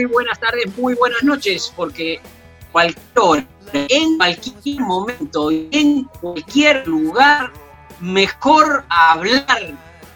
Muy 0.00 0.06
buenas 0.06 0.40
tardes, 0.40 0.78
muy 0.78 0.94
buenas 0.94 1.22
noches, 1.22 1.70
porque 1.76 2.22
cualquier 2.72 3.18
hora, 3.18 3.46
en 3.74 4.16
cualquier 4.16 4.80
momento, 4.80 5.50
en 5.50 6.04
cualquier 6.04 6.88
lugar, 6.88 7.52
mejor 8.00 8.84
hablar 8.88 9.74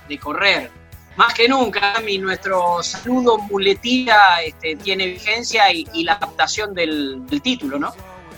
de 0.08 0.18
correr. 0.18 0.70
Más 1.16 1.34
que 1.34 1.48
nunca, 1.50 2.00
mi 2.02 2.16
nuestro 2.16 2.82
saludo 2.82 3.36
muletilla 3.36 4.42
este, 4.42 4.76
tiene 4.76 5.06
vigencia 5.06 5.70
y, 5.70 6.02
la 6.02 6.14
adaptación 6.14 6.72
del, 6.72 7.22
título, 7.42 7.78
¿no? 7.78 7.92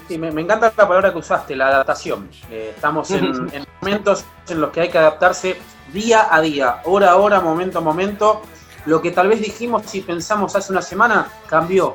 Sí, 0.09 0.19
me, 0.19 0.29
encanta 0.29 0.73
la 0.77 0.89
palabra 0.89 1.13
que 1.13 1.19
usaste, 1.19 1.55
la 1.55 1.69
adaptación. 1.69 2.29
Eh, 2.51 2.73
estamos 2.75 3.09
en, 3.13 3.25
en 3.53 3.65
momentos 3.81 4.25
en 4.49 4.61
los 4.61 4.71
que 4.73 4.81
hay 4.81 4.89
que 4.89 4.99
adaptarse 4.99 5.57
día 5.93 6.27
a 6.29 6.41
día, 6.41 6.81
hora 6.87 7.13
a 7.13 7.17
hora, 7.17 7.41
momento 7.41 7.79
a 7.79 7.83
momento 7.83 8.43
lo 8.87 9.03
que 9.03 9.11
tal 9.11 9.29
vez 9.29 9.41
dijimos 9.41 9.95
y 9.95 10.01
pensamos 10.01 10.57
hace 10.57 10.73
una 10.73 10.83
semana 10.83 11.29
cambió. 11.49 11.95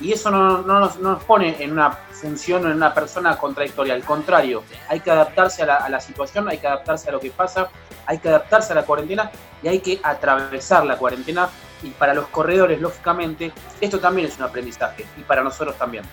Y 0.00 0.12
eso 0.12 0.30
no, 0.30 0.62
nos, 0.62 1.22
pone 1.22 1.62
en 1.62 1.72
una 1.72 1.92
función 1.92 2.66
o 2.66 2.70
en 2.70 2.76
una 2.76 2.92
persona 2.92 3.36
contradictoria. 3.36 3.94
Al 3.94 4.02
contrario, 4.02 4.64
hay 4.88 5.00
que 5.00 5.10
adaptarse 5.10 5.62
a 5.62 5.88
la, 5.88 6.00
situación, 6.00 6.48
hay 6.48 6.58
que 6.58 6.66
adaptarse 6.66 7.08
a 7.08 7.12
lo 7.12 7.20
que 7.20 7.30
pasa, 7.30 7.68
hay 8.06 8.18
que 8.18 8.28
adaptarse 8.28 8.72
a 8.72 8.76
la 8.76 8.82
cuarentena 8.82 9.30
y 9.62 9.68
hay 9.68 9.78
que 9.78 10.00
atravesar 10.02 10.84
la 10.84 10.98
cuarentena. 10.98 11.48
Y 11.82 11.90
para 11.90 12.12
los 12.12 12.26
corredores, 12.28 12.80
lógicamente, 12.80 13.52
esto 13.80 14.00
también 14.00 14.26
es 14.26 14.36
un 14.36 14.44
aprendizaje 14.44 15.06
y 15.16 15.22
para 15.22 15.44
nosotros 15.44 15.78
también. 15.78 16.04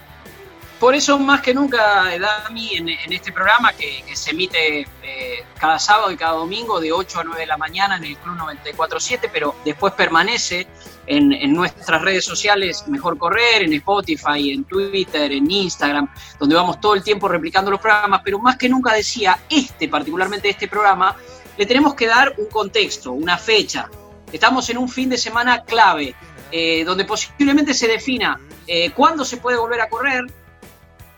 Por 0.82 0.96
eso, 0.96 1.20
más 1.20 1.42
que 1.42 1.54
nunca, 1.54 2.06
Dami, 2.18 2.76
en, 2.76 2.90
en 2.90 3.14
este 3.14 3.32
programa 3.32 3.72
que, 3.72 4.04
se 4.16 4.32
emite 4.32 4.80
eh, 5.04 5.46
cada 5.60 5.78
sábado 5.78 6.10
y 6.12 6.18
cada 6.18 6.32
domingo 6.32 6.82
de 6.82 6.92
8 6.92 7.20
a 7.20 7.24
9 7.24 7.42
de 7.42 7.46
la 7.46 7.56
mañana 7.56 7.98
en 7.98 8.06
el 8.06 8.18
Club 8.18 8.36
94.7, 8.36 9.30
pero 9.32 9.54
después 9.64 9.94
permanece 9.94 10.66
en, 11.06 11.54
nuestras 11.54 12.02
redes 12.02 12.26
sociales 12.26 12.88
Mejor 12.88 13.20
Correr, 13.20 13.62
en 13.62 13.74
Spotify, 13.74 14.54
en 14.54 14.64
Twitter, 14.64 15.32
en 15.32 15.52
Instagram, 15.52 16.12
donde 16.40 16.56
vamos 16.56 16.82
todo 16.82 16.96
el 16.96 17.04
tiempo 17.04 17.28
replicando 17.28 17.70
los 17.70 17.80
programas, 17.80 18.22
pero 18.26 18.40
más 18.40 18.58
que 18.58 18.68
nunca 18.68 18.92
decía, 18.92 19.38
este, 19.52 19.88
particularmente 19.88 20.50
este 20.50 20.68
programa, 20.68 21.16
le 21.59 21.66
tenemos 21.68 21.94
que 21.94 22.08
dar 22.08 22.34
un 22.40 22.48
contexto, 22.48 23.12
una 23.12 23.38
fecha. 23.38 23.88
Estamos 24.34 24.68
en 24.72 24.80
un 24.80 24.90
fin 24.90 25.09
de 25.09 25.20
semana 25.20 25.64
clave, 25.64 26.16
eh, 26.52 26.84
donde 26.84 27.06
posiblemente 27.06 27.76
se 27.76 27.88
defina 27.88 28.40
eh, 28.66 28.90
cuándo 28.96 29.24
se 29.24 29.38
puede 29.38 29.58
volver 29.58 29.81
a 29.81 29.88
correr, 29.88 30.25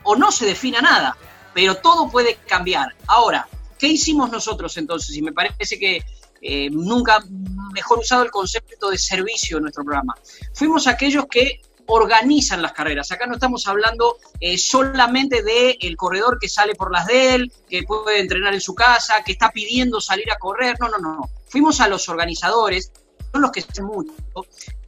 o 0.04 0.16
no 0.16 0.30
se 0.30 0.46
defina 0.46 0.80
nada, 0.80 1.16
pero 1.52 1.76
todo 1.76 2.08
puede 2.08 2.36
cambiar. 2.46 2.94
Ahora, 3.06 3.48
¿qué 3.78 3.88
hicimos 3.88 4.30
nosotros 4.30 4.76
entonces? 4.76 5.16
Y 5.16 5.22
me 5.22 5.32
parece 5.32 5.78
que 5.78 6.04
eh, 6.40 6.68
nunca 6.70 7.24
mejor 7.72 8.00
usado 8.00 8.22
el 8.22 8.30
concepto 8.30 8.90
de 8.90 8.98
servicio 8.98 9.56
en 9.56 9.64
nuestro 9.64 9.84
programa. 9.84 10.14
Fuimos 10.52 10.86
aquellos 10.86 11.26
que 11.26 11.60
organizan 11.86 12.62
las 12.62 12.72
carreras. 12.72 13.10
Acá 13.12 13.26
no 13.26 13.34
estamos 13.34 13.66
hablando 13.66 14.16
eh, 14.40 14.58
solamente 14.58 15.42
del 15.42 15.76
el 15.80 15.96
corredor 15.96 16.38
que 16.38 16.48
sale 16.48 16.74
por 16.74 16.92
las 16.92 17.06
de 17.06 17.34
él, 17.34 17.52
que 17.68 17.82
puede 17.82 18.20
entrenar 18.20 18.54
en 18.54 18.60
su 18.60 18.74
casa, 18.74 19.22
que 19.24 19.32
está 19.32 19.50
pidiendo 19.50 20.00
salir 20.00 20.30
a 20.30 20.38
correr. 20.38 20.76
No, 20.80 20.88
no, 20.88 20.98
no. 20.98 21.30
Fuimos 21.48 21.80
a 21.80 21.88
los 21.88 22.08
organizadores, 22.08 22.92
son 23.32 23.42
los 23.42 23.50
que 23.50 23.60
hacen 23.60 23.84
mucho. 23.84 24.12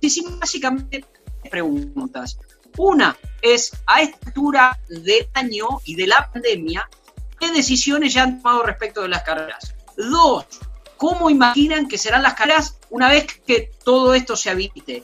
Hicimos 0.01 0.39
básicamente 0.39 1.05
preguntas. 1.51 2.39
Una 2.79 3.17
es, 3.43 3.73
a 3.87 4.03
esta 4.03 4.19
altura 4.27 4.79
del 4.89 5.29
año 5.35 5.67
y 5.85 5.95
de 5.95 6.07
la 6.07 6.31
pandemia, 6.33 6.89
¿qué 7.39 7.51
decisiones 7.53 8.13
ya 8.15 8.25
han 8.25 8.43
tomado 8.43 8.63
respecto 8.63 9.03
de 9.03 9.09
las 9.09 9.23
carreras? 9.23 9.75
Dos, 9.97 10.47
¿cómo 10.97 11.31
imaginan 11.31 11.89
que 11.89 11.99
serán 11.99 12.23
las 12.23 12.35
carreras 12.35 12.79
una 12.91 13.09
vez 13.09 13.27
que 13.47 13.71
todo 13.85 14.15
esto 14.15 14.37
se 14.37 14.51
habilite? 14.51 15.03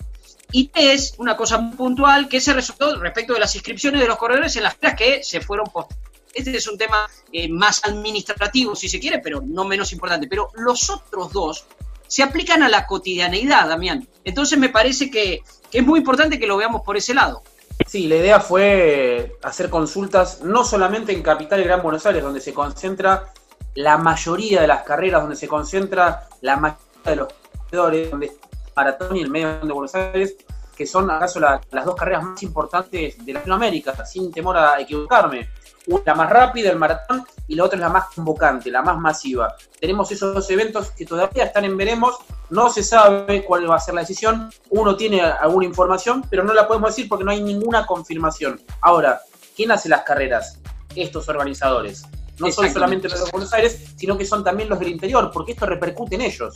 Y 0.51 0.69
tres, 0.69 1.15
una 1.17 1.37
cosa 1.37 1.59
muy 1.59 1.77
puntual, 1.77 2.29
que 2.29 2.41
se 2.41 2.53
resultó 2.53 2.97
respecto 3.01 3.33
de 3.33 3.41
las 3.41 3.55
inscripciones 3.55 4.01
de 4.01 4.07
los 4.07 4.19
corredores 4.19 4.55
en 4.57 4.65
las 4.65 4.75
carreras 4.75 4.99
que 4.99 5.25
se 5.25 5.41
fueron 5.41 5.67
postergadas. 5.67 6.13
Este 6.35 6.57
es 6.57 6.67
un 6.67 6.79
tema 6.79 7.09
eh, 7.33 7.49
más 7.49 7.85
administrativo, 7.85 8.75
si 8.75 8.89
se 8.89 8.99
quiere, 8.99 9.19
pero 9.19 9.43
no 9.45 9.65
menos 9.65 9.93
importante. 9.93 10.27
Pero 10.29 10.51
los 10.55 10.89
otros 10.89 11.33
dos 11.33 11.67
se 12.07 12.23
aplican 12.23 12.63
a 12.63 12.69
la 12.69 12.87
cotidianeidad, 12.87 13.69
Damián. 13.69 14.07
Entonces 14.25 14.59
me 14.59 14.69
parece 14.69 15.11
que 15.11 15.43
es 15.73 15.87
muy 15.87 16.01
importante 16.01 16.39
que 16.39 16.47
lo 16.47 16.57
veamos 16.57 16.83
por 16.83 16.97
ese 16.97 17.15
lado. 17.15 17.43
Sí, 17.87 18.09
la 18.09 18.17
idea 18.17 18.41
fue 18.41 19.37
hacer 19.43 19.69
consultas 19.69 20.41
no 20.43 20.65
solamente 20.65 21.13
en 21.13 21.23
Capital 21.23 21.61
y 21.61 21.65
Gran 21.65 21.83
Buenos 21.83 22.07
Aires, 22.07 22.23
donde 22.23 22.41
se 22.41 22.55
concentra 22.55 23.33
la 23.75 23.99
mayoría 23.99 24.61
de 24.61 24.67
las 24.67 24.83
carreras, 24.83 25.23
donde 25.23 25.37
se 25.37 25.49
concentra 25.49 26.29
la 26.41 26.57
mayoría 26.57 26.81
de 27.05 27.17
los 27.17 27.29
corredores, 27.71 28.11
donde 28.11 28.33
Maratón 28.75 29.17
y 29.17 29.23
el 29.23 29.31
medio 29.31 29.59
de 29.61 29.73
Buenos 29.73 29.95
Aires, 29.95 30.37
que 30.77 30.87
son 30.87 31.11
acaso 31.11 31.41
las 31.41 31.85
dos 31.85 31.95
carreras 31.95 32.23
más 32.23 32.43
importantes 32.43 33.25
de 33.25 33.33
Latinoamérica, 33.33 34.05
sin 34.07 34.33
temor 34.33 34.57
a 34.57 34.81
equivocarme. 34.81 35.51
Una 35.87 36.15
más 36.15 36.31
rápida, 36.31 36.71
el 36.71 36.79
maratón, 36.79 37.27
y 37.53 37.55
la 37.55 37.65
otra 37.65 37.77
es 37.77 37.83
la 37.83 37.91
más 37.91 38.07
convocante, 38.15 38.71
la 38.71 38.81
más 38.81 38.97
masiva. 38.97 39.55
Tenemos 39.79 40.11
esos 40.11 40.35
dos 40.35 40.49
eventos 40.49 40.91
que 40.93 41.05
todavía 41.05 41.45
están 41.45 41.67
en 41.67 41.77
veremos, 41.77 42.17
no 42.49 42.71
se 42.71 42.83
sabe 42.83 43.45
cuál 43.45 43.71
va 43.71 43.77
a 43.77 43.79
ser 43.79 43.93
la 43.93 44.01
decisión, 44.01 44.51
uno 44.71 44.97
tiene 44.97 45.21
alguna 45.21 45.67
información, 45.67 46.25
pero 46.31 46.45
no 46.45 46.55
la 46.55 46.67
podemos 46.67 46.97
decir 46.97 47.11
porque 47.11 47.27
no 47.27 47.31
hay 47.31 47.43
ninguna 47.43 47.85
confirmación. 47.85 48.59
Ahora, 48.81 49.21
¿quién 49.55 49.71
hace 49.71 49.91
las 49.91 50.03
carreras? 50.03 50.61
Estos 50.97 51.29
organizadores. 51.29 52.07
No 52.39 52.51
son 52.51 52.73
solamente 52.73 53.11
los 53.11 53.23
de 53.23 53.31
Buenos 53.31 53.53
Aires, 53.53 53.85
sino 53.97 54.17
que 54.17 54.25
son 54.25 54.43
también 54.43 54.71
los 54.71 54.79
del 54.79 54.89
interior, 54.89 55.31
porque 55.31 55.53
esto 55.53 55.67
repercute 55.67 56.15
en 56.15 56.23
ellos. 56.23 56.55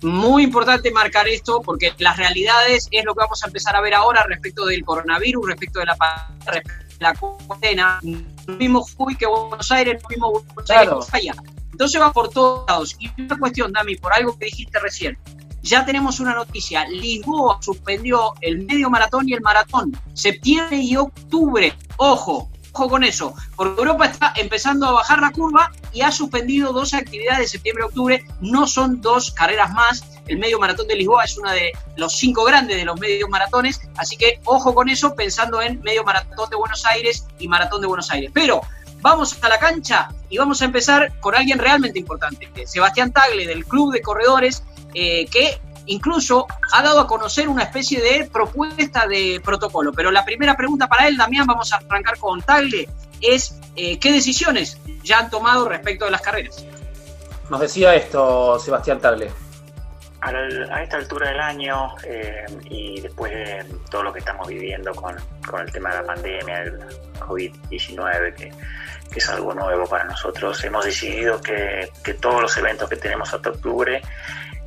Muy 0.00 0.44
importante 0.44 0.90
marcar 0.90 1.28
esto 1.28 1.60
porque 1.60 1.92
las 1.98 2.16
realidades 2.16 2.88
es 2.90 3.04
lo 3.04 3.14
que 3.14 3.20
vamos 3.20 3.44
a 3.44 3.46
empezar 3.48 3.76
a 3.76 3.82
ver 3.82 3.92
ahora 3.92 4.24
respecto 4.26 4.64
del 4.64 4.82
coronavirus, 4.86 5.48
respecto 5.48 5.80
de 5.80 5.84
la, 5.84 5.96
la 6.98 7.14
cuarentena. 7.14 8.00
No 8.46 8.56
mismo 8.56 8.82
Jujuy 8.82 9.16
que 9.16 9.26
Buenos 9.26 9.70
Aires, 9.70 10.02
no 10.02 10.08
mismo 10.08 10.30
Buenos 10.32 10.70
Aires 10.70 10.94
que 11.10 11.16
allá. 11.16 11.34
Entonces 11.72 12.00
va 12.00 12.12
por 12.12 12.28
todos 12.28 12.64
lados. 12.68 12.96
Y 12.98 13.10
una 13.20 13.38
cuestión, 13.38 13.72
Dami, 13.72 13.96
por 13.96 14.12
algo 14.12 14.38
que 14.38 14.46
dijiste 14.46 14.78
recién. 14.78 15.18
Ya 15.62 15.84
tenemos 15.84 16.20
una 16.20 16.34
noticia. 16.34 16.86
Lisboa 16.86 17.58
suspendió 17.62 18.34
el 18.42 18.64
medio 18.66 18.90
maratón 18.90 19.28
y 19.28 19.32
el 19.32 19.40
maratón. 19.40 19.98
Septiembre 20.12 20.76
y 20.76 20.96
octubre. 20.96 21.74
Ojo, 21.96 22.50
ojo 22.74 22.88
con 22.88 23.04
eso, 23.04 23.34
porque 23.54 23.80
Europa 23.80 24.06
está 24.06 24.32
empezando 24.36 24.86
a 24.86 24.92
bajar 24.92 25.20
la 25.20 25.30
curva 25.30 25.70
y 25.92 26.02
ha 26.02 26.10
suspendido 26.10 26.72
dos 26.72 26.92
actividades 26.92 27.38
de 27.38 27.48
septiembre 27.48 27.84
y 27.84 27.86
octubre, 27.86 28.24
no 28.40 28.66
son 28.66 29.00
dos 29.00 29.30
carreras 29.30 29.72
más, 29.72 30.02
el 30.26 30.38
medio 30.38 30.58
maratón 30.58 30.88
de 30.88 30.96
Lisboa 30.96 31.24
es 31.24 31.38
una 31.38 31.52
de 31.52 31.72
los 31.96 32.16
cinco 32.16 32.44
grandes 32.44 32.76
de 32.76 32.84
los 32.84 32.98
medios 32.98 33.28
maratones, 33.28 33.80
así 33.96 34.16
que 34.16 34.40
ojo 34.44 34.74
con 34.74 34.88
eso 34.88 35.14
pensando 35.14 35.62
en 35.62 35.80
medio 35.82 36.02
maratón 36.02 36.50
de 36.50 36.56
Buenos 36.56 36.84
Aires 36.86 37.26
y 37.38 37.46
maratón 37.46 37.80
de 37.80 37.86
Buenos 37.86 38.10
Aires. 38.10 38.30
Pero 38.34 38.60
vamos 39.00 39.36
a 39.40 39.48
la 39.48 39.58
cancha 39.58 40.08
y 40.28 40.38
vamos 40.38 40.60
a 40.62 40.64
empezar 40.64 41.20
con 41.20 41.36
alguien 41.36 41.58
realmente 41.58 41.98
importante, 41.98 42.50
Sebastián 42.66 43.12
Tagle 43.12 43.46
del 43.46 43.64
Club 43.66 43.92
de 43.92 44.02
Corredores, 44.02 44.64
eh, 44.94 45.26
que 45.26 45.60
incluso 45.86 46.46
ha 46.72 46.82
dado 46.82 47.00
a 47.00 47.06
conocer 47.06 47.48
una 47.48 47.64
especie 47.64 48.00
de 48.00 48.28
propuesta 48.32 49.06
de 49.06 49.40
protocolo. 49.44 49.92
Pero 49.92 50.10
la 50.10 50.24
primera 50.24 50.56
pregunta 50.56 50.88
para 50.88 51.08
él, 51.08 51.16
Damián, 51.16 51.46
vamos 51.46 51.72
a 51.72 51.76
arrancar 51.76 52.18
con 52.18 52.42
Tagle, 52.42 52.88
es 53.20 53.58
eh, 53.76 53.98
¿qué 53.98 54.12
decisiones 54.12 54.78
ya 55.02 55.18
han 55.18 55.30
tomado 55.30 55.68
respecto 55.68 56.04
de 56.04 56.10
las 56.10 56.20
carreras? 56.20 56.64
Nos 57.50 57.60
decía 57.60 57.94
esto 57.94 58.58
Sebastián 58.58 59.00
Tagle. 59.00 59.30
a 60.20 60.82
esta 60.82 60.96
altura 60.96 61.28
del 61.28 61.40
año 61.40 61.94
eh, 62.04 62.46
y 62.70 63.00
después 63.00 63.32
de 63.32 63.64
todo 63.90 64.04
lo 64.04 64.12
que 64.12 64.20
estamos 64.20 64.48
viviendo 64.48 64.92
con, 64.94 65.16
el 65.16 65.72
tema 65.72 65.90
de 65.90 65.96
la 65.96 66.04
pandemia, 66.04 66.62
el 66.62 66.78
COVID-19, 67.18 68.34
que, 68.34 68.52
es 69.14 69.28
algo 69.28 69.54
nuevo 69.54 69.86
para 69.86 70.04
nosotros, 70.04 70.64
hemos 70.64 70.84
decidido 70.84 71.40
que, 71.40 71.88
todos 72.20 72.42
los 72.42 72.56
eventos 72.56 72.88
que 72.88 72.96
tenemos 72.96 73.32
hasta 73.32 73.50
octubre 73.50 74.02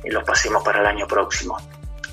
los 0.04 0.24
pasemos 0.24 0.62
para 0.62 0.80
el 0.80 0.86
año 0.86 1.06
próximo. 1.06 1.56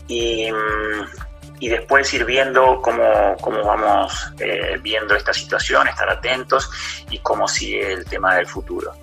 Y, 0.07 0.51
mm, 0.51 1.69
después 1.69 2.13
ir 2.13 2.25
viendo 2.25 2.79
cómo, 2.81 3.35
vamos 3.63 4.31
eh, 4.39 4.77
viendo 4.81 5.15
esta 5.15 5.33
situación, 5.33 5.87
estar 5.87 6.07
atentos 6.09 6.69
y 7.09 7.17
cómo 7.19 7.47
sigue 7.47 7.93
el 7.93 8.05
tema 8.05 8.35
del 8.35 8.45
futuro. 8.45 8.93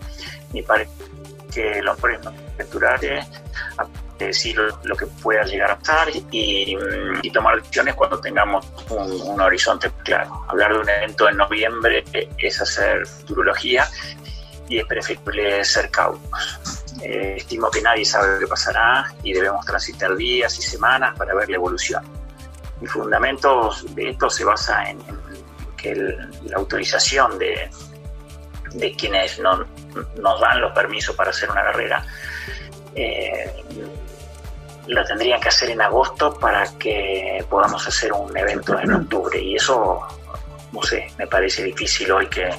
Me 0.52 0.62
parece 0.62 0.92
que 1.52 1.82
lo 1.82 1.96
podemos 1.96 2.32
aventurar 2.54 3.00
decir 4.26 4.56
lo 4.84 4.96
que 4.96 5.06
pueda 5.06 5.42
llegar 5.44 5.72
a 5.72 5.78
pasar 5.78 6.08
y, 6.30 6.76
tomar 7.32 7.56
decisiones 7.56 7.94
cuando 7.94 8.20
tengamos 8.20 8.66
un, 8.90 9.40
horizonte 9.40 9.90
claro. 10.04 10.44
Hablar 10.48 10.74
de 10.74 10.80
un 10.80 10.88
evento 10.88 11.28
en 11.28 11.36
noviembre 11.38 12.04
es 12.38 12.60
hacer 12.60 13.06
futurología 13.06 13.88
y 14.68 14.78
es 14.78 14.84
preferible 14.86 15.64
ser 15.64 15.90
cautos. 15.90 16.81
Eh, 17.02 17.34
estimo 17.38 17.70
que 17.70 17.82
nadie 17.82 18.04
sabe 18.04 18.34
lo 18.34 18.38
que 18.38 18.46
pasará 18.46 19.12
y 19.22 19.32
debemos 19.32 19.66
transitar 19.66 20.14
días 20.14 20.56
y 20.58 20.62
semanas 20.62 21.16
para 21.18 21.34
ver 21.34 21.48
la 21.48 21.56
evolución. 21.56 22.04
Mi 22.80 22.86
fundamento 22.86 23.70
de 23.90 24.10
esto 24.10 24.30
se 24.30 24.44
basa 24.44 24.88
en, 24.88 25.00
que 25.76 25.94
la 25.94 26.56
autorización 26.56 27.38
de, 27.38 27.68
de 28.74 28.94
quienes 28.94 29.38
no, 29.40 29.66
nos 30.20 30.40
dan 30.40 30.60
los 30.60 30.72
permisos 30.72 31.14
para 31.16 31.30
hacer 31.30 31.50
una 31.50 31.62
carrera 31.62 32.06
eh, 32.94 33.50
lo 34.86 35.04
tendrían 35.04 35.40
que 35.40 35.48
hacer 35.48 35.70
en 35.70 35.80
agosto 35.80 36.38
para 36.38 36.66
que 36.78 37.44
podamos 37.48 37.86
hacer 37.86 38.12
un 38.12 38.36
evento 38.36 38.78
en 38.78 38.92
octubre. 38.92 39.40
Y 39.40 39.56
eso, 39.56 40.00
no 40.72 40.82
sé, 40.82 41.08
me 41.18 41.26
parece 41.26 41.62
difícil 41.62 42.10
hoy 42.10 42.26
que, 42.26 42.50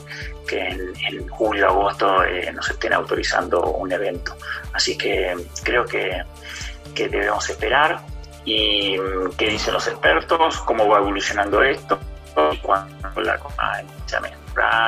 en, 0.51 1.27
julio, 1.29 1.67
agosto 1.67 2.23
eh, 2.23 2.51
nos 2.53 2.69
estén 2.69 2.93
autorizando 2.93 3.61
un 3.61 3.91
evento. 3.91 4.35
Así 4.73 4.97
que 4.97 5.35
creo 5.63 5.85
que, 5.85 6.23
debemos 6.95 7.49
esperar. 7.49 7.99
Y 8.45 8.97
mm, 8.97 9.31
qué 9.37 9.49
dicen 9.49 9.73
los 9.73 9.87
expertos, 9.87 10.57
cómo 10.59 10.87
va 10.87 10.99
evolucionando 10.99 11.61
esto, 11.63 11.97
y 12.51 12.57
cuando 12.57 13.21
la 13.21 13.37
coma 13.37 13.81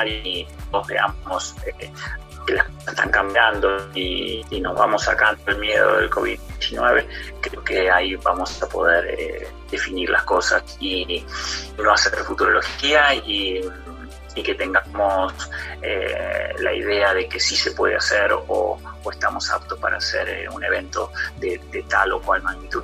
y 0.06 0.46
nos 0.72 0.86
veamos 0.86 1.54
eh, 1.66 1.90
que 2.46 2.54
las 2.54 2.66
cosas 2.66 2.88
están 2.88 3.10
cambiando 3.10 3.88
y, 3.94 4.44
nos 4.60 4.76
vamos 4.76 5.02
sacando 5.02 5.42
el 5.46 5.58
miedo 5.58 5.96
del 5.98 6.10
COVID-19, 6.10 7.06
creo 7.40 7.64
que 7.64 7.90
ahí 7.90 8.14
vamos 8.16 8.62
a 8.62 8.68
poder 8.68 9.04
eh, 9.18 9.48
definir 9.70 10.10
las 10.10 10.22
cosas 10.24 10.62
y 10.80 11.24
no 11.78 11.92
hacer 11.92 12.14
futurología 12.20 13.14
y, 13.14 13.60
que 14.42 14.54
tengamos 14.54 15.32
eh, 15.82 16.54
la 16.58 16.74
idea 16.74 17.14
de 17.14 17.28
que 17.28 17.40
sí 17.40 17.56
se 17.56 17.72
puede 17.72 17.96
hacer 17.96 18.32
o, 18.32 18.78
estamos 19.10 19.50
aptos 19.50 19.78
para 19.78 19.98
hacer 19.98 20.28
eh, 20.28 20.48
un 20.48 20.64
evento 20.64 21.12
de, 21.38 21.60
tal 21.88 22.12
o 22.12 22.20
cual 22.20 22.42
magnitud. 22.42 22.82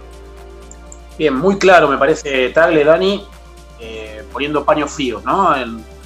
Bien, 1.18 1.34
muy 1.34 1.58
claro 1.58 1.88
me 1.88 1.98
parece 1.98 2.50
Tagle, 2.50 2.84
Dani, 2.84 3.26
poniendo 4.32 4.64
paños 4.64 4.90
fríos, 4.92 5.24
¿no? 5.24 5.52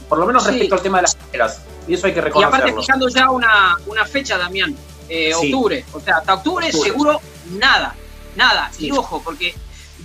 por 0.09 0.19
lo 0.19 0.27
menos 0.27 0.47
respecto 0.47 0.75
al 0.75 0.83
tema 0.83 0.99
de 0.99 1.03
las 1.03 1.15
carreras. 1.15 1.63
Y 1.87 1.95
eso 1.95 2.07
hay 2.07 2.15
que 2.15 2.21
reconocerlo. 2.21 2.57
Y 2.57 2.61
aparte 2.63 2.81
fijando 2.81 3.09
ya 3.09 3.31
una, 3.31 3.77
una 3.87 4.05
fecha, 4.05 4.39
Damián, 4.39 4.75
eh, 5.09 5.35
octubre. 5.35 5.85
O 5.93 6.01
sea, 6.01 6.19
hasta 6.19 6.35
octubre, 6.35 6.71
seguro 6.73 7.21
nada, 7.51 7.95
nada. 8.35 8.71
Y 8.79 8.91
ojo, 8.91 9.23
porque 9.23 9.55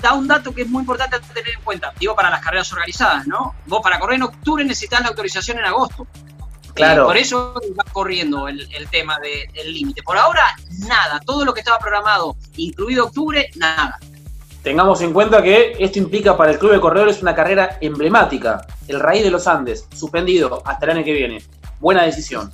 da 0.02 0.14
un 0.14 0.28
dato 0.28 0.54
que 0.54 0.64
es 0.64 0.70
muy 0.70 0.82
importante 0.82 1.20
tener 1.34 1.54
en 1.56 1.62
cuenta. 1.62 1.94
Digo, 2.00 2.16
para 2.16 2.30
las 2.30 2.42
carreras 2.42 2.72
organizadas, 2.74 3.28
¿no? 3.28 3.56
Vos 3.68 3.82
para 3.82 4.00
correr 4.00 4.16
en 4.16 4.24
octubre 4.24 4.64
necesitas 4.64 5.02
la 5.02 5.10
autorización 5.10 5.60
en 5.60 5.66
agosto. 5.66 6.08
Claro. 6.74 7.06
por 7.06 7.18
eso 7.18 7.54
va 7.78 7.84
corriendo 7.92 8.48
el, 8.48 8.66
tema 8.90 9.20
del 9.20 9.74
límite. 9.74 10.04
Por 10.04 10.18
ahora, 10.18 10.44
nada. 10.88 11.20
Todo 11.26 11.44
lo 11.44 11.54
que 11.54 11.60
estaba 11.60 11.80
programado, 11.80 12.38
incluido 12.56 13.06
octubre, 13.06 13.50
nada. 13.56 14.00
Tengamos 14.64 15.02
en 15.02 15.12
cuenta 15.12 15.42
que 15.42 15.76
esto 15.80 16.00
implica 16.00 16.38
para 16.38 16.52
el 16.52 16.60
Club 16.60 16.72
de 16.72 16.80
Corredores 16.80 17.22
una 17.22 17.36
carrera 17.36 17.78
emblemática, 17.82 18.66
el 18.88 19.00
Raíz 19.00 19.24
de 19.24 19.32
los 19.32 19.48
Andes, 19.48 19.88
suspendido 19.94 20.62
hasta 20.66 20.86
el 20.86 20.92
año 20.92 21.04
que 21.04 21.14
viene 21.14 21.44
buena 21.80 22.04
decisión. 22.04 22.52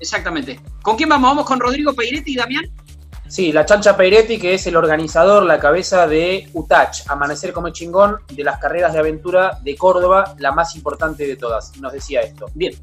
Exactamente. 0.00 0.60
¿Con 0.80 0.96
quién 0.96 1.08
vamos? 1.08 1.30
¿Vamos 1.30 1.46
con 1.46 1.60
Rodrigo 1.60 1.92
Peiretti 1.92 2.32
y 2.32 2.36
Damián? 2.36 2.70
Sí, 3.28 3.52
la 3.52 3.66
chancha 3.66 3.94
Peiretti, 3.94 4.38
que 4.38 4.54
es 4.54 4.66
el 4.66 4.76
organizador, 4.76 5.42
la 5.42 5.60
cabeza 5.60 6.06
de 6.06 6.48
UTACH, 6.54 7.08
Amanecer 7.08 7.52
como 7.52 7.68
chingón, 7.68 8.20
de 8.32 8.42
las 8.42 8.58
carreras 8.58 8.94
de 8.94 9.00
aventura 9.00 9.58
de 9.62 9.76
Córdoba, 9.76 10.34
la 10.38 10.52
más 10.52 10.74
importante 10.76 11.26
de 11.26 11.36
todas. 11.36 11.76
Nos 11.76 11.92
decía 11.92 12.22
esto. 12.22 12.50
Bien. 12.54 12.74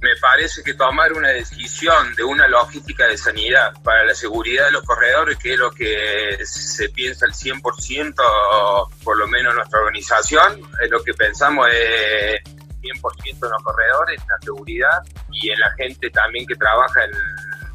Me 0.00 0.14
parece 0.20 0.62
que 0.62 0.74
tomar 0.74 1.12
una 1.14 1.30
decisión 1.30 2.14
de 2.14 2.22
una 2.22 2.46
logística 2.46 3.06
de 3.06 3.16
sanidad 3.16 3.72
para 3.82 4.04
la 4.04 4.14
seguridad 4.14 4.66
de 4.66 4.72
los 4.72 4.84
corredores, 4.84 5.38
que 5.38 5.54
es 5.54 5.58
lo 5.58 5.70
que 5.70 6.38
se 6.44 6.90
piensa 6.90 7.26
el 7.26 7.32
100%, 7.32 8.88
por 9.02 9.18
lo 9.18 9.26
menos 9.26 9.54
nuestra 9.54 9.80
organización, 9.80 10.60
es 10.82 10.90
lo 10.90 11.02
que 11.02 11.14
pensamos 11.14 11.66
es 11.72 12.42
100% 12.44 13.46
en 13.46 13.50
los 13.50 13.62
corredores, 13.62 14.20
en 14.20 14.28
la 14.28 14.38
seguridad 14.42 15.02
y 15.32 15.50
en 15.50 15.58
la 15.58 15.72
gente 15.72 16.10
también 16.10 16.46
que 16.46 16.54
trabaja 16.54 17.04
en, 17.04 17.12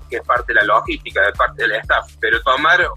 que 0.09 0.17
es 0.17 0.23
parte 0.23 0.53
de 0.53 0.61
la 0.61 0.65
logística, 0.65 1.21
de 1.21 1.33
parte 1.33 1.63
del 1.63 1.73
staff. 1.73 2.15
Pero 2.19 2.41
tomar 2.41 2.88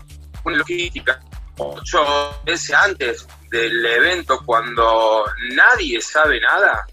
una 0.44 0.56
logística 0.56 1.20
ocho 1.58 2.40
meses 2.46 2.74
antes 2.74 3.28
del 3.50 3.84
evento, 3.84 4.40
cuando 4.44 5.24
nadie 5.54 6.00
sabe 6.00 6.40
nada, 6.40 6.86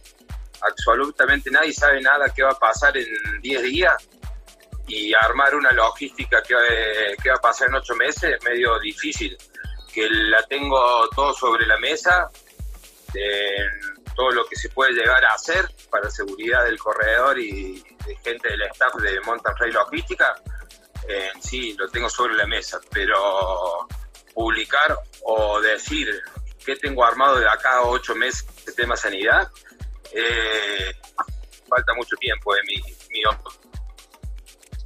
absolutamente 0.62 1.50
nadie 1.50 1.74
sabe 1.74 2.01
nada 2.01 2.30
qué 2.36 2.44
va 2.44 2.51
a 2.51 2.60
pasar 2.60 2.98
en 2.98 3.07
10 3.42 3.63
días, 3.63 4.10
y 4.89 5.13
armar 5.13 5.56
una 5.56 5.71
logística 5.71 6.42
que, 6.42 6.56
que 7.21 7.30
va 7.30 7.36
a 7.36 7.42
pasar 7.42 7.69
en 7.69 7.75
ocho 7.75 7.95
meses 7.95 8.36
es 8.38 8.44
medio 8.44 8.80
difícil. 8.80 9.38
Que 9.94 10.10
la 10.10 10.42
tengo 10.44 11.07
todo 11.16 11.33
sobre 11.33 11.66
la 11.66 11.77
mesa, 11.77 12.30
todo 14.19 14.31
lo 14.31 14.45
que 14.45 14.57
se 14.57 14.68
puede 14.68 14.92
llegar 14.92 15.24
a 15.24 15.33
hacer 15.33 15.66
para 15.89 16.10
seguridad 16.10 16.66
del 16.66 16.77
corredor 16.77 17.39
y 17.39 17.81
de 18.06 18.18
gente 18.18 18.50
del 18.50 18.63
staff 18.63 18.94
de 18.95 19.18
Mountain 19.21 19.56
Trail 19.56 19.74
Logística, 19.74 20.36
eh, 21.07 21.30
sí, 21.39 21.74
lo 21.80 21.88
tengo 21.88 22.10
sobre 22.10 22.33
la 22.33 22.45
mesa, 22.45 22.81
pero 22.92 23.88
publicar 24.33 24.98
o 25.24 25.62
decir 25.62 26.21
qué 26.66 26.75
tengo 26.75 27.06
armado 27.06 27.39
de 27.39 27.48
acá 27.48 27.77
a 27.77 27.83
ocho 27.83 28.13
meses 28.13 28.45
de 28.66 28.74
tema 28.74 28.98
sanidad, 28.98 29.50
eh, 30.12 30.92
falta 31.69 31.94
mucho 31.94 32.18
tiempo 32.18 32.54
de 32.56 32.62
mi, 32.63 32.75
mi 33.12 33.21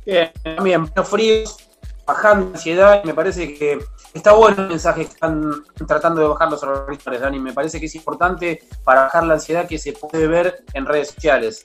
Bien, 0.06 0.31
también, 0.44 0.94
fríos, 1.06 1.57
bajando 2.06 2.52
ansiedad, 2.56 3.04
me 3.04 3.16
parece 3.16 3.56
que 3.56 3.83
está 4.13 4.33
bueno 4.33 4.63
el 4.63 4.69
mensaje 4.69 5.05
que 5.05 5.13
están 5.13 5.63
tratando 5.87 6.21
de 6.21 6.27
bajar 6.27 6.49
los 6.49 6.63
organizadores, 6.63 7.21
Dani. 7.21 7.39
Me 7.39 7.53
parece 7.53 7.79
que 7.79 7.87
es 7.87 7.95
importante 7.95 8.63
para 8.83 9.03
bajar 9.03 9.23
la 9.25 9.35
ansiedad 9.35 9.67
que 9.67 9.77
se 9.77 9.93
puede 9.93 10.27
ver 10.27 10.63
en 10.73 10.85
redes 10.85 11.11
sociales. 11.11 11.63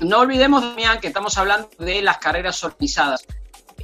No 0.00 0.20
olvidemos, 0.20 0.62
Damián, 0.62 1.00
que 1.00 1.08
estamos 1.08 1.36
hablando 1.38 1.68
de 1.78 2.02
las 2.02 2.18
carreras 2.18 2.62
organizadas. 2.64 3.24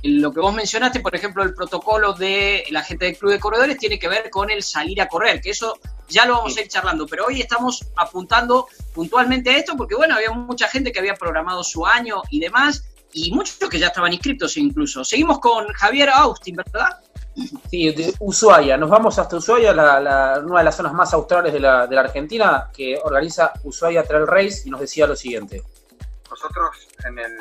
Lo 0.02 0.32
que 0.32 0.40
vos 0.40 0.54
mencionaste, 0.54 1.00
por 1.00 1.14
ejemplo, 1.14 1.42
el 1.42 1.54
protocolo 1.54 2.12
de 2.12 2.64
la 2.70 2.82
gente 2.82 3.06
del 3.06 3.16
Club 3.16 3.32
de 3.32 3.40
Corredores 3.40 3.78
tiene 3.78 3.98
que 3.98 4.08
ver 4.08 4.30
con 4.30 4.50
el 4.50 4.62
salir 4.62 5.00
a 5.00 5.08
correr, 5.08 5.40
que 5.40 5.50
eso 5.50 5.78
ya 6.08 6.24
lo 6.24 6.36
vamos 6.36 6.56
a 6.56 6.60
ir 6.60 6.68
charlando, 6.68 7.06
pero 7.06 7.26
hoy 7.26 7.40
estamos 7.40 7.84
apuntando 7.96 8.68
puntualmente 8.94 9.50
a 9.50 9.56
esto 9.56 9.76
porque, 9.76 9.96
bueno, 9.96 10.14
había 10.14 10.30
mucha 10.30 10.68
gente 10.68 10.92
que 10.92 11.00
había 11.00 11.14
programado 11.14 11.64
su 11.64 11.84
año 11.84 12.22
y 12.30 12.40
demás, 12.40 12.84
y 13.12 13.32
muchos 13.32 13.56
que 13.68 13.78
ya 13.78 13.88
estaban 13.88 14.12
inscritos 14.12 14.56
incluso. 14.56 15.04
Seguimos 15.04 15.40
con 15.40 15.66
Javier 15.72 16.10
Austin, 16.10 16.56
¿verdad? 16.56 16.98
Sí, 17.70 17.92
de 17.92 18.14
Ushuaia. 18.20 18.76
Nos 18.76 18.90
vamos 18.90 19.18
hasta 19.18 19.36
Ushuaia, 19.36 19.72
la, 19.72 20.40
una 20.44 20.58
de 20.58 20.64
las 20.64 20.76
zonas 20.76 20.92
más 20.92 21.12
australes 21.12 21.52
de 21.52 21.60
la, 21.60 21.82
Argentina, 21.82 22.70
que 22.74 22.98
organiza 23.02 23.52
Ushuaia 23.64 24.04
Trail 24.04 24.26
Race 24.26 24.62
y 24.64 24.70
nos 24.70 24.80
decía 24.80 25.06
lo 25.06 25.14
siguiente. 25.14 25.62
Nosotros, 26.30 26.88
en, 27.04 27.18
el, 27.18 27.32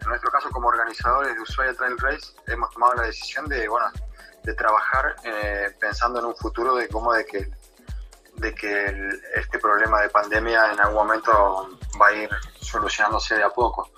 en 0.00 0.08
nuestro 0.08 0.30
caso 0.30 0.50
como 0.50 0.68
organizadores 0.68 1.34
de 1.34 1.40
Ushuaia 1.40 1.74
Trail 1.74 1.98
Race, 1.98 2.32
hemos 2.46 2.70
tomado 2.70 2.94
la 2.94 3.02
decisión 3.04 3.48
de, 3.48 3.68
bueno, 3.68 3.86
de 4.42 4.54
trabajar 4.54 5.16
eh, 5.24 5.74
pensando 5.80 6.18
en 6.20 6.26
un 6.26 6.36
futuro 6.36 6.74
de 6.76 6.88
cómo 6.88 7.12
de 7.12 7.24
que, 7.24 7.48
de 8.36 8.54
que 8.54 9.10
este 9.36 9.58
problema 9.58 10.00
de 10.02 10.08
pandemia 10.08 10.72
en 10.72 10.80
algún 10.80 10.96
momento 10.96 11.68
va 12.00 12.08
a 12.08 12.12
ir 12.12 12.30
solucionándose 12.60 13.36
de 13.36 13.44
a 13.44 13.50
poco. 13.50 13.90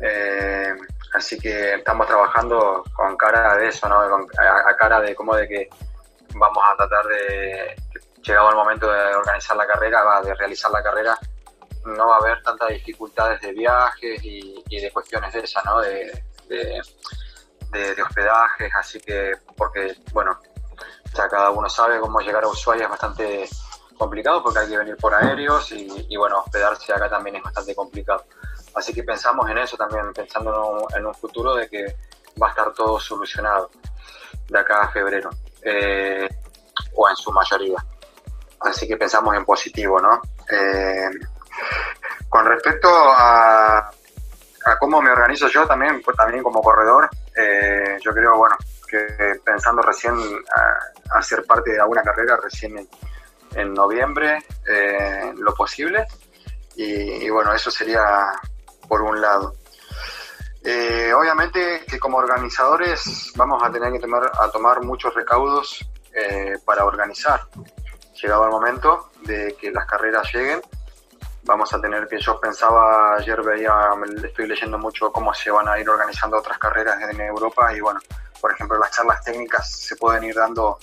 Eh, 0.00 0.74
Así 1.14 1.38
que 1.38 1.74
estamos 1.74 2.06
trabajando 2.06 2.82
con 2.92 3.16
cara 3.16 3.56
de 3.56 3.68
eso, 3.68 3.88
¿no? 3.88 4.00
a, 4.00 4.76
cara 4.76 5.00
de 5.00 5.14
cómo 5.14 5.36
de 5.36 5.46
que 5.46 5.68
vamos 6.34 6.64
a 6.64 6.76
tratar 6.76 7.06
de, 7.06 7.76
llegado 8.20 8.50
el 8.50 8.56
momento 8.56 8.90
de 8.90 9.14
organizar 9.14 9.56
la 9.56 9.66
carrera, 9.66 10.02
de 10.22 10.34
realizar 10.34 10.70
la 10.72 10.82
carrera, 10.82 11.16
no 11.84 12.08
va 12.08 12.16
a 12.16 12.18
haber 12.18 12.42
tantas 12.42 12.70
dificultades 12.70 13.40
de 13.42 13.52
viajes 13.52 14.20
y, 14.24 14.80
de 14.80 14.90
cuestiones 14.90 15.32
de 15.32 15.40
esas, 15.40 15.64
¿no? 15.64 15.80
De, 15.80 16.24
de, 16.48 18.02
hospedajes, 18.02 18.72
así 18.76 19.00
que, 19.00 19.32
porque, 19.56 19.96
bueno, 20.12 20.38
ya 21.14 21.28
cada 21.28 21.50
uno 21.50 21.68
sabe 21.68 22.00
cómo 22.00 22.20
llegar 22.20 22.44
a 22.44 22.48
Ushuaia 22.48 22.84
es 22.84 22.90
bastante 22.90 23.48
complicado 23.98 24.42
porque 24.42 24.60
hay 24.60 24.68
que 24.68 24.78
venir 24.78 24.96
por 24.96 25.14
aéreos 25.14 25.70
y, 25.72 26.16
bueno, 26.16 26.40
hospedarse 26.40 26.92
acá 26.92 27.08
también 27.08 27.36
es 27.36 27.42
bastante 27.42 27.74
complicado. 27.74 28.24
Así 28.74 28.92
que 28.92 29.02
pensamos 29.04 29.48
en 29.50 29.58
eso 29.58 29.76
también, 29.76 30.12
pensando 30.12 30.86
en 30.96 31.06
un, 31.06 31.14
futuro 31.14 31.54
de 31.54 31.68
que 31.68 31.96
va 32.40 32.48
a 32.48 32.50
estar 32.50 32.72
todo 32.72 32.98
solucionado 32.98 33.70
de 34.48 34.58
acá 34.58 34.82
a 34.82 34.90
febrero, 34.90 35.30
eh, 35.62 36.28
o 36.94 37.08
en 37.08 37.16
su 37.16 37.32
mayoría. 37.32 37.84
Así 38.60 38.88
que 38.88 38.96
pensamos 38.96 39.34
en 39.36 39.44
positivo, 39.44 40.00
¿no? 40.00 40.20
Eh, 40.50 41.10
con 42.28 42.46
respecto 42.46 42.88
a, 42.90 43.90
cómo 44.80 45.00
me 45.00 45.10
organizo 45.10 45.48
yo 45.48 45.66
también, 45.66 46.02
pues 46.02 46.16
también 46.16 46.42
como 46.42 46.62
corredor, 46.62 47.08
eh, 47.36 47.98
yo 48.00 48.12
creo, 48.12 48.36
bueno, 48.36 48.56
que 48.88 49.40
pensando 49.44 49.82
recién 49.82 50.14
a, 51.10 51.22
ser 51.22 51.44
parte 51.44 51.72
de 51.72 51.80
alguna 51.80 52.02
carrera 52.02 52.36
recién 52.42 52.88
en, 53.54 53.72
noviembre, 53.74 54.38
eh, 54.66 55.32
lo 55.36 55.54
posible. 55.54 56.06
Y, 56.76 57.30
bueno, 57.30 57.54
eso 57.54 57.70
sería 57.70 58.32
por 58.88 59.02
un 59.02 59.20
lado. 59.20 59.54
Eh, 60.62 61.12
obviamente 61.12 61.84
que 61.86 61.98
como 61.98 62.16
organizadores 62.16 63.32
vamos 63.36 63.62
a 63.62 63.70
tener 63.70 63.92
que 63.92 63.98
tomar, 63.98 64.30
a 64.40 64.50
tomar 64.50 64.82
muchos 64.82 65.14
recaudos 65.14 65.84
para 66.64 66.84
organizar. 66.84 67.48
Llegado 68.22 68.44
el 68.44 68.50
momento 68.50 69.10
de 69.22 69.56
que 69.60 69.72
las 69.72 69.84
carreras 69.84 70.32
lleguen, 70.32 70.62
vamos 71.44 71.72
a 71.72 71.80
tener 71.80 72.06
que, 72.08 72.18
yo 72.18 72.40
pensaba, 72.40 73.16
ayer 73.16 73.42
veía, 73.42 73.72
estoy 74.24 74.46
leyendo 74.46 74.78
mucho 74.78 75.12
cómo 75.12 75.32
se 75.34 75.50
van 75.50 75.68
a 75.68 75.78
ir 75.78 75.88
organizando 75.88 76.38
otras 76.38 76.58
carreras 76.58 77.00
en 77.10 77.20
Europa 77.20 77.72
y 77.74 77.80
bueno, 77.80 78.00
por 78.40 78.52
ejemplo, 78.52 78.78
las 78.78 78.90
charlas 78.90 79.22
técnicas 79.22 79.70
se 79.70 79.96
pueden 79.96 80.24
ir 80.24 80.34
dando 80.34 80.78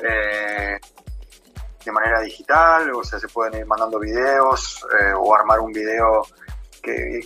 eh, 0.00 0.78
de 1.84 1.92
manera 1.92 2.20
digital, 2.20 2.92
o 2.94 3.04
sea, 3.04 3.18
se 3.18 3.28
pueden 3.28 3.60
ir 3.60 3.66
mandando 3.66 3.98
videos 3.98 4.86
eh, 5.00 5.12
o 5.16 5.34
armar 5.34 5.60
un 5.60 5.72
video 5.72 6.22
que, 6.80 7.20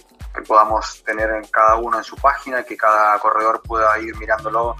podamos 0.46 1.02
tener 1.04 1.30
en 1.30 1.44
cada 1.44 1.76
uno 1.76 1.98
en 1.98 2.04
su 2.04 2.16
página, 2.16 2.62
que 2.62 2.76
cada 2.76 3.18
corredor 3.18 3.60
pueda 3.62 3.98
ir 3.98 4.16
mirándolo 4.16 4.74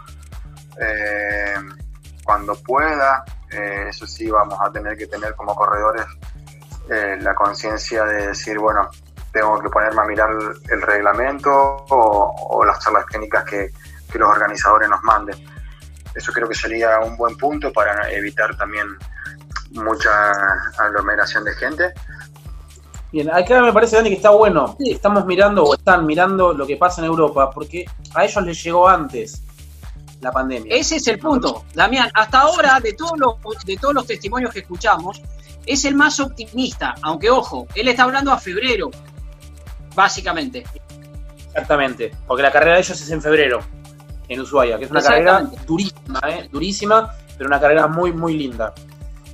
eh, 0.80 1.54
cuando 2.24 2.54
pueda. 2.54 3.24
eso 3.50 4.06
sí, 4.06 4.30
vamos 4.30 4.58
a 4.60 4.72
tener 4.72 4.96
que 4.96 5.06
tener 5.06 5.34
como 5.34 5.54
corredores 5.54 6.06
eh, 6.90 7.16
la 7.20 7.34
conciencia 7.34 8.04
de 8.04 8.28
decir, 8.28 8.58
bueno, 8.58 8.90
tengo 9.32 9.58
que 9.60 9.68
ponerme 9.70 10.02
a 10.02 10.04
mirar 10.04 10.30
el 10.68 10.82
reglamento 10.82 11.50
o, 11.88 12.64
las 12.64 12.80
charlas 12.80 13.06
técnicas 13.06 13.44
que, 13.44 13.70
los 14.14 14.28
organizadores 14.28 14.90
nos 14.90 15.02
manden. 15.04 15.34
Eso 16.14 16.32
creo 16.34 16.46
que 16.46 16.54
sería 16.54 17.00
un 17.00 17.16
buen 17.16 17.34
punto 17.38 17.72
para 17.72 18.10
evitar 18.10 18.54
también 18.58 18.86
mucha 19.70 20.32
aglomeración 20.76 21.44
de 21.44 21.54
gente. 21.54 21.94
Bien, 23.12 23.30
acá 23.30 23.60
me 23.60 23.72
parece, 23.72 23.96
Dani, 23.96 24.08
que 24.08 24.16
está 24.16 24.30
bueno. 24.30 24.74
Estamos 24.80 25.26
mirando 25.26 25.64
o 25.64 25.74
están 25.74 26.06
mirando 26.06 26.54
lo 26.54 26.66
que 26.66 26.78
pasa 26.78 27.02
en 27.02 27.08
Europa, 27.08 27.50
porque 27.50 27.84
a 28.14 28.24
ellos 28.24 28.42
les 28.44 28.64
llegó 28.64 28.88
antes 28.88 29.42
la 30.22 30.32
pandemia. 30.32 30.74
Ese 30.74 30.96
es 30.96 31.06
el 31.08 31.18
punto, 31.18 31.64
Damián. 31.74 32.10
Hasta 32.14 32.40
ahora, 32.40 32.80
de 32.80 32.94
todos 32.94 33.18
los, 33.18 33.36
de 33.66 33.76
todos 33.76 33.92
los 33.92 34.06
testimonios 34.06 34.52
que 34.52 34.60
escuchamos, 34.60 35.20
es 35.66 35.84
el 35.84 35.94
más 35.94 36.18
optimista, 36.20 36.94
aunque 37.02 37.28
ojo, 37.28 37.66
él 37.74 37.88
está 37.88 38.04
hablando 38.04 38.32
a 38.32 38.38
febrero, 38.38 38.90
básicamente. 39.94 40.64
Exactamente, 41.48 42.12
porque 42.26 42.42
la 42.42 42.50
carrera 42.50 42.74
de 42.76 42.80
ellos 42.80 42.98
es 42.98 43.10
en 43.10 43.20
febrero, 43.20 43.60
en 44.28 44.40
Ushuaia, 44.40 44.78
que 44.78 44.86
es 44.86 44.90
una 44.90 45.02
carrera 45.02 45.50
durísima, 45.66 46.20
¿eh? 46.28 46.48
durísima, 46.50 47.14
pero 47.36 47.48
una 47.48 47.60
carrera 47.60 47.86
muy, 47.88 48.12
muy 48.12 48.38
linda. 48.38 48.72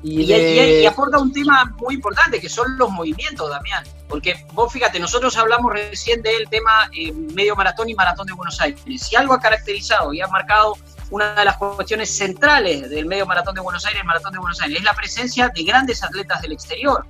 Y, 0.02 0.86
aporta 0.86 1.18
un 1.18 1.32
tema 1.32 1.74
muy 1.78 1.94
importante, 1.94 2.40
que 2.40 2.48
son 2.48 2.78
los 2.78 2.90
movimientos, 2.90 3.50
Damián. 3.50 3.84
Porque 4.08 4.44
vos 4.52 4.72
fíjate, 4.72 5.00
nosotros 5.00 5.36
hablamos 5.36 5.72
recién 5.72 6.22
del 6.22 6.48
tema 6.48 6.88
eh, 6.96 7.12
medio 7.12 7.56
maratón 7.56 7.88
y 7.88 7.94
maratón 7.94 8.26
de 8.26 8.32
Buenos 8.32 8.60
Aires. 8.60 8.80
Si 8.96 9.16
algo 9.16 9.34
ha 9.34 9.40
caracterizado 9.40 10.12
y 10.12 10.20
ha 10.20 10.28
marcado 10.28 10.76
una 11.10 11.34
de 11.34 11.44
las 11.44 11.56
cuestiones 11.56 12.16
centrales 12.16 12.90
del 12.90 13.06
medio 13.06 13.26
maratón 13.26 13.54
de 13.54 13.60
Buenos 13.60 13.84
Aires, 13.86 14.00
el 14.00 14.06
maratón 14.06 14.32
de 14.32 14.38
Buenos 14.38 14.60
Aires, 14.60 14.78
es 14.78 14.84
la 14.84 14.94
presencia 14.94 15.50
de 15.54 15.62
grandes 15.64 16.02
atletas 16.02 16.42
del 16.42 16.52
exterior. 16.52 17.04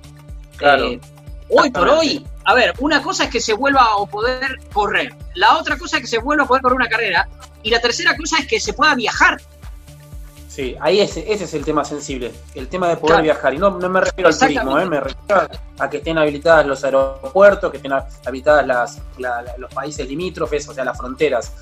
Claro. 0.57 0.87
Eh, 0.87 1.01
hoy 1.49 1.69
por 1.71 1.89
hoy, 1.89 2.25
a 2.45 2.53
ver, 2.53 2.73
una 2.79 3.01
cosa 3.01 3.25
es 3.25 3.29
que 3.29 3.39
se 3.39 3.53
vuelva 3.53 3.81
a 3.81 4.05
poder 4.05 4.57
correr, 4.73 5.13
la 5.35 5.57
otra 5.57 5.77
cosa 5.77 5.97
es 5.97 6.03
que 6.03 6.07
se 6.07 6.19
vuelva 6.19 6.45
a 6.45 6.47
poder 6.47 6.61
correr 6.61 6.75
una 6.75 6.89
carrera, 6.89 7.27
y 7.61 7.69
la 7.69 7.79
tercera 7.79 8.15
cosa 8.15 8.37
es 8.39 8.47
que 8.47 8.59
se 8.59 8.73
pueda 8.73 8.95
viajar. 8.95 9.41
Sí, 10.49 10.75
ahí 10.81 10.99
ese, 10.99 11.31
ese 11.31 11.43
es 11.43 11.53
el 11.53 11.63
tema 11.63 11.85
sensible, 11.85 12.33
el 12.55 12.67
tema 12.67 12.87
de 12.89 12.97
poder 12.97 13.21
viajar. 13.21 13.53
Y 13.53 13.59
no, 13.59 13.69
no 13.69 13.87
me 13.87 14.01
refiero 14.01 14.29
al 14.29 14.37
turismo, 14.37 14.79
¿eh? 14.79 14.85
me 14.87 14.99
refiero 14.99 15.47
a 15.77 15.89
que 15.89 15.97
estén 15.97 16.17
habilitadas 16.17 16.65
los 16.65 16.83
aeropuertos, 16.83 17.69
que 17.69 17.77
estén 17.77 17.93
habilitadas 17.93 18.65
las, 18.65 18.99
los 19.59 19.71
países 19.71 20.07
limítrofes, 20.09 20.67
o 20.67 20.73
sea, 20.73 20.83
las 20.83 20.97
fronteras 20.97 21.53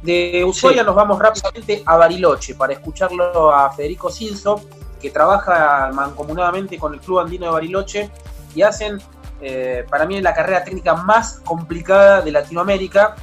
de 0.00 0.44
Ushuaia 0.44 0.84
nos 0.84 0.94
vamos 0.94 1.18
rápidamente 1.18 1.82
a 1.84 1.96
Bariloche 1.96 2.54
para 2.54 2.72
escucharlo 2.72 3.52
a 3.52 3.72
Federico 3.72 4.10
Silso, 4.10 4.60
que 5.02 5.10
trabaja 5.10 5.90
mancomunadamente 5.92 6.78
con 6.78 6.94
el 6.94 7.00
Club 7.00 7.18
Andino 7.18 7.46
de 7.46 7.52
Bariloche 7.52 8.10
y 8.54 8.62
hacen, 8.62 8.98
eh, 9.40 9.84
para 9.90 10.06
mí, 10.06 10.20
la 10.20 10.32
carrera 10.32 10.62
técnica 10.62 10.94
más 10.94 11.40
complicada 11.44 12.22
de 12.22 12.30
Latinoamérica, 12.30 13.16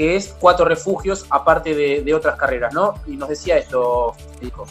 que 0.00 0.16
es 0.16 0.34
cuatro 0.40 0.64
refugios, 0.64 1.26
aparte 1.28 1.74
de, 1.74 2.14
otras 2.14 2.34
carreras, 2.36 2.72
¿no? 2.72 2.94
Y 3.06 3.18
nos 3.18 3.28
decía 3.28 3.58
esto, 3.58 4.14
Federico. 4.32 4.66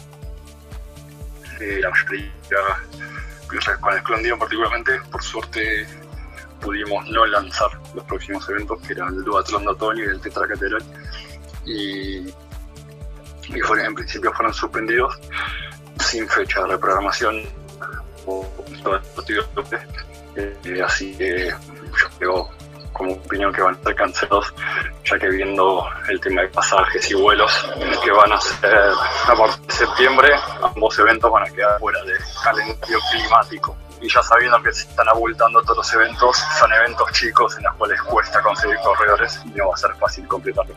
la 1.80 1.88
mayoría, 1.88 2.32
con 3.80 3.94
el 3.94 4.02
particularmente, 4.36 5.00
por 5.12 5.22
suerte 5.22 5.86
pudimos 6.60 7.08
no 7.10 7.24
lanzar 7.26 7.70
los 7.94 8.04
próximos 8.06 8.48
eventos, 8.48 8.80
que 8.80 8.92
eran 8.92 9.14
el 9.14 9.22
Duatlón 9.22 9.66
de 9.66 9.68
Otoño 9.68 10.04
y 10.04 10.08
el 10.08 10.20
Tetracateral 10.20 10.82
y, 11.64 12.26
y 12.26 13.60
en 13.84 13.94
principio 13.94 14.32
fueron 14.32 14.52
suspendidos 14.52 15.16
sin 16.00 16.28
fecha 16.28 16.62
de 16.62 16.66
reprogramación 16.72 17.44
o 18.26 18.44
eh, 20.34 20.82
así 20.84 21.14
que 21.16 21.50
yo 21.50 22.08
creo 22.18 22.59
como 23.00 23.14
opinión 23.14 23.50
que 23.50 23.62
van 23.62 23.74
a 23.74 23.82
ser 23.82 23.94
cancelados 23.94 24.54
ya 25.04 25.18
que 25.18 25.30
viendo 25.30 25.82
el 26.10 26.20
tema 26.20 26.42
de 26.42 26.48
pasajes 26.48 27.10
y 27.10 27.14
vuelos 27.14 27.50
que 28.04 28.10
van 28.10 28.30
a 28.30 28.38
ser 28.38 28.92
a 29.26 29.34
partir 29.34 29.66
de 29.66 29.72
septiembre 29.72 30.28
ambos 30.62 30.98
eventos 30.98 31.32
van 31.32 31.44
a 31.44 31.50
quedar 31.50 31.78
fuera 31.78 32.02
del 32.04 32.18
calendario 32.44 32.98
climático 33.10 33.74
y 34.02 34.08
ya 34.08 34.22
sabiendo 34.22 34.62
que 34.62 34.72
se 34.72 34.88
están 34.88 35.08
abultando 35.08 35.62
todos 35.62 35.78
los 35.78 35.94
eventos, 35.94 36.36
son 36.58 36.72
eventos 36.72 37.12
chicos 37.12 37.56
en 37.58 37.64
los 37.64 37.74
cuales 37.76 38.00
cuesta 38.02 38.42
conseguir 38.42 38.78
corredores 38.82 39.40
y 39.44 39.48
no 39.50 39.68
va 39.68 39.74
a 39.74 39.76
ser 39.76 39.94
fácil 39.96 40.26
completarlo. 40.26 40.74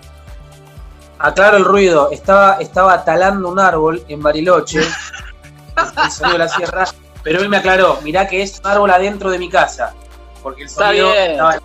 Aclaro 1.20 1.58
el 1.58 1.64
ruido, 1.64 2.12
estaba, 2.12 2.56
estaba 2.56 3.04
talando 3.06 3.48
un 3.48 3.60
árbol 3.60 4.04
en 4.10 4.22
Bariloche, 4.22 4.80
el 6.04 6.12
sonido 6.12 6.34
de 6.34 6.40
la 6.40 6.50
sierra, 6.50 6.86
pero 7.24 7.40
él 7.40 7.48
me 7.48 7.58
aclaró, 7.58 8.00
mirá 8.04 8.28
que 8.28 8.42
es 8.42 8.60
un 8.60 8.68
árbol 8.68 8.92
adentro 8.92 9.32
de 9.32 9.40
mi 9.40 9.50
casa, 9.50 9.94
porque 10.42 10.64
el 10.64 10.70
sonido 10.70 11.14
estaba... 11.14 11.60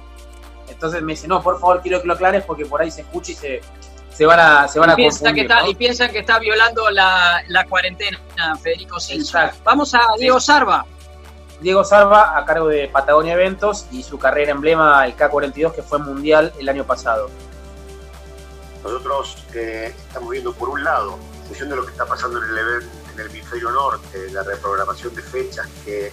Entonces 0.79 1.03
me 1.03 1.15
dice, 1.15 1.27
no, 1.27 1.43
por 1.43 1.59
favor, 1.59 1.83
quiero 1.83 2.01
que 2.01 2.07
lo 2.07 2.15
aclares 2.15 2.45
porque 2.45 2.65
por 2.65 2.81
ahí 2.81 2.89
se 2.89 3.01
escucha 3.01 3.33
y 3.33 3.35
se, 3.35 3.61
se 4.15 4.25
van 4.25 4.39
a, 4.39 4.69
se 4.69 4.79
van 4.79 4.91
a 4.91 4.95
confundir, 4.95 5.51
Y 5.67 5.75
piensan 5.75 6.13
que 6.13 6.21
está 6.21 6.39
violando 6.39 6.89
la, 6.89 7.43
cuarentena, 7.69 8.21
Federico 8.63 9.01
Silva. 9.01 9.53
Vamos 9.65 9.93
a 9.95 10.03
Diego 10.17 10.39
Sarva. 10.39 10.87
Diego 11.61 11.83
Sarva 11.83 12.39
a 12.39 12.45
cargo 12.45 12.69
de 12.69 12.87
Patagonia 12.87 13.33
Eventos 13.33 13.87
y 13.91 14.05
su 14.05 14.21
carrera 14.21 14.53
emblema, 14.53 15.05
el 15.05 15.17
K42, 15.17 15.75
que 15.75 15.83
fue 15.83 15.99
mundial 15.99 16.53
el 16.61 16.69
año 16.69 16.85
pasado. 16.85 17.29
Nosotros 18.85 19.45
eh, 19.55 19.93
estamos 20.07 20.31
viendo 20.31 20.53
por 20.53 20.69
un 20.69 20.85
lado, 20.85 21.19
en 21.41 21.47
función 21.49 21.71
de 21.71 21.75
lo 21.75 21.85
que 21.85 21.91
está 21.91 22.07
pasando 22.07 22.39
en 22.39 22.51
el 22.51 22.59
evento 22.59 22.99
en 23.15 23.21
el 23.21 23.31
hemisferio 23.31 23.73
norte, 23.73 24.31
la 24.31 24.45
reprogramación 24.45 25.13
de 25.17 25.23
fechas 25.23 25.67
que 25.85 26.13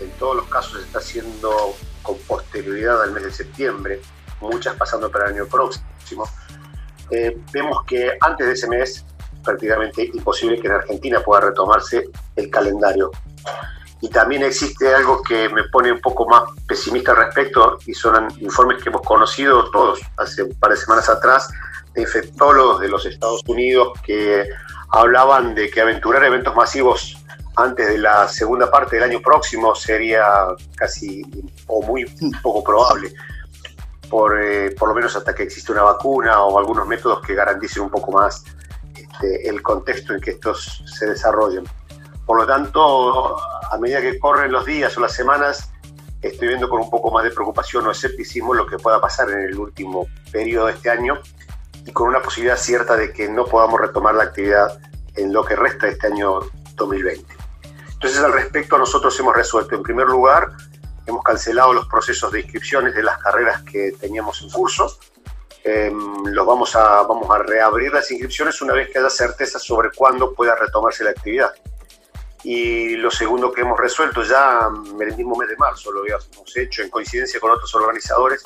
en 0.00 0.10
todos 0.20 0.36
los 0.36 0.46
casos 0.46 0.84
está 0.84 0.98
haciendo 0.98 1.74
con 2.04 2.16
posterioridad 2.18 3.02
al 3.02 3.10
mes 3.10 3.24
de 3.24 3.32
septiembre, 3.32 4.00
muchas 4.40 4.76
pasando 4.76 5.10
para 5.10 5.26
el 5.26 5.34
año 5.34 5.46
próximo, 5.46 6.28
eh, 7.10 7.36
vemos 7.52 7.84
que 7.84 8.16
antes 8.20 8.46
de 8.46 8.52
ese 8.52 8.68
mes 8.68 9.04
prácticamente 9.42 10.10
imposible 10.14 10.60
que 10.60 10.68
en 10.68 10.74
Argentina 10.74 11.20
pueda 11.20 11.40
retomarse 11.40 12.08
el 12.36 12.50
calendario. 12.50 13.10
Y 14.00 14.08
también 14.08 14.42
existe 14.42 14.94
algo 14.94 15.22
que 15.22 15.48
me 15.48 15.64
pone 15.64 15.90
un 15.90 16.00
poco 16.00 16.26
más 16.28 16.42
pesimista 16.68 17.12
al 17.12 17.18
respecto 17.18 17.78
y 17.86 17.94
son 17.94 18.28
informes 18.40 18.82
que 18.82 18.90
hemos 18.90 19.02
conocido 19.02 19.70
todos 19.70 20.00
hace 20.18 20.42
un 20.42 20.54
par 20.54 20.70
de 20.70 20.76
semanas 20.76 21.08
atrás 21.08 21.50
infectólogos 21.96 22.80
de 22.80 22.88
los 22.88 23.06
Estados 23.06 23.40
Unidos 23.46 23.92
que 24.04 24.48
hablaban 24.90 25.54
de 25.54 25.70
que 25.70 25.80
aventurar 25.80 26.24
eventos 26.24 26.54
masivos 26.54 27.23
antes 27.56 27.88
de 27.88 27.98
la 27.98 28.28
segunda 28.28 28.70
parte 28.70 28.96
del 28.96 29.04
año 29.04 29.20
próximo 29.20 29.74
sería 29.74 30.24
casi 30.76 31.22
o 31.66 31.82
muy 31.82 32.04
poco 32.42 32.64
probable. 32.64 33.12
por, 34.10 34.40
eh, 34.40 34.70
por 34.78 34.90
lo 34.90 34.94
menos 34.94 35.16
hasta 35.16 35.34
que 35.34 35.44
existe 35.44 35.72
una 35.72 35.82
vacuna 35.82 36.42
o 36.42 36.58
algunos 36.58 36.86
métodos 36.86 37.20
que 37.26 37.34
garanticen 37.34 37.82
un 37.82 37.90
poco 37.90 38.12
más 38.12 38.44
este, 38.94 39.48
el 39.48 39.62
contexto 39.62 40.14
en 40.14 40.20
que 40.20 40.32
estos 40.32 40.84
se 40.86 41.06
desarrollen. 41.06 41.64
Por 42.26 42.38
lo 42.38 42.46
tanto, 42.46 43.36
a 43.70 43.78
medida 43.78 44.00
que 44.00 44.18
corren 44.18 44.52
los 44.52 44.64
días 44.64 44.96
o 44.96 45.00
las 45.00 45.12
semanas, 45.12 45.70
estoy 46.22 46.48
viendo 46.48 46.68
con 46.68 46.80
un 46.80 46.90
poco 46.90 47.10
más 47.10 47.24
de 47.24 47.30
preocupación 47.30 47.86
o 47.86 47.90
escepticismo 47.90 48.54
lo 48.54 48.66
que 48.66 48.78
pueda 48.78 49.00
pasar 49.00 49.30
en 49.30 49.40
el 49.40 49.58
último 49.58 50.06
periodo 50.32 50.66
de 50.66 50.72
este 50.72 50.90
año 50.90 51.18
y 51.84 51.92
con 51.92 52.08
una 52.08 52.22
posibilidad 52.22 52.56
cierta 52.56 52.96
de 52.96 53.12
que 53.12 53.28
no 53.28 53.44
podamos 53.44 53.80
retomar 53.80 54.14
la 54.14 54.24
actividad 54.24 54.78
en 55.16 55.32
lo 55.32 55.44
que 55.44 55.54
resta 55.54 55.86
de 55.86 55.92
este 55.92 56.06
año 56.06 56.40
2020. 56.76 57.43
Entonces, 58.04 58.22
al 58.22 58.34
respecto, 58.34 58.76
nosotros 58.76 59.18
hemos 59.18 59.34
resuelto, 59.34 59.74
en 59.74 59.82
primer 59.82 60.06
lugar, 60.08 60.50
hemos 61.06 61.24
cancelado 61.24 61.72
los 61.72 61.88
procesos 61.88 62.30
de 62.30 62.40
inscripciones 62.40 62.94
de 62.94 63.02
las 63.02 63.16
carreras 63.16 63.62
que 63.62 63.92
teníamos 63.98 64.42
en 64.42 64.50
curso. 64.50 64.98
Em, 65.64 66.26
los 66.26 66.46
vamos 66.46 66.76
a, 66.76 67.00
vamos 67.04 67.30
a 67.30 67.38
reabrir 67.38 67.94
las 67.94 68.10
inscripciones 68.10 68.60
una 68.60 68.74
vez 68.74 68.90
que 68.90 68.98
haya 68.98 69.08
certeza 69.08 69.58
sobre 69.58 69.88
cuándo 69.90 70.34
pueda 70.34 70.54
retomarse 70.54 71.02
la 71.02 71.12
actividad. 71.12 71.54
Y 72.42 72.96
lo 72.96 73.10
segundo 73.10 73.50
que 73.50 73.62
hemos 73.62 73.80
resuelto 73.80 74.22
ya 74.22 74.68
en 74.68 75.00
el 75.00 75.16
mismo 75.16 75.34
mes 75.36 75.48
de 75.48 75.56
marzo, 75.56 75.90
lo 75.90 76.00
habíamos 76.00 76.28
hecho 76.56 76.82
en 76.82 76.90
coincidencia 76.90 77.40
con 77.40 77.52
otros 77.52 77.74
organizadores, 77.74 78.44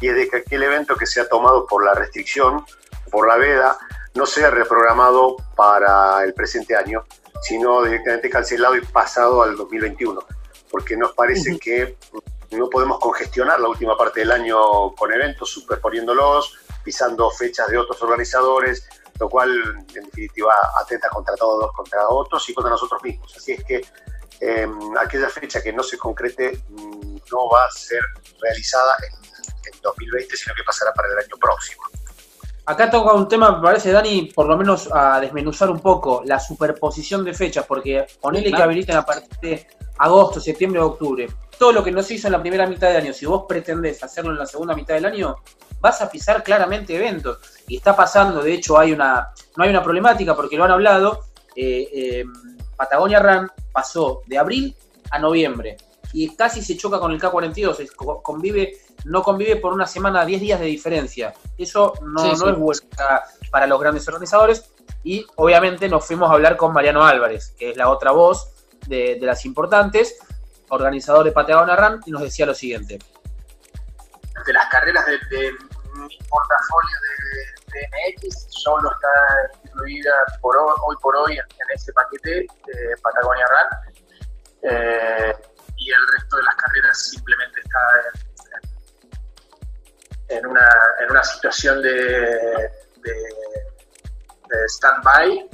y 0.00 0.08
es 0.08 0.14
de 0.16 0.28
que 0.28 0.38
aquel 0.38 0.64
evento 0.64 0.96
que 0.96 1.06
se 1.06 1.20
ha 1.20 1.28
tomado 1.28 1.68
por 1.68 1.84
la 1.84 1.94
restricción, 1.94 2.66
por 3.12 3.28
la 3.28 3.36
veda, 3.36 3.78
no 4.14 4.26
sea 4.26 4.50
reprogramado 4.50 5.36
para 5.54 6.24
el 6.24 6.34
presente 6.34 6.74
año, 6.74 7.04
sino 7.42 7.82
directamente 7.82 8.30
cancelado 8.30 8.76
y 8.76 8.80
pasado 8.80 9.42
al 9.42 9.56
2021, 9.56 10.20
porque 10.70 10.96
nos 10.96 11.12
parece 11.12 11.58
que 11.58 11.96
no 12.50 12.70
podemos 12.70 12.98
congestionar 12.98 13.60
la 13.60 13.68
última 13.68 13.96
parte 13.96 14.20
del 14.20 14.32
año 14.32 14.94
con 14.94 15.12
eventos, 15.12 15.50
superponiéndolos, 15.50 16.58
pisando 16.82 17.30
fechas 17.30 17.68
de 17.68 17.78
otros 17.78 18.02
organizadores, 18.02 18.88
lo 19.20 19.28
cual 19.28 19.50
en 19.94 20.04
definitiva 20.04 20.54
atenta 20.80 21.08
contra 21.10 21.34
todos, 21.36 21.72
contra 21.72 22.08
otros 22.08 22.48
y 22.48 22.54
contra 22.54 22.70
nosotros 22.70 23.02
mismos. 23.02 23.36
Así 23.36 23.52
es 23.52 23.64
que 23.64 23.84
em, 24.40 24.96
aquella 24.96 25.28
fecha 25.28 25.60
que 25.60 25.72
no 25.72 25.82
se 25.82 25.98
concrete 25.98 26.62
mm, 26.68 27.16
no 27.30 27.50
va 27.50 27.64
a 27.66 27.70
ser 27.70 28.00
realizada 28.40 28.96
en, 29.06 29.18
2020, 29.80 30.36
sino 30.36 30.54
que 30.56 30.64
pasará 30.64 30.92
para 30.92 31.08
el 31.08 31.18
año 31.18 31.36
próximo. 31.40 31.82
Acá 32.68 32.90
toca 32.90 33.14
un 33.14 33.26
tema, 33.26 33.56
me 33.56 33.62
parece, 33.62 33.90
Dani, 33.90 34.30
por 34.34 34.46
lo 34.46 34.54
menos 34.54 34.90
a 34.92 35.18
desmenuzar 35.20 35.70
un 35.70 35.80
poco 35.80 36.20
la 36.26 36.38
superposición 36.38 37.24
de 37.24 37.32
fechas, 37.32 37.64
porque 37.64 38.06
ponele 38.20 38.52
que 38.52 38.62
habiliten 38.62 38.94
a 38.94 39.06
partir 39.06 39.38
de 39.40 39.66
agosto, 39.96 40.38
septiembre, 40.38 40.78
octubre. 40.78 41.28
Todo 41.58 41.72
lo 41.72 41.82
que 41.82 41.90
no 41.90 42.02
se 42.02 42.12
hizo 42.12 42.28
en 42.28 42.32
la 42.32 42.42
primera 42.42 42.66
mitad 42.66 42.88
del 42.88 42.98
año, 42.98 43.14
si 43.14 43.24
vos 43.24 43.46
pretendés 43.48 44.04
hacerlo 44.04 44.32
en 44.32 44.38
la 44.38 44.44
segunda 44.44 44.74
mitad 44.74 44.92
del 44.92 45.06
año, 45.06 45.36
vas 45.80 46.02
a 46.02 46.10
pisar 46.10 46.42
claramente 46.42 46.94
eventos. 46.94 47.38
Y 47.68 47.78
está 47.78 47.96
pasando, 47.96 48.42
de 48.42 48.52
hecho, 48.52 48.78
hay 48.78 48.92
una, 48.92 49.30
no 49.56 49.64
hay 49.64 49.70
una 49.70 49.82
problemática 49.82 50.36
porque 50.36 50.58
lo 50.58 50.64
han 50.64 50.72
hablado. 50.72 51.24
Eh, 51.56 51.88
eh, 51.90 52.24
Patagonia 52.76 53.18
Run 53.18 53.50
pasó 53.72 54.20
de 54.26 54.36
abril 54.36 54.76
a 55.10 55.18
noviembre 55.18 55.78
y 56.12 56.36
casi 56.36 56.62
se 56.62 56.76
choca 56.76 57.00
con 57.00 57.12
el 57.12 57.20
K42, 57.20 58.22
convive, 58.22 58.76
no 59.08 59.22
convive 59.22 59.56
por 59.56 59.72
una 59.72 59.86
semana, 59.86 60.24
10 60.24 60.40
días 60.40 60.60
de 60.60 60.66
diferencia. 60.66 61.34
Eso 61.56 61.94
no, 62.02 62.32
es 62.32 62.40
bueno 62.40 62.64
para, 63.50 63.66
los 63.66 63.80
grandes 63.80 64.06
organizadores 64.06 64.70
y 65.02 65.26
obviamente 65.36 65.88
nos 65.88 66.06
fuimos 66.06 66.30
a 66.30 66.34
hablar 66.34 66.56
con 66.56 66.72
Mariano 66.72 67.04
Álvarez, 67.04 67.54
que 67.58 67.70
es 67.70 67.76
la 67.76 67.88
otra 67.88 68.12
voz 68.12 68.52
de, 68.86 69.18
las 69.20 69.44
importantes, 69.44 70.18
organizador 70.68 71.24
de 71.24 71.32
Patagonia 71.32 71.76
Run, 71.76 72.02
y 72.06 72.10
nos 72.10 72.22
decía 72.22 72.44
lo 72.46 72.54
siguiente. 72.54 72.98
De 74.46 74.52
las 74.52 74.68
carreras 74.68 75.04
de, 75.06 75.52
mi 75.94 76.18
portafolio 76.28 76.96
de, 77.02 77.88
MX, 77.88 78.46
solo 78.50 78.90
está 78.90 79.62
incluida 79.64 80.10
por 80.40 80.56
hoy, 80.56 80.96
por 81.00 81.16
hoy 81.16 81.38
en 81.38 81.74
ese 81.74 81.92
paquete 81.92 82.30
de 82.30 82.96
Patagonia 83.02 83.44
Run. 83.46 83.94
Eh, 84.62 85.34
y 85.76 85.90
el 85.90 86.06
resto 86.14 86.36
de 86.36 86.42
las 86.42 86.56
carreras 86.56 86.98
simplemente 87.10 87.60
está 87.60 87.78
en, 88.14 88.27
una, 90.46 90.68
en 91.00 91.10
una, 91.10 91.22
situación 91.22 91.82
de, 91.82 91.90
de, 91.90 93.12
de 94.48 94.68
stand-by, 94.68 95.48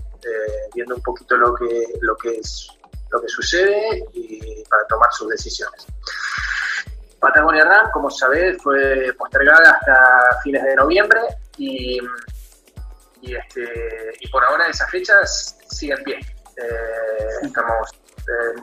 viendo 0.74 0.96
un 0.96 1.02
poquito 1.02 1.36
lo 1.36 1.54
que, 1.54 1.86
lo, 2.00 2.16
que 2.16 2.38
es, 2.38 2.68
lo 3.10 3.20
que 3.20 3.28
sucede 3.28 4.04
y 4.12 4.64
para 4.64 4.86
tomar 4.86 5.12
sus 5.12 5.28
decisiones. 5.28 5.86
Patagonia 7.24 7.64
Run, 7.64 7.90
como 7.90 8.10
sabés, 8.10 8.62
fue 8.62 9.14
postergada 9.16 9.70
hasta 9.70 10.40
fines 10.42 10.62
de 10.62 10.74
noviembre 10.76 11.20
y, 11.56 11.98
y, 13.22 13.34
este, 13.34 14.12
y 14.20 14.28
por 14.28 14.44
ahora 14.44 14.66
esas 14.66 14.90
fechas 14.90 15.56
siguen 15.70 16.04
bien. 16.04 16.20
Eh, 16.20 17.28
estamos 17.42 17.90
eh, 18.18 18.60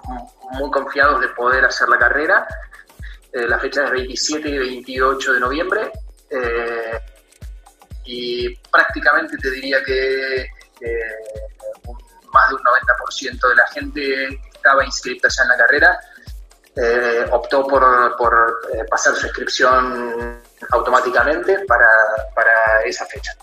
muy 0.52 0.70
confiados 0.70 1.22
de 1.22 1.30
poder 1.30 1.66
hacer 1.66 1.90
la 1.90 1.98
carrera. 1.98 2.48
Eh, 3.34 3.48
la 3.48 3.58
fecha 3.58 3.86
es 3.86 3.92
27 3.92 4.50
y 4.50 4.58
28 4.60 5.34
de 5.34 5.40
noviembre. 5.40 5.92
Eh, 6.32 7.00
y 8.06 8.56
prácticamente 8.72 9.38
te 9.38 9.52
diría 9.52 9.84
que 9.84 10.48
más 12.34 12.50
de 12.50 12.56
un 12.56 12.62
90% 12.62 13.50
de 13.50 13.56
la 13.56 13.68
gente 13.68 14.02
que 14.02 14.50
estaba 14.54 14.86
inscrita 14.86 15.28
ya 15.28 15.44
en 15.44 15.50
la 15.50 15.58
carrera 15.58 16.00
optó 17.32 17.68
por, 17.68 18.16
por 18.18 18.62
pasar 18.90 19.16
su 19.16 19.28
inscripción 19.28 20.42
automáticamente 20.72 21.66
para, 21.68 21.88
para 22.34 22.82
esa 22.86 23.06
fecha. 23.06 23.34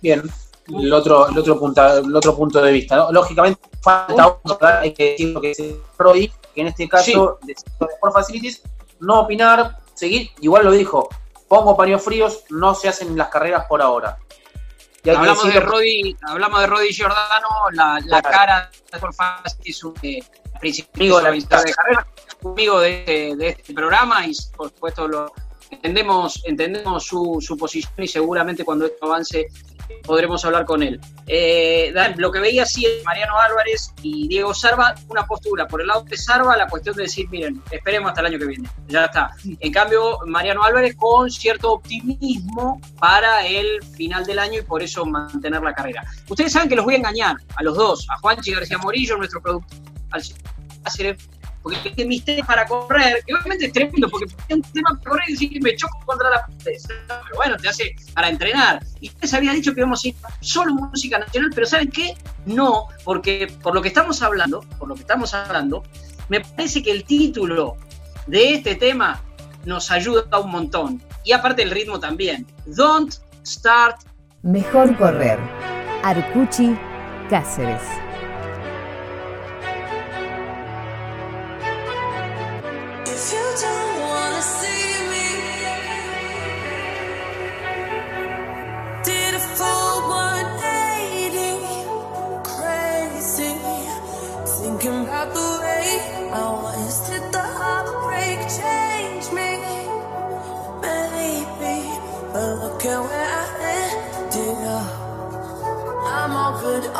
Bien, 0.00 0.22
el 0.68 0.92
otro, 0.92 1.28
el 1.28 1.38
otro, 1.38 1.58
punto, 1.58 1.98
el 1.98 2.14
otro 2.14 2.36
punto 2.36 2.62
de 2.62 2.72
vista. 2.72 3.10
Lógicamente, 3.10 3.60
falta 3.80 4.80
hay 4.80 4.92
que 4.92 5.12
decir 5.12 5.28
lo 5.28 5.40
que 5.40 5.48
dice 5.48 5.76
Brody, 5.96 6.32
que 6.54 6.60
en 6.60 6.66
este 6.68 6.88
caso, 6.88 7.38
de 7.42 7.52
Sport 7.52 8.12
Facilities, 8.12 8.62
no 9.00 9.20
opinar, 9.20 9.78
seguir, 9.94 10.30
igual 10.40 10.64
lo 10.64 10.72
dijo, 10.72 11.08
pongo 11.48 11.76
paños 11.76 12.02
fríos, 12.02 12.44
no 12.50 12.74
se 12.74 12.88
hacen 12.88 13.16
las 13.16 13.28
carreras 13.28 13.66
por 13.66 13.80
ahora. 13.82 14.18
hablamos, 15.04 15.52
de 15.52 15.60
Rodi, 15.60 16.16
hablamos 16.22 16.60
de 16.60 16.66
Rodi 16.66 16.92
Giordano, 16.92 17.48
la, 17.72 18.00
la 18.04 18.22
cara 18.22 18.70
de 18.92 18.98
un 19.84 19.94
eh, 20.02 20.22
amigo 20.94 21.18
de 21.18 21.22
la 21.22 21.30
de 21.30 21.74
carrera, 21.74 22.06
amigo 22.44 22.80
de, 22.80 23.34
de 23.36 23.48
este 23.48 23.74
programa 23.74 24.26
y 24.26 24.32
por 24.56 24.70
supuesto 24.70 25.08
lo 25.08 25.32
entendemos, 25.70 26.42
entendemos 26.44 27.04
su, 27.04 27.38
su, 27.40 27.56
posición 27.56 27.92
y 27.98 28.08
seguramente 28.08 28.64
cuando 28.64 28.86
esto 28.86 29.06
avance 29.06 29.48
podremos 30.04 30.44
hablar 30.44 30.64
con 30.64 30.82
él. 30.82 31.00
Eh, 31.26 31.92
lo 32.16 32.30
que 32.30 32.40
veía 32.40 32.64
sí 32.64 32.86
Mariano 33.04 33.38
Álvarez 33.38 33.92
y 34.02 34.28
Diego 34.28 34.54
Sarva, 34.54 34.94
una 35.08 35.26
postura 35.26 35.66
por 35.66 35.80
el 35.80 35.88
lado 35.88 36.02
de 36.02 36.16
Sarva, 36.16 36.56
la 36.56 36.68
cuestión 36.68 36.96
de 36.96 37.02
decir, 37.02 37.28
miren, 37.30 37.62
esperemos 37.70 38.10
hasta 38.10 38.20
el 38.20 38.26
año 38.28 38.38
que 38.38 38.46
viene, 38.46 38.68
ya 38.88 39.06
está. 39.06 39.30
En 39.44 39.72
cambio, 39.72 40.18
Mariano 40.26 40.62
Álvarez 40.62 40.96
con 40.96 41.30
cierto 41.30 41.72
optimismo 41.72 42.80
para 42.98 43.46
el 43.46 43.82
final 43.96 44.24
del 44.24 44.38
año 44.38 44.60
y 44.60 44.62
por 44.62 44.82
eso 44.82 45.04
mantener 45.04 45.62
la 45.62 45.74
carrera. 45.74 46.04
Ustedes 46.28 46.52
saben 46.52 46.68
que 46.68 46.76
los 46.76 46.84
voy 46.84 46.94
a 46.94 46.98
engañar 46.98 47.36
a 47.56 47.62
los 47.62 47.76
dos, 47.76 48.06
a 48.10 48.18
Juanchi 48.18 48.52
García 48.52 48.78
Morillo, 48.78 49.16
nuestro 49.16 49.42
productor, 49.42 49.78
al 50.10 50.22
porque 51.66 51.92
es 51.96 52.06
misterio 52.06 52.44
para 52.46 52.64
correr, 52.64 53.24
que 53.26 53.34
obviamente 53.34 53.66
es 53.66 53.72
tremendo, 53.72 54.08
porque 54.08 54.32
un 54.54 54.62
tema 54.62 54.90
para 54.90 55.10
correr 55.10 55.24
y 55.28 55.32
decir 55.32 55.50
que 55.50 55.60
me 55.60 55.74
choco 55.74 55.98
contra 56.04 56.30
la 56.30 56.46
pared. 56.46 56.78
Pero 56.86 57.36
bueno, 57.36 57.56
te 57.56 57.68
hace 57.68 57.96
para 58.14 58.28
entrenar. 58.28 58.84
Y 59.00 59.08
ustedes 59.08 59.34
habían 59.34 59.56
dicho 59.56 59.74
que 59.74 59.80
íbamos 59.80 60.04
a 60.04 60.08
ir 60.08 60.14
solo 60.40 60.74
música 60.74 61.18
nacional, 61.18 61.50
pero 61.52 61.66
¿saben 61.66 61.90
qué? 61.90 62.14
No, 62.44 62.86
porque 63.02 63.52
por 63.64 63.74
lo 63.74 63.82
que 63.82 63.88
estamos 63.88 64.22
hablando, 64.22 64.60
por 64.78 64.88
lo 64.88 64.94
que 64.94 65.00
estamos 65.00 65.34
hablando, 65.34 65.82
me 66.28 66.40
parece 66.40 66.84
que 66.84 66.92
el 66.92 67.02
título 67.02 67.76
de 68.28 68.54
este 68.54 68.76
tema 68.76 69.20
nos 69.64 69.90
ayuda 69.90 70.38
un 70.38 70.50
montón. 70.52 71.02
Y 71.24 71.32
aparte 71.32 71.64
el 71.64 71.72
ritmo 71.72 71.98
también. 71.98 72.46
Don't 72.66 73.12
start. 73.44 74.02
Mejor 74.42 74.96
correr. 74.96 75.40
Arcuchi 76.04 76.76
Cáceres. 77.28 77.82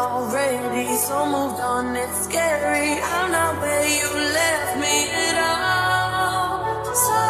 Already, 0.07 0.97
so 0.97 1.27
moved 1.27 1.61
on, 1.61 1.97
it's 1.97 2.25
scary. 2.25 2.91
I'm 3.15 3.31
not 3.33 3.61
where 3.61 3.87
you 3.99 4.09
left 4.39 4.73
me 4.85 4.97
at 5.27 5.37
all. 5.53 6.59
So, 7.07 7.21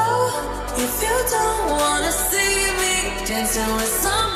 if 0.85 0.95
you 1.07 1.17
don't 1.37 1.65
wanna 1.79 2.13
see 2.31 2.57
me 2.81 2.95
dancing 3.27 3.71
with 3.77 3.95
somebody. 4.05 4.36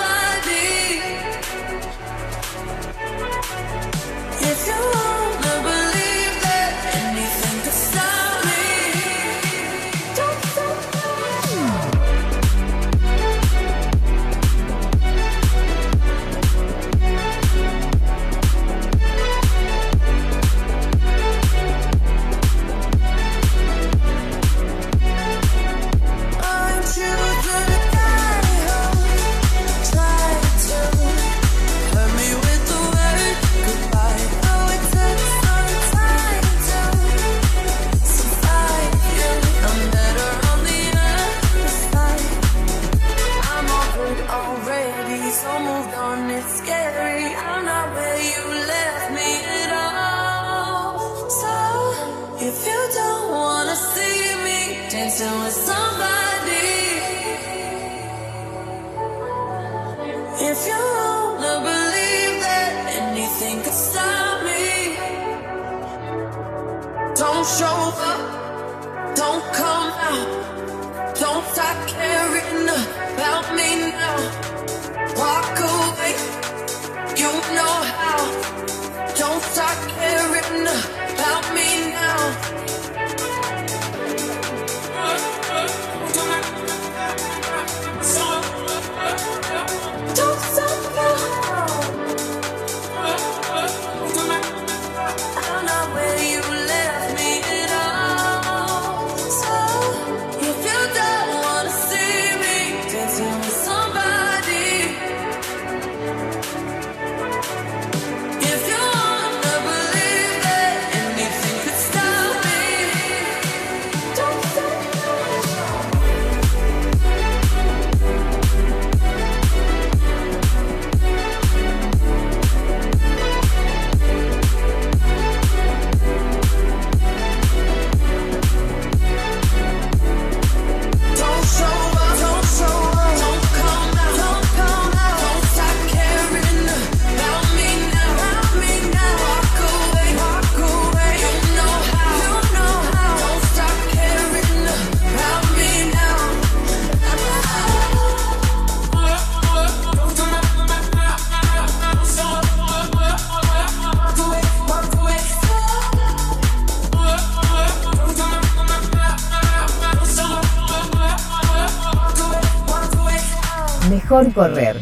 Correr. 164.32 164.80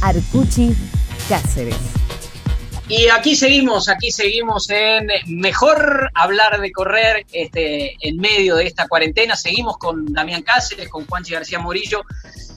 Arcuchi 0.00 0.74
Cáceres. 1.28 1.76
Y 2.88 3.08
aquí 3.08 3.36
seguimos, 3.36 3.88
aquí 3.88 4.10
seguimos 4.10 4.68
en 4.68 5.08
Mejor 5.26 6.10
hablar 6.14 6.60
de 6.60 6.72
correr 6.72 7.24
este, 7.32 7.96
en 8.00 8.16
medio 8.18 8.56
de 8.56 8.66
esta 8.66 8.88
cuarentena. 8.88 9.36
Seguimos 9.36 9.78
con 9.78 10.12
Damián 10.12 10.42
Cáceres, 10.42 10.88
con 10.88 11.06
Juanchi 11.06 11.32
García 11.32 11.58
Morillo 11.58 12.02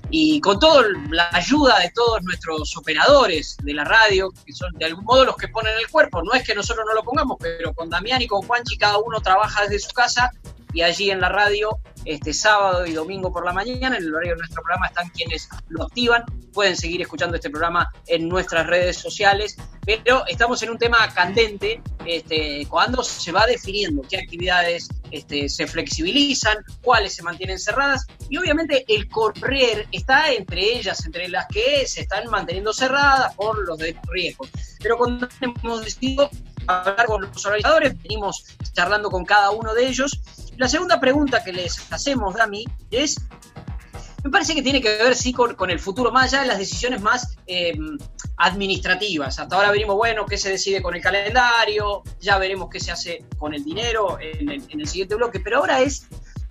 y 0.10 0.42
con 0.42 0.60
toda 0.60 0.84
la 1.10 1.30
ayuda 1.32 1.80
de 1.80 1.92
todos 1.92 2.22
nuestros 2.24 2.76
operadores 2.76 3.56
de 3.64 3.74
la 3.74 3.84
radio, 3.84 4.32
que 4.46 4.54
son 4.54 4.74
de 4.74 4.86
algún 4.86 5.06
modo 5.06 5.26
los 5.26 5.38
que 5.38 5.48
ponen 5.48 5.74
el 5.80 5.88
cuerpo. 5.88 6.22
No 6.24 6.34
es 6.34 6.44
que 6.44 6.56
nosotros 6.56 6.86
no 6.88 6.94
lo 6.94 7.04
pongamos, 7.04 7.38
pero 7.40 7.74
con 7.74 7.90
Damián 7.90 8.22
y 8.22 8.28
con 8.28 8.42
Juanchi 8.42 8.78
cada 8.78 8.98
uno 8.98 9.22
trabaja 9.22 9.64
desde 9.64 9.80
su 9.80 9.94
casa 9.94 10.32
y 10.74 10.82
allí 10.82 11.12
en 11.12 11.22
la 11.22 11.30
radio, 11.30 11.80
este 12.06 12.34
sábado 12.34 12.86
y 12.86 12.94
domingo 12.94 13.32
por 13.32 13.46
la 13.46 13.54
mañana, 13.54 13.98
en 13.98 14.04
el 14.04 14.14
horario 14.14 14.34
de 14.34 14.40
nuestro 14.40 14.62
programa 14.62 14.88
están 14.88 15.10
quienes 15.10 15.50
lo 15.70 15.84
activan. 15.84 16.24
Pueden 16.54 16.78
seguir 16.78 17.02
escuchando 17.02 17.36
este 17.36 17.50
programa 17.50 17.90
en 18.08 18.30
nuestras 18.30 18.66
redes 18.68 18.98
sociales, 18.98 19.58
pero 19.86 20.26
estamos 20.28 20.62
en 20.64 20.70
un 20.70 20.78
tema 20.78 20.98
candente, 21.14 21.82
este, 22.06 22.66
cuando 22.70 23.04
se 23.04 23.32
va 23.32 23.46
definiendo 23.46 24.04
qué 24.10 24.18
actividades 24.18 24.88
este, 25.12 25.50
se 25.50 25.68
flexibilizan, 25.68 26.58
cuáles 26.82 27.14
se 27.16 27.24
mantienen 27.24 27.60
cerradas, 27.60 28.06
y 28.30 28.38
obviamente 28.38 28.86
el 28.88 29.10
correr 29.10 29.88
está 29.92 30.32
entre 30.32 30.78
ellas, 30.78 31.06
entre 31.06 31.28
las 31.28 31.46
que 31.48 31.86
se 31.88 32.02
están 32.02 32.30
manteniendo 32.30 32.74
cerradas 32.74 33.36
por 33.36 33.68
los 33.68 33.78
de 33.78 33.98
riesgo. 34.10 34.48
Pero 34.80 34.98
cuando 34.98 35.28
hemos 35.42 35.84
decidido 35.84 36.30
hablar 36.68 37.06
con 37.06 37.22
los 37.22 37.46
organizadores, 37.46 38.02
venimos 38.02 38.46
charlando 38.74 39.10
con 39.10 39.26
cada 39.26 39.52
uno 39.52 39.74
de 39.74 39.88
ellos. 39.88 40.20
La 40.58 40.68
segunda 40.70 41.00
pregunta 41.00 41.44
que 41.44 41.52
les 41.52 41.92
hacemos, 41.92 42.34
Dami, 42.36 42.66
es, 42.90 43.20
me 44.24 44.30
parece 44.30 44.56
que 44.56 44.62
tiene 44.62 44.82
que 44.82 44.90
ver, 44.90 45.16
con 45.56 45.70
el 45.70 45.80
futuro, 45.80 46.12
más 46.12 46.32
allá 46.32 46.44
de 46.44 46.48
las 46.48 46.58
decisiones 46.58 47.02
más 47.02 47.38
eh, 47.46 47.78
administrativas. 48.38 49.38
Hasta 49.40 49.56
ahora 49.56 49.72
venimos, 49.72 49.96
bueno, 49.96 50.26
qué 50.26 50.38
se 50.38 50.50
decide 50.50 50.82
con 50.82 50.96
el 50.96 51.02
calendario, 51.02 52.04
ya 52.22 52.38
veremos 52.38 52.70
qué 52.70 52.80
se 52.80 52.92
hace 52.92 53.26
con 53.38 53.54
el 53.54 53.64
dinero 53.64 54.18
en 54.20 54.50
el, 54.50 54.64
en 54.70 54.80
el 54.80 54.88
siguiente 54.88 55.16
bloque, 55.16 55.42
pero 55.42 55.58
ahora 55.58 55.82
es 55.82 56.08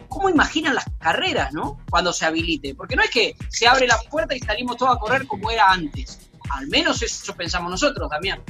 cómo 0.08 0.28
imaginan 0.28 0.74
las 0.74 0.84
carreras, 0.98 1.52
¿no? 1.52 1.80
Cuando 1.90 2.12
se 2.12 2.26
habilite. 2.26 2.74
Porque 2.74 2.96
no 2.96 3.02
es 3.02 3.10
que 3.10 3.36
se 3.48 3.66
abre 3.66 3.86
la 3.86 3.98
puerta 4.10 4.34
y 4.36 4.40
salimos 4.40 4.76
todos 4.76 4.96
a 4.96 4.98
correr 4.98 5.26
como 5.26 5.50
era 5.50 5.70
antes. 5.70 6.30
Al 6.50 6.68
menos 6.68 7.02
eso 7.02 7.34
pensamos 7.34 7.70
nosotros, 7.70 8.10
Damián. 8.10 8.42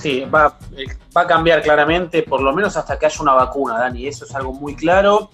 Sí, 0.00 0.24
va, 0.24 0.56
eh, 0.76 0.86
va 1.14 1.22
a 1.22 1.26
cambiar 1.26 1.60
claramente, 1.60 2.22
por 2.22 2.40
lo 2.40 2.54
menos 2.54 2.74
hasta 2.76 2.98
que 2.98 3.04
haya 3.04 3.20
una 3.20 3.34
vacuna, 3.34 3.78
Dani. 3.78 4.06
Eso 4.06 4.24
es 4.24 4.34
algo 4.34 4.54
muy 4.54 4.74
claro. 4.74 5.30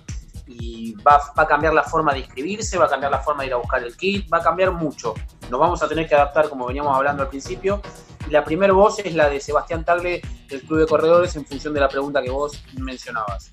Y 0.48 0.94
va, 0.94 1.20
va 1.38 1.44
a 1.44 1.46
cambiar 1.46 1.72
la 1.72 1.85
forma 1.85 2.12
de 2.12 2.20
inscribirse, 2.20 2.76
va 2.76 2.87
a 2.87 2.88
cambiar 2.88 3.12
la 3.12 3.20
forma 3.20 3.42
de 3.42 3.48
ir 3.48 3.52
a 3.52 3.57
buscar 3.59 3.83
el 3.85 3.96
kit, 3.96 4.33
va 4.33 4.38
a 4.38 4.42
cambiar 4.42 4.72
mucho. 4.72 5.14
Nos 5.50 5.61
vamos 5.61 5.83
a 5.83 5.88
tener 5.88 6.09
que 6.09 6.16
adaptar, 6.16 6.48
como 6.48 6.66
veníamos 6.66 6.96
hablando 6.96 7.22
al 7.22 7.29
principio. 7.29 7.81
Y 8.26 8.31
la 8.31 8.42
primera 8.42 8.72
voz 8.72 8.98
es 8.98 9.14
la 9.14 9.29
de 9.29 9.40
Sebastián 9.40 9.85
Tagle, 9.85 10.20
del 10.48 10.62
Club 10.62 10.81
de 10.81 10.87
Corredores, 10.87 11.37
en 11.37 11.46
función 11.46 11.72
de 11.72 11.81
la 11.81 11.88
pregunta 11.88 12.20
que 12.20 12.31
vos 12.31 12.61
mencionabas. 12.76 13.52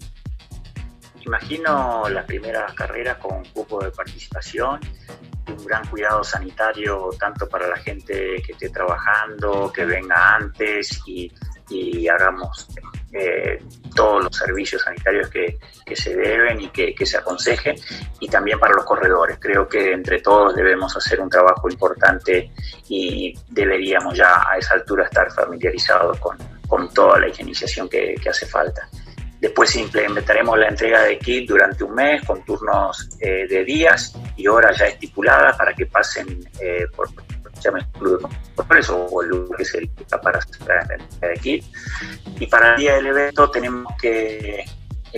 Imagino 1.25 2.03
las 2.09 2.25
primeras 2.25 2.73
carreras 2.73 3.17
con 3.17 3.43
cupo 3.45 3.83
de 3.83 3.91
participación, 3.91 4.79
un 5.47 5.65
gran 5.65 5.86
cuidado 5.88 6.23
sanitario 6.23 7.09
tanto 7.19 7.47
para 7.47 7.67
la 7.67 7.77
gente 7.77 8.41
que 8.45 8.51
esté 8.51 8.69
trabajando, 8.69 9.71
que 9.71 9.86
venga 9.86 10.36
antes 10.36 11.01
y, 11.05 11.31
y 11.69 12.07
hagamos 12.07 12.67
eh, 13.13 13.63
todos 13.95 14.23
los 14.23 14.36
servicios 14.36 14.81
sanitarios 14.81 15.29
que, 15.29 15.59
que 15.86 15.95
se 15.95 16.15
deben 16.15 16.59
y 16.62 16.69
que, 16.69 16.95
que, 16.95 17.05
se 17.05 17.17
aconsejen, 17.17 17.75
y 18.19 18.27
también 18.27 18.59
para 18.59 18.73
los 18.73 18.86
corredores. 18.86 19.38
Creo 19.39 19.67
que 19.67 19.93
entre 19.93 20.19
todos 20.19 20.55
debemos 20.55 20.95
hacer 20.97 21.21
un 21.21 21.29
trabajo 21.29 21.69
importante 21.69 22.51
y 22.89 23.33
deberíamos 23.49 24.17
ya 24.17 24.43
a 24.49 24.57
esa 24.57 24.73
altura 24.73 25.05
estar 25.05 25.31
familiarizados 25.31 26.19
con, 26.19 26.38
con 26.67 26.91
toda 26.93 27.19
la 27.19 27.27
higienización 27.27 27.88
que, 27.88 28.15
que 28.21 28.29
hace 28.29 28.45
falta. 28.45 28.89
Después 29.43 29.75
implementaremos 29.75 30.58
la 30.58 30.69
entrega 30.69 31.01
de 31.03 31.19
kit 31.19 31.49
durante 31.49 31.84
un 31.84 31.93
mes 31.95 32.23
con 32.23 32.45
turnos 32.45 33.10
eh, 33.19 33.45
de 33.45 33.65
días 33.65 34.15
y 34.38 34.47
horas 34.47 34.77
ya 34.77 34.86
estipuladas 34.86 35.58
para 35.58 35.73
que 35.73 35.86
pasen 35.86 36.49
eh, 36.62 36.86
por 36.95 37.10
corredores 38.56 38.89
o 38.89 39.21
el 39.21 39.27
lugar 39.27 39.58
que 39.58 39.65
se 39.65 39.79
elige 39.79 40.06
para 40.23 40.39
la 40.39 40.95
entrega 40.95 41.27
de 41.27 41.34
kit. 41.41 41.65
Y 42.39 42.47
para 42.47 42.71
el 42.71 42.77
día 42.77 42.95
del 42.95 43.08
evento 43.08 43.51
tenemos 43.51 43.93
que 44.01 44.63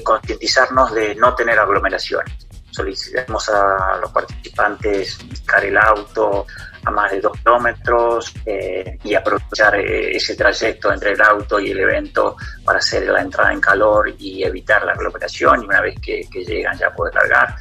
concientizarnos 0.03 0.91
de 0.95 1.13
no 1.13 1.35
tener 1.35 1.59
aglomeraciones. 1.59 2.47
Solicitamos 2.71 3.47
a 3.49 3.99
los 4.01 4.11
participantes 4.11 5.19
buscar 5.29 5.63
el 5.65 5.77
auto 5.77 6.47
a 6.85 6.91
más 6.91 7.11
de 7.11 7.19
dos 7.19 7.37
kilómetros 7.37 8.33
eh, 8.45 8.97
y 9.03 9.15
aprovechar 9.15 9.75
eh, 9.75 10.15
ese 10.15 10.35
trayecto 10.35 10.93
entre 10.93 11.13
el 11.13 11.21
auto 11.21 11.59
y 11.59 11.71
el 11.71 11.79
evento 11.79 12.37
para 12.63 12.77
hacer 12.77 13.07
la 13.07 13.21
entrada 13.21 13.51
en 13.51 13.59
calor 13.59 14.13
y 14.17 14.43
evitar 14.43 14.85
la 14.85 14.93
aglomeración 14.93 15.63
y 15.63 15.65
una 15.65 15.81
vez 15.81 15.99
que, 15.99 16.27
llegan 16.31 16.77
ya 16.77 16.91
poder 16.91 17.15
largar. 17.15 17.55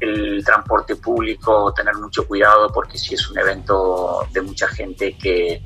El 0.00 0.42
transporte 0.42 0.96
público, 0.96 1.72
tener 1.74 1.94
mucho 1.94 2.26
cuidado 2.26 2.72
porque 2.72 2.98
si 2.98 3.14
es 3.14 3.30
un 3.30 3.38
evento 3.38 4.26
de 4.32 4.40
mucha 4.40 4.66
gente 4.68 5.16
que 5.16 5.62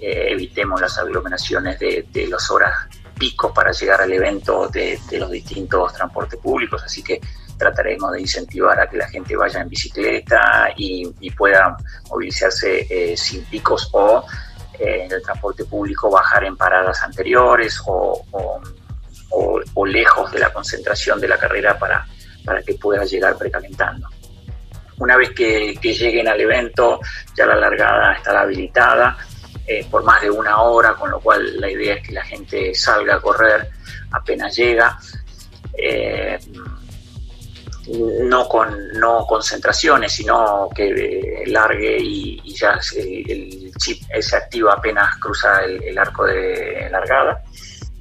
eh, 0.00 0.28
evitemos 0.30 0.80
las 0.80 0.98
aglomeraciones 0.98 1.78
de, 1.78 2.26
las 2.30 2.50
horas 2.50 2.72
pico 3.18 3.52
para 3.52 3.72
llegar 3.72 4.02
al 4.02 4.12
evento 4.12 4.68
de 4.68 5.00
los 5.18 5.30
distintos 5.30 5.92
transportes 5.94 6.38
públicos, 6.38 6.82
así 6.84 7.02
que 7.02 7.20
trataremos 7.58 8.12
de 8.12 8.20
incentivar 8.20 8.80
a 8.80 8.88
que 8.88 8.96
la 8.96 9.08
gente 9.08 9.36
vaya 9.36 9.60
en 9.60 9.68
bicicleta 9.68 10.70
y, 10.76 11.12
y 11.20 11.30
pueda 11.32 11.76
movilizarse 12.08 12.86
eh, 12.88 13.16
sin 13.16 13.44
picos 13.46 13.88
o 13.92 14.24
eh, 14.78 15.04
en 15.04 15.12
el 15.12 15.22
transporte 15.22 15.64
público 15.64 16.10
bajar 16.10 16.44
en 16.44 16.56
paradas 16.56 17.02
anteriores 17.02 17.82
o, 17.86 18.24
o, 18.30 18.60
o, 19.30 19.60
o 19.74 19.86
lejos 19.86 20.30
de 20.32 20.38
la 20.38 20.52
concentración 20.52 21.20
de 21.20 21.28
la 21.28 21.36
carrera 21.36 21.78
para, 21.78 22.06
para 22.44 22.62
que 22.62 22.74
pueda 22.74 23.04
llegar 23.04 23.36
precalentando. 23.36 24.08
Una 24.98 25.16
vez 25.16 25.30
que, 25.30 25.76
que 25.80 25.92
lleguen 25.94 26.28
al 26.28 26.40
evento, 26.40 27.00
ya 27.36 27.46
la 27.46 27.56
largada 27.56 28.14
estará 28.14 28.40
habilitada 28.40 29.16
eh, 29.66 29.86
por 29.90 30.02
más 30.02 30.22
de 30.22 30.30
una 30.30 30.62
hora, 30.62 30.94
con 30.94 31.10
lo 31.10 31.20
cual 31.20 31.60
la 31.60 31.70
idea 31.70 31.94
es 31.96 32.06
que 32.06 32.12
la 32.12 32.24
gente 32.24 32.74
salga 32.74 33.16
a 33.16 33.20
correr 33.20 33.68
apenas 34.10 34.56
llega. 34.56 34.98
Eh, 35.76 36.38
no 38.22 38.48
con 38.48 38.92
no 38.94 39.26
concentraciones, 39.26 40.12
sino 40.12 40.68
que 40.74 40.88
eh, 40.88 41.46
largue 41.46 41.98
y, 42.00 42.54
ya 42.54 42.80
se, 42.80 43.00
el 43.00 43.72
chip 43.78 44.02
se 44.20 44.36
activa 44.36 44.74
apenas 44.74 45.16
cruza 45.18 45.62
el, 45.64 45.98
arco 45.98 46.24
de 46.24 46.88
largada. 46.90 47.42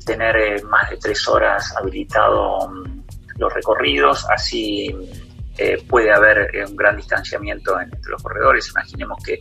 Tener 0.06 0.36
eh, 0.38 0.64
más 0.64 0.90
de 0.90 0.98
tres 0.98 1.28
horas 1.28 1.74
habilitado 1.78 2.60
um, 2.60 3.04
los 3.38 3.54
recorridos, 3.54 4.26
así 4.30 4.94
eh, 5.58 5.84
puede 5.88 6.12
haber 6.12 6.50
un 6.68 6.76
gran 6.76 6.98
distanciamiento 6.98 7.80
entre 7.80 8.12
los 8.12 8.22
corredores. 8.24 8.70
Imaginemos 8.70 9.24
que, 9.24 9.40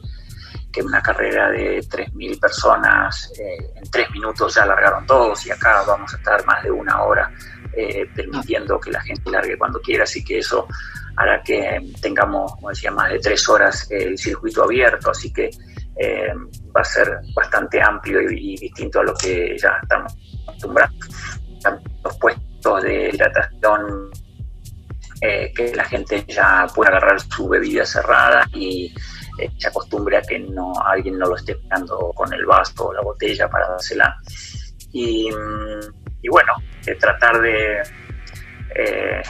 que 0.72 0.82
una 0.82 1.00
carrera 1.00 1.50
de 1.50 1.80
3.000 1.80 2.38
personas, 2.38 3.32
eh, 3.38 3.72
en 3.76 3.90
tres 3.90 4.10
minutos 4.10 4.54
ya 4.54 4.66
largaron 4.66 5.06
todos 5.06 5.46
y 5.46 5.50
acá 5.50 5.82
vamos 5.86 6.12
a 6.12 6.16
estar 6.18 6.44
más 6.44 6.62
de 6.62 6.70
una 6.70 7.02
hora 7.02 7.32
eh, 7.76 8.06
permitiendo 8.14 8.80
que 8.80 8.90
la 8.90 9.00
gente 9.02 9.30
largue 9.30 9.58
cuando 9.58 9.80
quiera, 9.80 10.04
así 10.04 10.24
que 10.24 10.38
eso 10.38 10.66
hará 11.16 11.42
que 11.42 11.80
tengamos, 12.00 12.54
como 12.54 12.70
decía, 12.70 12.90
más 12.90 13.10
de 13.10 13.18
tres 13.18 13.48
horas 13.48 13.86
el 13.90 14.18
circuito 14.18 14.64
abierto, 14.64 15.10
así 15.10 15.32
que 15.32 15.50
eh, 15.96 16.32
va 16.74 16.80
a 16.80 16.84
ser 16.84 17.20
bastante 17.34 17.80
amplio 17.80 18.20
y, 18.30 18.54
y, 18.54 18.56
distinto 18.56 19.00
a 19.00 19.04
lo 19.04 19.14
que 19.14 19.56
ya 19.58 19.78
estamos 19.82 20.14
acostumbrados. 20.46 20.94
Los 22.04 22.18
puestos 22.18 22.82
de 22.82 23.10
hidratación, 23.10 24.10
eh, 25.22 25.50
que 25.54 25.74
la 25.74 25.84
gente 25.84 26.24
ya 26.28 26.66
pueda 26.74 26.90
agarrar 26.90 27.18
su 27.20 27.48
bebida 27.48 27.86
cerrada 27.86 28.46
y 28.52 28.94
eh, 29.38 29.50
se 29.56 29.68
acostumbre 29.68 30.18
a 30.18 30.22
que 30.22 30.38
no 30.38 30.74
alguien 30.84 31.18
no 31.18 31.26
lo 31.26 31.36
esté 31.36 31.52
esperando 31.52 32.12
con 32.14 32.30
el 32.34 32.44
vaso 32.44 32.88
o 32.88 32.92
la 32.92 33.00
botella 33.00 33.48
para 33.48 33.68
dársela. 33.68 34.14
Y, 34.92 35.30
y 36.22 36.28
bueno, 36.28 36.52
eh, 36.86 36.94
tratar 36.96 37.40
de 37.40 37.82
eh, 38.74 39.22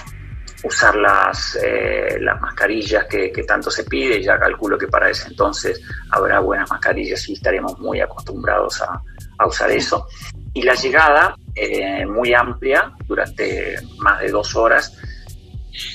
usar 0.65 0.97
las, 0.97 1.59
eh, 1.63 2.19
las 2.21 2.41
mascarillas 2.41 3.07
que, 3.07 3.31
que, 3.31 3.43
tanto 3.45 3.71
se 3.71 3.85
pide. 3.85 4.23
Ya 4.23 4.39
calculo 4.39 4.79
que 4.79 4.89
para 4.89 5.11
ese 5.11 5.29
entonces 5.29 5.81
habrá 6.11 6.41
buenas 6.41 6.71
mascarillas 6.71 7.29
y 7.29 7.35
estaremos 7.35 7.79
muy 7.79 8.01
acostumbrados 8.01 8.83
a, 8.83 9.01
a 9.39 9.47
usar 9.47 9.71
eso. 9.71 10.07
Y 10.55 10.63
la 10.63 10.75
llegada 10.75 11.37
eh, 11.55 12.07
muy 12.07 12.33
amplia 12.35 12.93
durante 13.07 13.77
más 13.99 14.21
de 14.21 14.31
dos 14.31 14.55
horas 14.57 14.97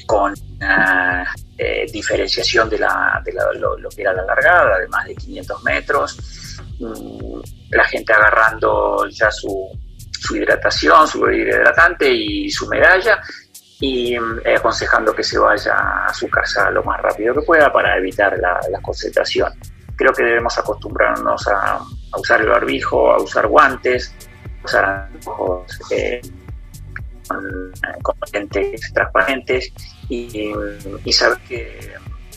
con 0.05 0.33
eh, 1.57 1.85
diferenciación 1.91 2.69
de, 2.69 2.79
la, 2.79 3.21
de 3.25 3.33
la, 3.33 3.51
lo, 3.53 3.77
lo, 3.77 3.89
que 3.89 4.01
era 4.01 4.13
la 4.13 4.23
largada, 4.23 4.79
de 4.79 4.87
más 4.87 5.05
de 5.07 5.15
500 5.15 5.63
metros. 5.63 6.17
Mm, 6.79 7.39
la 7.71 7.85
gente 7.85 8.13
agarrando 8.13 9.07
ya 9.09 9.31
su, 9.31 9.69
su 10.21 10.35
hidratación, 10.35 11.07
su 11.07 11.29
hidratante 11.29 12.11
y 12.11 12.49
su 12.51 12.67
medalla 12.67 13.19
y 13.79 14.15
eh, 14.15 14.55
aconsejando 14.55 15.15
que 15.15 15.23
se 15.23 15.39
vaya 15.39 16.05
a 16.05 16.13
su 16.13 16.29
casa 16.29 16.69
lo 16.69 16.83
más 16.83 17.01
rápido 17.01 17.33
que 17.33 17.41
pueda 17.41 17.73
para 17.73 17.97
evitar 17.97 18.37
la, 18.37 18.59
concentración. 18.81 19.51
Creo 19.95 20.13
que 20.13 20.23
debemos 20.23 20.55
acostumbrarnos 20.57 21.47
a, 21.47 21.79
usar 22.15 22.41
el 22.41 22.49
barbijo, 22.49 23.11
a 23.11 23.17
usar 23.17 23.47
guantes, 23.47 24.13
a 24.61 24.65
usar 24.65 25.09
ojos 25.25 25.79
eh, 25.89 26.21
con, 28.03 28.15
transparentes 28.93 29.73
y, 30.07 30.53
y 31.03 31.13
saber 31.13 31.39
que, 31.47 31.93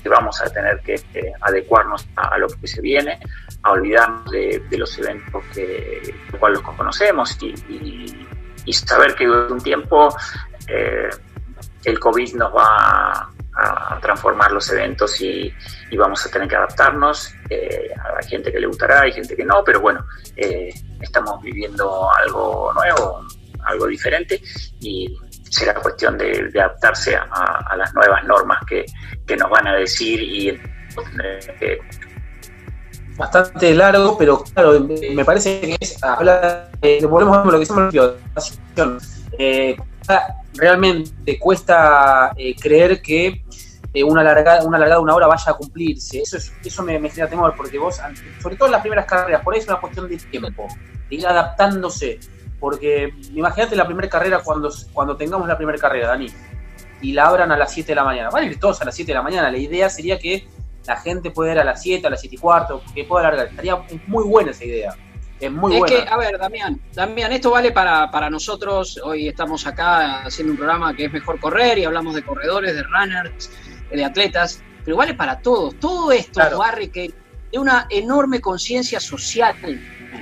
vamos 0.09 0.41
a 0.43 0.51
tener 0.51 0.81
que, 0.81 0.95
que 1.13 1.33
adecuarnos 1.41 2.07
a, 2.17 2.39
lo 2.39 2.49
que 2.49 2.67
se 2.67 2.81
viene, 2.81 3.19
a 3.65 3.73
olvidarnos 3.73 4.31
de, 4.31 4.63
los 4.77 4.97
eventos 4.99 5.43
que 5.55 6.15
los 6.31 6.63
conocemos 6.63 7.37
y, 7.41 8.73
saber 8.73 9.15
que 9.15 9.27
durante 9.27 9.53
un 9.53 9.61
tiempo 9.61 10.17
eh, 10.69 11.09
el 11.85 11.99
COVID 11.99 12.35
nos 12.35 12.55
va 12.55 13.31
a, 13.57 13.99
transformar 14.01 14.53
los 14.53 14.69
eventos 14.71 15.21
y, 15.21 15.53
vamos 15.97 16.27
a 16.27 16.31
tener 16.31 16.49
que 16.49 16.57
adaptarnos. 16.57 17.33
Eh, 17.49 17.89
hay 18.21 18.29
gente 18.29 18.53
que 18.53 18.59
le 18.59 18.67
gustará, 18.67 19.03
hay 19.03 19.13
gente 19.13 19.37
que 19.37 19.45
no, 19.45 19.63
pero 19.65 19.81
bueno, 19.81 20.05
eh, 20.37 20.71
estamos 21.01 21.41
viviendo 21.41 22.13
algo 22.13 22.73
nuevo, 22.75 23.25
algo 23.65 23.87
diferente 23.87 24.43
y 24.81 25.17
será 25.49 25.75
cuestión 25.75 26.19
de, 26.19 26.51
adaptarse 26.55 27.17
a, 27.17 27.77
las 27.77 27.95
nuevas 27.95 28.25
normas 28.25 28.59
que, 28.67 28.85
que, 29.25 29.37
nos 29.37 29.49
van 29.49 29.69
a 29.69 29.75
decir 29.75 30.21
y 30.21 30.49
eh, 30.49 31.79
bastante 33.17 33.75
largo, 33.75 34.17
pero 34.19 34.43
claro, 34.43 34.81
me 34.81 35.25
parece 35.25 35.61
que 35.61 35.77
es 35.81 36.03
hablar, 36.03 36.71
eh, 36.83 37.05
volvemos 37.07 37.39
a 37.39 37.45
lo 37.45 37.59
que 37.59 37.63
hicimos 37.63 37.95
eh, 39.39 39.77
realmente 40.55 41.39
cuesta 41.39 42.33
eh, 42.37 42.55
creer 42.55 43.03
que 43.03 43.43
eh, 43.93 44.05
una 44.05 44.23
largada 44.23 44.65
una 44.65 44.79
largada 44.79 44.99
de 44.99 45.05
una 45.05 45.15
hora 45.15 45.27
vaya 45.27 45.53
a 45.53 45.55
cumplirse. 45.55 46.21
Eso 46.21 46.37
es, 46.37 46.53
eso 46.65 46.83
me, 46.83 46.99
me 46.99 47.11
genera 47.11 47.31
temor, 47.31 47.55
porque 47.57 47.79
vos, 47.79 48.01
sobre 48.43 48.57
todo 48.57 48.67
en 48.67 48.73
las 48.73 48.81
primeras 48.81 49.07
carreras, 49.07 49.43
por 49.43 49.55
ahí 49.55 49.61
es 49.61 49.69
una 49.69 49.81
cuestión 49.81 50.09
de 50.09 50.17
tiempo, 50.17 50.67
de 51.09 51.17
ir 51.17 51.27
adaptándose. 51.27 52.19
Porque 52.59 53.13
imagínate 53.35 53.77
la 53.77 53.87
primera 53.87 54.09
carrera 54.09 54.41
cuando, 54.43 54.73
cuando 54.93 55.17
tengamos 55.17 55.47
la 55.47 55.57
primera 55.57 55.79
carrera, 55.79 56.09
Dani, 56.09 56.29
y 57.03 57.13
la 57.13 57.27
abran 57.27 57.53
a 57.53 57.57
las 57.57 57.73
7 57.73 57.89
de 57.89 57.95
la 57.97 58.05
mañana. 58.05 58.31
Van 58.31 58.45
a 58.45 58.47
ir 58.47 58.59
todos 58.59 58.81
a 58.81 58.85
las 58.85 58.95
7 58.95 59.13
de 59.13 59.15
la 59.15 59.23
mañana. 59.23 59.51
La 59.51 59.59
idea 59.59 59.91
sería 59.91 60.19
que 60.19 60.47
la 60.87 60.97
gente 60.97 61.31
pueda 61.31 61.53
ir 61.53 61.59
a 61.59 61.65
las 61.65 61.83
7, 61.83 62.07
a 62.07 62.11
las 62.11 62.21
7 62.21 62.37
y 62.37 62.39
cuarto, 62.39 62.83
que 62.95 63.05
pueda 63.05 63.29
alargar. 63.29 63.49
Estaría 63.49 63.77
muy 64.07 64.25
buena 64.25 64.51
esa 64.51 64.65
idea. 64.65 64.95
Es 65.41 65.51
muy 65.51 65.75
es 65.75 65.79
buena. 65.81 66.05
que, 66.05 66.09
a 66.11 66.17
ver, 66.17 66.39
Damián, 66.39 66.81
Damián, 66.93 67.33
esto 67.33 67.51
vale 67.51 67.73
para, 67.73 68.11
para 68.11 68.31
nosotros. 68.31 69.01
Hoy 69.03 69.29
estamos 69.29 69.67
acá 69.67 70.23
haciendo 70.23 70.53
un 70.53 70.59
programa 70.59 70.95
que 70.95 71.07
es 71.07 71.13
mejor 71.13 71.41
correr 71.41 71.79
y 71.79 71.85
hablamos 71.85 72.15
de 72.15 72.25
corredores, 72.25 72.75
de 72.75 72.83
runners, 72.83 73.51
de 73.91 74.05
atletas, 74.05 74.63
pero 74.85 74.97
vale 74.97 75.15
para 75.15 75.41
todos. 75.41 75.79
Todo 75.81 76.13
esto 76.13 76.35
claro. 76.35 76.59
barre 76.59 76.91
que 76.91 77.13
de 77.53 77.59
una 77.59 77.87
enorme 77.91 78.41
conciencia 78.41 79.01
social. 79.01 79.55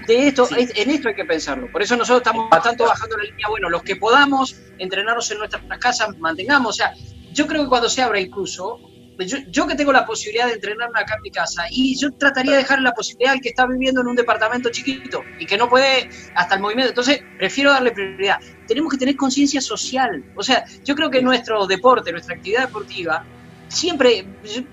De 0.06 0.26
esto, 0.26 0.46
sí. 0.46 0.54
en 0.74 0.90
esto 0.90 1.08
hay 1.08 1.14
que 1.14 1.24
pensarlo. 1.24 1.70
Por 1.70 1.82
eso 1.82 1.96
nosotros 1.96 2.26
estamos 2.26 2.48
tanto 2.62 2.84
bajando 2.84 3.16
la 3.18 3.24
línea. 3.24 3.48
Bueno, 3.48 3.68
los 3.68 3.82
que 3.82 3.96
podamos 3.96 4.56
entrenarnos 4.78 5.30
en 5.30 5.38
nuestras 5.38 5.62
casas, 5.78 6.16
mantengamos. 6.18 6.70
O 6.70 6.72
sea, 6.72 6.94
yo 7.32 7.46
creo 7.46 7.62
que 7.62 7.68
cuando 7.68 7.88
se 7.88 8.02
abra 8.02 8.20
incluso, 8.20 8.80
yo, 9.18 9.38
yo, 9.48 9.66
que 9.66 9.74
tengo 9.74 9.92
la 9.92 10.04
posibilidad 10.04 10.46
de 10.46 10.54
entrenarme 10.54 11.00
acá 11.00 11.14
en 11.16 11.22
mi 11.22 11.30
casa 11.30 11.64
y 11.70 11.98
yo 11.98 12.12
trataría 12.12 12.52
de 12.52 12.58
dejar 12.58 12.80
la 12.80 12.92
posibilidad 12.92 13.34
al 13.34 13.40
que 13.40 13.50
está 13.50 13.66
viviendo 13.66 14.00
en 14.00 14.08
un 14.08 14.16
departamento 14.16 14.70
chiquito 14.70 15.22
y 15.38 15.46
que 15.46 15.56
no 15.56 15.68
puede 15.68 16.08
hasta 16.34 16.56
el 16.56 16.60
movimiento. 16.60 16.90
Entonces, 16.90 17.22
prefiero 17.38 17.70
darle 17.70 17.92
prioridad. 17.92 18.38
Tenemos 18.66 18.90
que 18.90 18.98
tener 18.98 19.16
conciencia 19.16 19.60
social. 19.60 20.24
O 20.36 20.42
sea, 20.42 20.64
yo 20.84 20.94
creo 20.94 21.10
que 21.10 21.22
nuestro 21.22 21.66
deporte, 21.66 22.12
nuestra 22.12 22.34
actividad 22.34 22.66
deportiva, 22.66 23.24
siempre, 23.68 24.26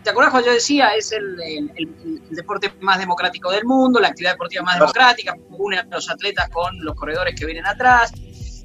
¿te 0.03 0.09
acuerdas 0.09 0.31
cuando 0.31 0.47
yo 0.47 0.53
decía? 0.53 0.89
Es 0.89 1.11
el, 1.11 1.41
el, 1.41 1.71
el, 1.75 2.21
el, 2.29 2.35
deporte 2.35 2.73
más 2.81 2.99
democrático 2.99 3.51
del 3.51 3.65
mundo, 3.65 3.99
la 3.99 4.09
actividad 4.09 4.33
deportiva 4.33 4.63
más 4.63 4.75
democrática, 4.79 5.35
une 5.49 5.77
a 5.77 5.83
los 5.83 6.09
atletas 6.09 6.49
con 6.49 6.83
los 6.83 6.95
corredores 6.95 7.35
que 7.37 7.45
vienen 7.45 7.65
atrás. 7.65 8.11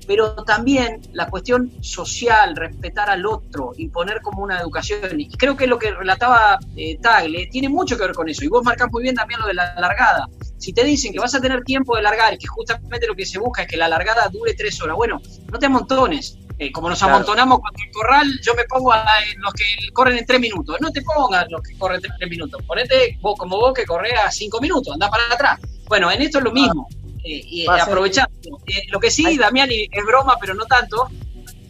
Pero 0.06 0.34
también 0.44 1.00
la 1.12 1.28
cuestión 1.28 1.72
social, 1.82 2.56
respetar 2.56 3.10
al 3.10 3.24
otro, 3.26 3.72
imponer 3.76 4.20
como 4.22 4.42
una 4.42 4.60
educación. 4.60 5.20
Y 5.20 5.28
creo 5.28 5.56
que 5.56 5.66
lo 5.66 5.78
que 5.78 5.92
relataba 5.92 6.58
eh, 6.76 6.98
Tagle 7.00 7.46
tiene 7.50 7.68
mucho 7.68 7.96
que 7.96 8.04
ver 8.04 8.14
con 8.14 8.28
eso. 8.28 8.44
Y 8.44 8.48
vos 8.48 8.64
marcás 8.64 8.90
muy 8.90 9.02
bien 9.02 9.14
también 9.14 9.40
lo 9.40 9.46
de 9.46 9.54
la 9.54 9.74
largada. 9.74 10.28
Si 10.58 10.72
te 10.72 10.84
dicen 10.84 11.12
que 11.12 11.18
vas 11.18 11.34
a 11.34 11.40
tener 11.40 11.62
tiempo 11.64 11.96
de 11.96 12.02
largar 12.02 12.38
que 12.38 12.46
justamente 12.46 13.06
lo 13.06 13.14
que 13.14 13.26
se 13.26 13.38
busca 13.38 13.62
es 13.62 13.68
que 13.68 13.76
la 13.76 13.88
largada 13.88 14.28
dure 14.28 14.54
tres 14.54 14.80
horas, 14.82 14.96
bueno, 14.96 15.20
no 15.50 15.58
te 15.58 15.66
amontones. 15.66 16.38
Eh, 16.58 16.70
como 16.70 16.88
nos 16.88 17.00
Claro. 17.00 17.14
amontonamos 17.16 17.58
con 17.58 17.72
el 17.84 17.90
corral, 17.92 18.26
yo 18.40 18.54
me 18.54 18.62
pongo 18.64 18.92
a 18.92 19.04
los 19.38 19.52
que 19.54 19.64
corren 19.92 20.18
en 20.18 20.24
tres 20.24 20.38
minutos. 20.38 20.76
No 20.80 20.92
te 20.92 21.02
pongas 21.02 21.46
los 21.50 21.60
que 21.62 21.76
corren 21.76 22.00
en 22.04 22.12
tres 22.16 22.30
minutos. 22.30 22.62
Ponete 22.64 23.18
vos 23.20 23.36
como 23.36 23.56
vos 23.58 23.74
que 23.74 23.84
corres 23.84 24.12
a 24.24 24.30
cinco 24.30 24.60
minutos, 24.60 24.94
anda 24.94 25.10
para 25.10 25.24
atrás. 25.32 25.58
Bueno, 25.88 26.10
en 26.12 26.22
esto 26.22 26.38
es 26.38 26.44
lo 26.44 26.52
mismo. 26.52 26.88
Y 27.24 27.66
aprovechando. 27.66 28.32
Eh, 28.66 28.82
lo 28.90 29.00
que 29.00 29.10
sí, 29.10 29.36
Damián, 29.38 29.70
y 29.70 29.88
es 29.90 30.04
broma, 30.04 30.36
pero 30.40 30.54
no 30.54 30.64
tanto. 30.66 31.08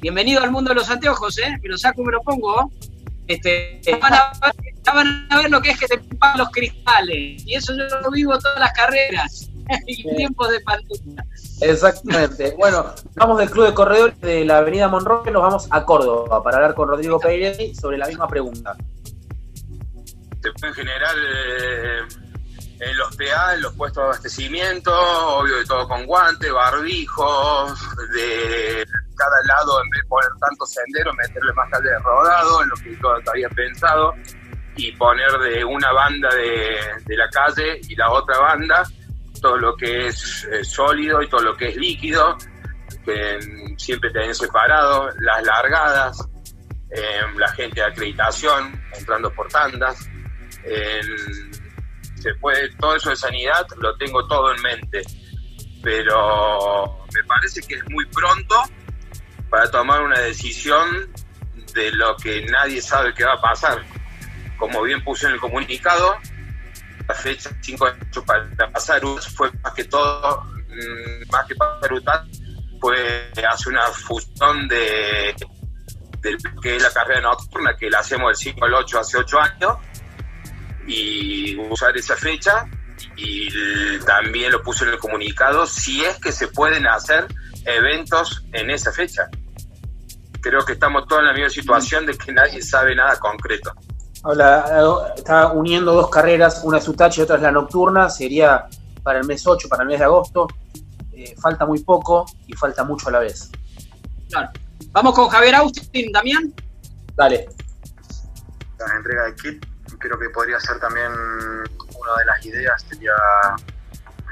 Bienvenido 0.00 0.42
al 0.42 0.50
mundo 0.50 0.70
de 0.70 0.74
los 0.74 0.90
anteojos, 0.90 1.38
¿eh? 1.38 1.56
Me 1.62 1.68
lo 1.68 1.78
saco 1.78 2.02
y 2.02 2.04
me 2.04 2.12
lo 2.12 2.20
pongo. 2.20 2.70
Este, 3.26 3.80
ya 3.82 3.96
van, 3.96 4.12
a 4.12 4.32
ver, 4.32 4.74
van 4.84 5.26
a 5.30 5.38
ver 5.38 5.50
lo 5.50 5.62
que 5.62 5.70
es 5.70 5.78
que 5.78 5.86
te 5.86 5.98
pagan 5.98 6.38
los 6.38 6.50
cristales. 6.50 7.42
Y 7.46 7.54
eso 7.54 7.72
yo 7.74 7.84
lo 8.00 8.10
vivo 8.10 8.38
todas 8.38 8.58
las 8.58 8.72
carreras. 8.72 9.50
y 9.86 10.16
tiempos 10.16 10.50
de 10.50 10.60
pandemia. 10.60 11.24
Exactamente. 11.60 12.54
Bueno, 12.58 12.94
vamos 13.14 13.38
del 13.38 13.50
Club 13.50 13.66
de 13.66 13.74
Corredores 13.74 14.20
de 14.20 14.44
la 14.44 14.58
Avenida 14.58 14.88
Monroe, 14.88 15.30
nos 15.30 15.42
vamos 15.42 15.68
a 15.70 15.84
Córdoba 15.84 16.42
para 16.42 16.58
hablar 16.58 16.74
con 16.74 16.88
Rodrigo 16.88 17.18
Peirelli 17.18 17.74
sobre 17.74 17.98
la 17.98 18.06
misma 18.06 18.28
pregunta. 18.28 18.76
se 20.42 20.52
pueden 20.52 20.74
generar 20.74 21.16
eh, 21.16 22.23
en 22.80 22.96
los 22.96 23.16
PA, 23.16 23.54
en 23.54 23.62
los 23.62 23.72
puestos 23.74 24.02
de 24.02 24.04
abastecimiento, 24.08 24.92
obvio 25.38 25.56
de 25.56 25.64
todo 25.64 25.88
con 25.88 26.04
guantes, 26.06 26.52
barbijos, 26.52 27.78
de 28.12 28.84
cada 29.16 29.42
lado, 29.46 29.82
en 29.82 29.90
vez 29.90 30.02
de 30.02 30.08
poner 30.08 30.30
tanto 30.40 30.66
sendero, 30.66 31.12
meterle 31.14 31.52
más 31.52 31.70
calle 31.70 31.88
de 31.90 31.98
rodado, 32.00 32.62
en 32.62 32.68
lo 32.68 32.74
que 32.76 32.96
yo 33.00 33.30
había 33.30 33.48
pensado, 33.50 34.14
y 34.76 34.92
poner 34.92 35.30
de 35.38 35.64
una 35.64 35.92
banda 35.92 36.28
de, 36.34 37.16
la 37.16 37.28
calle 37.30 37.80
y 37.88 37.94
la 37.94 38.10
otra 38.10 38.38
banda 38.38 38.84
todo 39.40 39.56
lo 39.58 39.76
que 39.76 40.08
es 40.08 40.48
eh, 40.50 40.64
sólido 40.64 41.22
y 41.22 41.28
todo 41.28 41.42
lo 41.42 41.56
que 41.56 41.68
es 41.68 41.76
líquido, 41.76 42.36
mm, 43.06 43.76
siempre 43.76 44.10
tener 44.10 44.34
separado, 44.34 45.10
las 45.20 45.44
largadas, 45.44 46.28
eh, 46.90 47.20
la 47.36 47.48
gente 47.48 47.80
de 47.80 47.86
acreditación 47.86 48.82
entrando 48.98 49.30
por 49.32 49.48
tandas, 49.48 50.08
en- 50.64 51.63
se 52.24 52.34
puede, 52.36 52.70
todo 52.76 52.96
eso 52.96 53.10
de 53.10 53.16
sanidad 53.16 53.66
lo 53.76 53.94
tengo 53.98 54.26
todo 54.26 54.54
en 54.54 54.62
mente, 54.62 55.02
pero 55.82 57.04
me 57.14 57.22
parece 57.24 57.60
que 57.60 57.74
es 57.74 57.84
muy 57.90 58.06
pronto 58.06 58.62
para 59.50 59.70
tomar 59.70 60.00
una 60.00 60.18
decisión 60.20 61.12
de 61.74 61.92
lo 61.92 62.16
que 62.16 62.46
nadie 62.46 62.80
sabe 62.80 63.12
que 63.12 63.24
va 63.24 63.34
a 63.34 63.40
pasar. 63.42 63.84
Como 64.56 64.82
bien 64.82 65.04
puse 65.04 65.26
en 65.26 65.32
el 65.32 65.40
comunicado, 65.40 66.16
la 67.06 67.14
fecha 67.14 67.50
5 67.60 67.84
de 67.84 67.92
mayo 67.92 68.24
para 68.24 68.70
pasar 68.72 69.02
fue 69.36 69.52
más 69.62 69.74
que 69.74 69.84
todo, 69.84 70.44
mm, 70.44 71.30
más 71.30 71.46
que 71.46 71.54
pasar 71.56 71.92
UTAS, 71.92 72.22
fue 72.80 73.30
hacer 73.46 73.72
una 73.72 73.86
fusión 73.88 74.66
de, 74.66 75.36
que 76.62 76.80
la 76.80 76.90
carrera 76.90 77.20
nocturna, 77.20 77.76
que 77.76 77.90
la 77.90 77.98
hacemos 77.98 78.28
del 78.28 78.54
5 78.54 78.64
al 78.64 78.74
8 78.74 78.98
hace 78.98 79.18
8 79.18 79.40
años, 79.40 79.76
y 80.86 81.56
usar 81.70 81.96
esa 81.96 82.16
fecha 82.16 82.66
y 83.16 83.48
también 84.00 84.52
lo 84.52 84.62
puse 84.62 84.84
en 84.84 84.90
el 84.90 84.98
comunicado 84.98 85.66
si 85.66 86.04
es 86.04 86.18
que 86.18 86.32
se 86.32 86.48
pueden 86.48 86.86
hacer 86.86 87.26
eventos 87.64 88.44
en 88.52 88.70
esa 88.70 88.92
fecha. 88.92 89.28
Creo 90.40 90.64
que 90.64 90.74
estamos 90.74 91.06
todos 91.06 91.20
en 91.20 91.28
la 91.28 91.32
misma 91.32 91.48
situación 91.48 92.06
de 92.06 92.16
que 92.16 92.32
nadie 92.32 92.60
sabe 92.62 92.94
nada 92.94 93.18
concreto. 93.18 93.72
Habla, 94.22 95.12
está 95.16 95.52
uniendo 95.52 95.92
dos 95.92 96.10
carreras, 96.10 96.62
una 96.64 96.78
es 96.78 96.88
Utachi 96.88 97.20
y 97.20 97.24
otra 97.24 97.36
es 97.36 97.42
la 97.42 97.52
nocturna, 97.52 98.08
sería 98.08 98.66
para 99.02 99.20
el 99.20 99.26
mes 99.26 99.46
8, 99.46 99.68
para 99.68 99.82
el 99.82 99.88
mes 99.88 99.98
de 99.98 100.04
agosto. 100.04 100.46
Eh, 101.12 101.34
falta 101.40 101.64
muy 101.66 101.80
poco 101.82 102.26
y 102.46 102.54
falta 102.54 102.84
mucho 102.84 103.08
a 103.08 103.12
la 103.12 103.18
vez. 103.20 103.50
Claro. 104.30 104.50
Vamos 104.92 105.14
con 105.14 105.28
Javier 105.28 105.54
Austin, 105.56 106.10
Damián. 106.12 106.52
Dale. 107.16 107.46
la 108.78 108.96
entrega 108.96 109.24
de 109.24 109.34
kit 109.36 109.73
creo 110.04 110.18
que 110.18 110.28
podría 110.30 110.60
ser 110.60 110.78
también 110.78 111.10
una 111.12 112.14
de 112.18 112.24
las 112.26 112.44
ideas 112.44 112.84
sería 112.88 113.12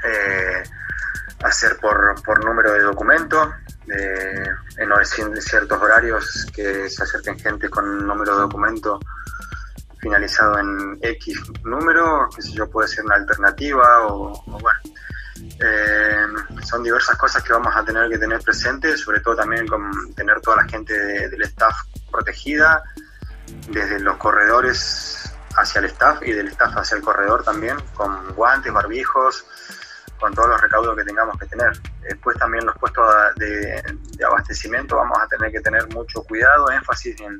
eh, 0.05 0.63
hacer 1.43 1.77
por, 1.77 2.21
por 2.23 2.45
número 2.45 2.71
de 2.73 2.81
documento 2.81 3.53
eh, 3.87 4.45
en 4.77 5.41
ciertos 5.41 5.81
horarios 5.81 6.45
que 6.53 6.89
se 6.89 7.03
acerquen 7.03 7.39
gente 7.39 7.69
con 7.69 8.05
número 8.05 8.35
de 8.35 8.41
documento 8.41 8.99
finalizado 9.99 10.59
en 10.59 10.99
X 11.01 11.41
número, 11.63 12.29
que 12.35 12.41
sé 12.41 12.51
yo, 12.53 12.69
puede 12.69 12.87
ser 12.87 13.05
una 13.05 13.15
alternativa 13.15 14.07
o, 14.07 14.43
bueno. 14.45 14.79
Eh, 15.59 16.25
son 16.63 16.83
diversas 16.83 17.17
cosas 17.17 17.41
que 17.43 17.51
vamos 17.53 17.75
a 17.75 17.83
tener 17.83 18.09
que 18.09 18.17
tener 18.19 18.39
presentes, 18.41 19.01
sobre 19.01 19.19
todo 19.21 19.35
también 19.37 19.65
con 19.67 20.13
tener 20.13 20.39
toda 20.41 20.57
la 20.57 20.65
gente 20.65 20.93
de- 20.93 21.29
del 21.29 21.41
staff 21.43 21.75
protegida, 22.11 22.83
desde 23.69 23.99
los 23.99 24.17
corredores 24.17 25.22
hacia 25.57 25.79
el 25.79 25.85
staff 25.85 26.21
y 26.23 26.31
del 26.31 26.47
staff 26.49 26.75
hacia 26.75 26.97
el 26.97 27.03
corredor 27.03 27.43
también, 27.43 27.77
con 27.93 28.33
guantes, 28.35 28.73
barbijos, 28.73 29.45
con 30.19 30.33
todos 30.33 30.49
los 30.49 30.61
recaudos 30.61 30.95
que 30.95 31.03
tengamos 31.03 31.37
que 31.37 31.45
tener. 31.47 31.71
Después 32.01 32.37
también 32.37 32.65
los 32.65 32.77
puestos 32.77 33.05
de, 33.35 33.83
abastecimiento 34.25 34.95
vamos 34.95 35.17
a 35.21 35.27
tener 35.27 35.51
que 35.51 35.59
tener 35.59 35.87
mucho 35.89 36.23
cuidado, 36.23 36.71
énfasis 36.71 37.19
en, 37.19 37.39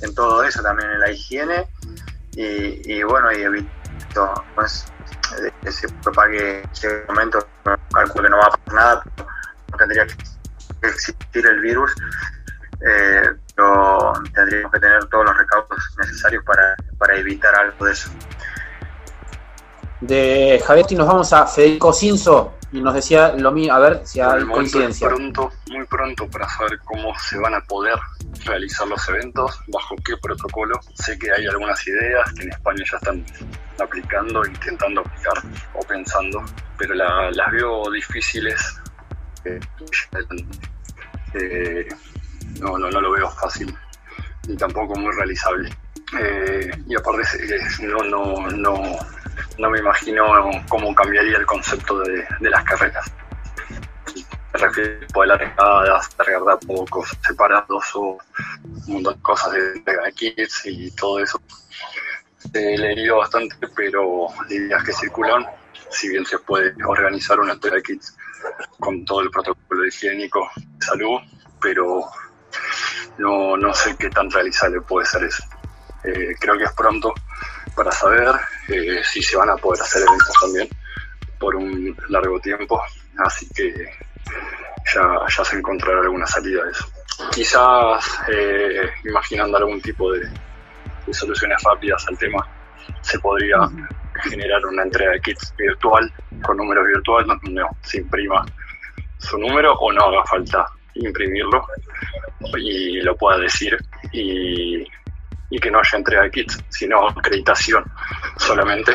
en 0.00 0.14
todo 0.14 0.42
eso, 0.42 0.62
también 0.62 0.90
en 0.90 1.00
la 1.00 1.10
higiene 1.10 1.68
y, 2.32 2.92
y 2.92 3.02
bueno, 3.04 3.30
y 3.32 3.42
evito 3.42 4.34
pues, 4.54 4.86
que 5.62 5.72
se 5.72 5.88
propague 6.02 6.62
ese 6.72 7.04
momento, 7.08 7.46
calculo 7.92 8.24
que 8.24 8.30
no 8.30 8.38
va 8.38 8.46
a 8.46 8.50
pasar 8.50 8.74
nada, 8.74 9.04
no 9.70 9.76
tendría 9.76 10.06
que 10.06 10.16
existir 10.82 11.46
el 11.46 11.60
virus, 11.60 11.94
eh, 12.86 13.22
pero 13.56 14.12
tendríamos 14.34 14.72
que 14.72 14.80
tener 14.80 15.04
todos 15.06 15.24
los 15.26 15.36
recaudos 15.36 15.78
necesarios 15.98 16.44
para, 16.44 16.74
para 16.98 17.16
evitar 17.16 17.54
algo 17.54 17.86
de 17.86 17.92
eso. 17.92 18.10
De 20.00 20.62
Javier 20.66 20.86
nos 20.92 21.06
vamos 21.06 21.32
a 21.32 21.46
Federico 21.46 21.92
Cinzo 21.92 22.54
y 22.72 22.80
nos 22.82 22.92
decía 22.94 23.32
lo 23.36 23.52
mismo, 23.52 23.72
a 23.74 23.78
ver 23.78 24.00
si 24.04 24.20
hay 24.20 24.40
el 24.40 24.46
momento 24.46 24.66
es 24.66 24.72
coincidencia. 24.84 25.08
pronto, 25.08 25.52
muy 25.70 25.86
pronto 25.86 26.28
para 26.28 26.48
saber 26.48 26.78
cómo 26.84 27.16
se 27.18 27.38
van 27.38 27.54
a 27.54 27.60
poder 27.62 27.94
realizar 28.44 28.86
los 28.88 29.08
eventos, 29.08 29.58
bajo 29.68 29.94
qué 30.04 30.16
protocolo. 30.20 30.78
Sé 30.94 31.16
que 31.18 31.30
hay 31.32 31.46
algunas 31.46 31.86
ideas 31.86 32.32
que 32.34 32.42
en 32.42 32.50
España 32.50 32.84
ya 32.90 32.96
están 32.98 33.24
aplicando, 33.80 34.44
intentando 34.44 35.00
aplicar 35.00 35.34
o 35.74 35.80
pensando, 35.86 36.44
pero 36.76 36.94
la- 36.94 37.30
las 37.30 37.50
veo 37.52 37.90
difíciles. 37.90 38.60
eh, 39.46 39.60
eh, 41.34 41.88
no, 42.60 42.78
no, 42.78 42.90
no 42.90 43.00
lo 43.00 43.12
veo 43.12 43.30
fácil 43.30 43.76
ni 44.48 44.56
tampoco 44.56 44.94
muy 44.96 45.12
realizable. 45.14 45.70
Eh, 46.20 46.70
y 46.86 46.94
aparte 46.94 47.22
eh, 47.38 47.58
no, 47.80 47.98
no, 48.04 48.48
no, 48.50 48.96
no 49.58 49.70
me 49.70 49.78
imagino 49.78 50.50
cómo 50.68 50.94
cambiaría 50.94 51.38
el 51.38 51.46
concepto 51.46 51.98
de, 52.00 52.26
de 52.40 52.50
las 52.50 52.64
carreras. 52.64 53.10
Me 54.52 54.60
refiero 54.60 55.06
a 55.08 55.12
poder 55.12 55.28
largadas, 55.30 56.16
largar 56.18 56.42
de 56.42 56.52
a 56.52 56.56
pocos, 56.58 57.08
separados 57.26 57.84
o 57.94 58.18
un 58.86 58.92
montón 58.94 59.14
de 59.14 59.22
cosas 59.22 59.52
de, 59.52 59.80
de 59.80 60.48
y 60.66 60.90
todo 60.92 61.18
eso. 61.18 61.40
He 62.52 62.78
leído 62.78 63.16
bastante, 63.16 63.56
pero 63.74 64.28
ideas 64.48 64.84
que 64.84 64.92
circulan, 64.92 65.44
si 65.90 66.08
bien 66.10 66.24
se 66.24 66.38
puede 66.38 66.72
organizar 66.86 67.40
una 67.40 67.54
entrega 67.54 67.76
de 67.76 67.82
kits 67.82 68.16
con 68.78 69.04
todo 69.04 69.22
el 69.22 69.30
protocolo 69.30 69.86
higiénico 69.86 70.48
de 70.56 70.86
salud, 70.86 71.18
pero 71.60 72.04
no, 73.18 73.56
no 73.56 73.74
sé 73.74 73.96
qué 73.96 74.10
tan 74.10 74.30
realizable 74.30 74.80
puede 74.82 75.06
ser 75.06 75.24
eso. 75.24 75.42
Eh, 76.04 76.34
creo 76.38 76.58
que 76.58 76.64
es 76.64 76.72
pronto 76.72 77.14
para 77.74 77.90
saber 77.90 78.28
eh, 78.68 79.00
si 79.02 79.22
se 79.22 79.36
van 79.36 79.50
a 79.50 79.56
poder 79.56 79.82
hacer 79.82 80.02
eventos 80.02 80.34
también 80.40 80.68
por 81.38 81.56
un 81.56 81.96
largo 82.08 82.38
tiempo, 82.40 82.82
así 83.18 83.48
que 83.54 83.72
ya, 84.94 85.44
se 85.44 85.56
encontrará 85.56 86.00
alguna 86.00 86.26
salida 86.26 86.64
de 86.64 86.70
eso. 86.70 86.86
Quizás 87.32 88.20
eh, 88.28 88.90
imaginando 89.04 89.56
algún 89.56 89.80
tipo 89.80 90.12
de, 90.12 90.28
soluciones 91.12 91.62
rápidas 91.62 92.06
al 92.08 92.18
tema, 92.18 92.46
se 93.02 93.18
podría 93.18 93.58
generar 94.22 94.64
una 94.66 94.82
entrega 94.82 95.12
de 95.12 95.20
kits 95.20 95.54
virtual 95.56 96.12
con 96.42 96.56
números 96.56 96.86
virtuales 96.86 97.28
donde 97.42 97.62
se 97.82 97.98
imprima 97.98 98.44
su 99.18 99.38
número 99.38 99.74
o 99.74 99.92
no 99.92 100.04
haga 100.04 100.24
falta 100.24 100.66
imprimirlo 100.94 101.66
y 102.56 103.00
lo 103.00 103.16
pueda 103.16 103.38
decir 103.38 103.76
y, 104.12 104.86
y 105.50 105.58
que 105.58 105.70
no 105.70 105.78
haya 105.78 105.98
entrega 105.98 106.22
de 106.22 106.30
kits, 106.30 106.58
sino 106.68 107.08
acreditación 107.08 107.84
solamente, 108.38 108.92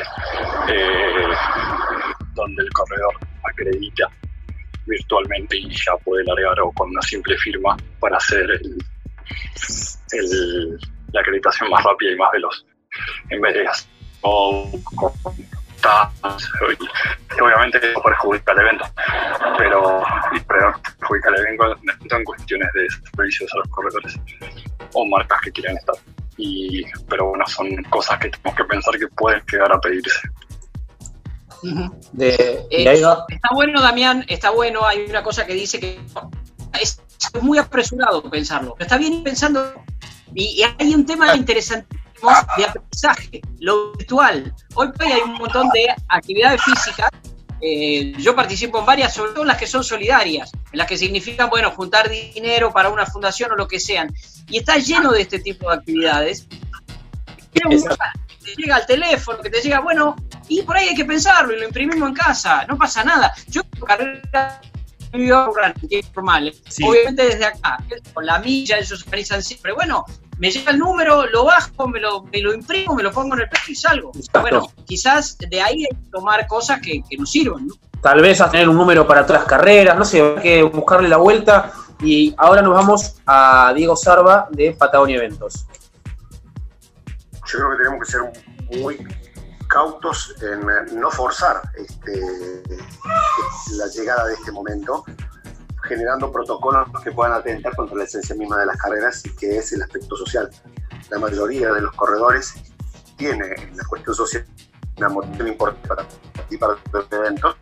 eh, 0.70 1.28
donde 2.34 2.64
el 2.64 2.70
corredor 2.72 3.16
acredita 3.44 4.10
virtualmente 4.86 5.58
y 5.58 5.70
ya 5.70 5.96
puede 6.04 6.24
largar 6.24 6.60
o 6.62 6.72
con 6.72 6.90
una 6.90 7.02
simple 7.02 7.38
firma 7.38 7.78
para 8.00 8.18
hacer 8.18 8.50
el, 10.12 10.80
la 11.12 11.22
acreditación 11.22 11.70
más 11.70 11.84
rápida 11.84 12.12
y 12.12 12.16
más 12.16 12.32
veloz. 12.32 12.66
En 13.30 13.42
vez 13.42 13.54
de 13.54 13.68
hacer 13.68 13.90
o 14.22 14.70
obviamente 17.42 17.78
eso 17.78 18.02
perjudica 18.02 18.52
el 18.54 18.60
evento, 18.60 18.86
pero, 19.58 20.04
y 20.36 20.40
pero 20.42 20.74
perjudica 21.00 21.30
el 21.30 21.46
evento 21.46 22.16
en 22.16 22.24
cuestiones 22.24 22.70
de 22.74 22.88
servicios 22.90 23.54
a 23.54 23.58
los 23.58 23.68
corredores 23.70 24.20
o 24.94 25.06
marcas 25.06 25.40
que 25.42 25.52
quieran 25.52 25.78
estar. 25.78 25.96
Y, 26.38 26.84
pero 27.10 27.30
bueno, 27.30 27.46
son 27.48 27.70
cosas 27.90 28.18
que 28.20 28.30
tenemos 28.30 28.56
que 28.56 28.64
pensar 28.64 28.98
que 28.98 29.08
pueden 29.10 29.42
quedar 29.46 29.72
a 29.72 29.80
pedirse. 29.80 30.22
De, 32.14 32.66
Eh, 32.70 32.94
Está 32.94 33.50
bueno, 33.54 33.82
Damián, 33.82 34.26
está 34.30 34.50
bueno. 34.52 34.86
Hay 34.86 35.06
una 35.10 35.22
cosa 35.22 35.46
que 35.46 35.54
dice 35.54 35.80
que 35.80 36.00
es 36.82 37.02
muy 37.42 37.58
apresurado 37.58 38.24
pensarlo. 38.30 38.76
Pero 38.78 38.86
está 38.86 38.98
bien 38.98 39.22
pensando. 39.24 39.74
Y, 40.34 40.62
y 40.62 40.64
hay 40.64 40.96
un 40.96 41.06
tema 41.06 41.36
interesantísimo 41.36 42.00
de 42.58 42.66
aprendizaje, 42.66 43.42
lo 43.60 43.92
virtual. 43.94 44.54
Hoy 44.76 44.92
por 44.92 45.06
hoy 45.06 45.12
hay 45.14 45.22
un 45.22 45.34
montón 45.34 45.70
de 45.70 45.88
actividades 46.08 46.62
físicas. 46.64 47.10
eh, 47.62 48.14
yo 48.18 48.34
participo 48.36 48.80
en 48.80 48.86
varias, 48.86 49.14
sobre 49.14 49.34
todo 49.34 49.44
las 49.44 49.58
que 49.58 49.68
son 49.68 49.84
solidarias, 49.84 50.50
en 50.72 50.78
las 50.78 50.88
que 50.88 50.98
significan, 50.98 51.50
bueno, 51.50 51.72
juntar 51.72 52.10
dinero 52.10 52.72
para 52.72 52.90
una 52.90 53.06
fundación 53.06 53.52
o 53.52 53.56
lo 53.56 53.68
que 53.68 53.80
sean. 53.82 54.14
Y 54.48 54.60
está 54.60 54.78
lleno 54.78 55.12
de 55.12 55.22
este 55.22 55.40
tipo 55.40 55.70
de 55.70 55.76
actividades. 55.78 56.48
Un- 57.66 57.72
te 58.46 58.56
llega 58.56 58.78
al 58.78 58.86
teléfono, 58.86 59.40
que 59.42 59.50
te 59.50 59.62
llega, 59.62 59.80
bueno, 59.82 60.16
y 60.48 60.62
por 60.64 60.78
ahí 60.78 60.88
hay 60.90 60.96
que 60.96 61.04
pensarlo 61.06 61.54
y 61.54 61.60
lo 61.60 61.66
imprimimos 61.66 62.08
en 62.08 62.16
casa, 62.16 62.66
no 62.66 62.78
pasa 62.78 63.04
nada. 63.04 63.34
Yo 63.50 63.62
carrera 65.12 65.46
normal, 66.16 66.54
Sí. 66.68 66.84
obviamente 66.88 67.24
desde 67.26 67.46
acá, 67.46 67.78
con 68.14 68.26
la 68.26 68.40
milla, 68.40 68.78
ellos 68.78 69.04
organizan 69.04 69.42
siempre, 69.44 69.74
bueno, 69.74 70.06
me 70.38 70.50
llega 70.52 70.72
el 70.72 70.80
número, 70.80 71.26
lo 71.28 71.46
bajo, 71.46 71.88
me 71.88 72.00
lo, 72.00 72.24
me 72.24 72.42
lo 72.42 72.54
imprimo, 72.54 72.96
me 72.96 73.04
lo 73.04 73.12
pongo 73.12 73.36
en 73.36 73.42
el 73.42 73.50
pecho 73.50 73.72
y 73.72 73.76
salgo. 73.76 74.12
Exacto. 74.16 74.42
Bueno, 74.42 74.72
quizás 74.86 75.38
de 75.38 75.62
ahí 75.62 75.86
hay 75.86 75.98
que 75.98 76.10
tomar 76.12 76.48
cosas 76.48 76.80
que, 76.82 77.04
que 77.10 77.18
nos 77.18 77.30
sirvan, 77.32 77.68
¿no? 77.68 77.74
tal 78.02 78.22
vez 78.22 78.40
a 78.42 78.50
tener 78.50 78.70
un 78.70 78.78
número 78.78 79.06
para 79.06 79.26
todas 79.26 79.42
las 79.42 79.50
carreras, 79.50 79.98
no 79.98 80.06
sé, 80.06 80.22
hay 80.22 80.42
que 80.42 80.64
buscarle 80.64 81.10
la 81.10 81.18
vuelta. 81.18 81.72
Y 82.02 82.34
ahora 82.38 82.62
nos 82.62 82.74
vamos 82.74 83.16
a 83.26 83.74
Diego 83.76 83.96
Sarva 83.96 84.48
de 84.52 84.72
Patagonia 84.72 85.18
Eventos. 85.18 85.66
Yo 87.46 87.58
creo 87.58 87.72
que 87.72 87.78
tenemos 87.78 88.00
que 88.00 88.12
ser 88.12 88.82
muy 88.82 88.96
cautos 89.70 90.36
en 90.42 90.62
eh, 90.62 90.92
no 90.94 91.10
forzar 91.12 91.62
este, 91.76 92.20
la 93.78 93.88
llegada 93.88 94.26
de 94.26 94.34
este 94.34 94.52
momento, 94.52 95.06
generando 95.84 96.32
protocolos 96.32 96.90
que 97.04 97.12
puedan 97.12 97.34
atentar 97.34 97.76
contra 97.76 97.98
la 97.98 98.04
esencia 98.04 98.36
misma 98.36 98.58
de 98.58 98.66
las 98.66 98.78
carreras 98.78 99.26
y 99.26 99.36
que 99.36 99.58
es 99.58 99.72
el 99.72 99.84
aspecto 99.84 100.18
social. 100.18 100.50
La 101.10 101.20
mayoría 101.20 101.72
de 101.72 101.82
los 101.82 101.96
corredores 101.96 102.56
tiene 103.16 103.46
en 103.58 103.78
la 103.78 103.86
cuestión 103.86 104.16
social 104.16 104.46
una 104.98 105.10
motivación 105.10 105.48
importante 105.48 105.88
para 105.88 106.08
participar 106.34 106.76
de 106.76 106.92
los 106.92 107.12
eventos. 107.12 107.56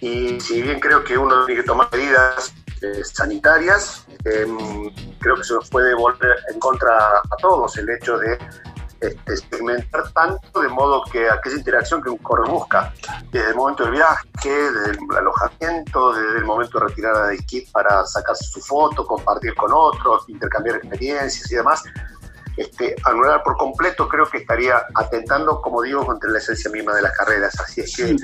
Y 0.00 0.40
si 0.40 0.62
bien 0.62 0.80
creo 0.80 1.02
que 1.02 1.18
uno 1.18 1.44
tiene 1.44 1.62
que 1.62 1.66
tomar 1.66 1.88
medidas 1.92 2.54
eh, 2.82 3.02
sanitarias, 3.04 4.06
em, 4.24 4.94
creo 5.18 5.36
que 5.36 5.44
se 5.44 5.54
nos 5.54 5.68
puede 5.70 5.94
volver 5.94 6.36
en 6.52 6.60
contra 6.60 7.18
a 7.18 7.36
todos 7.40 7.76
el 7.78 7.90
hecho 7.90 8.18
de 8.18 8.38
este, 9.08 9.36
segmentar 9.36 10.10
tanto 10.12 10.60
de 10.60 10.68
modo 10.68 11.04
que 11.04 11.28
aquella 11.28 11.56
interacción 11.56 12.02
que 12.02 12.10
un 12.10 12.18
corredor 12.18 12.50
busca, 12.50 12.92
desde 13.30 13.50
el 13.50 13.54
momento 13.54 13.84
del 13.84 13.92
viaje, 13.92 14.28
desde 14.44 14.92
el 14.92 15.16
alojamiento, 15.16 16.12
desde 16.12 16.38
el 16.38 16.44
momento 16.44 16.78
de 16.78 16.86
retirada 16.86 17.28
del 17.28 17.44
kit 17.44 17.70
para 17.72 18.04
sacarse 18.06 18.44
su 18.44 18.60
foto, 18.60 19.06
compartir 19.06 19.54
con 19.54 19.70
otros, 19.72 20.28
intercambiar 20.28 20.76
experiencias 20.76 21.50
y 21.50 21.54
demás, 21.56 21.82
este, 22.56 22.94
anular 23.04 23.42
por 23.42 23.56
completo 23.56 24.08
creo 24.08 24.26
que 24.26 24.38
estaría 24.38 24.84
atentando, 24.94 25.60
como 25.60 25.82
digo, 25.82 26.06
contra 26.06 26.30
la 26.30 26.38
esencia 26.38 26.70
misma 26.70 26.94
de 26.94 27.02
las 27.02 27.12
carreras. 27.16 27.58
Así 27.60 27.80
es 27.80 27.96
que, 27.96 28.10
en 28.10 28.18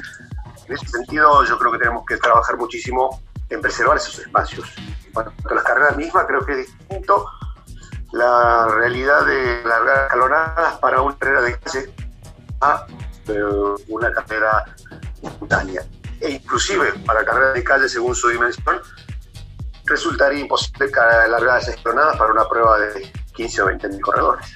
ese 0.69 0.87
sentido, 0.87 1.45
yo 1.45 1.59
creo 1.59 1.73
que 1.73 1.79
tenemos 1.79 2.05
que 2.07 2.17
trabajar 2.17 2.57
muchísimo 2.57 3.23
en 3.49 3.61
preservar 3.61 3.97
esos 3.97 4.19
espacios. 4.21 4.73
En 4.79 5.13
cuanto 5.13 5.33
a 5.51 5.55
las 5.55 5.65
carreras 5.65 5.97
mismas, 5.97 6.27
creo 6.27 6.45
que 6.47 6.53
es 6.53 6.59
distinto 6.59 7.27
la 8.13 8.67
realidad 8.69 9.25
de 9.25 9.63
largar 9.65 10.05
escalonadas 10.05 10.79
para 10.79 11.01
una 11.01 11.17
carrera 11.17 11.43
de 11.43 11.59
calle 11.59 11.95
a 12.61 12.87
una 13.89 14.13
carrera 14.13 14.65
montaña. 15.23 15.83
E 16.21 16.31
inclusive 16.33 16.93
para 17.07 17.25
carreras 17.25 17.55
de 17.55 17.65
calle, 17.65 17.89
según 17.89 18.15
su 18.15 18.29
dimensión, 18.29 18.81
resultaría 19.85 20.41
imposible 20.41 20.91
largar 21.29 21.61
escalonadas 21.61 22.17
para 22.17 22.33
una 22.33 22.49
prueba 22.49 22.79
de 22.79 23.13
15 23.35 23.63
o 23.63 23.67
20 23.67 23.89
mil 23.89 24.01
corredores. 24.01 24.47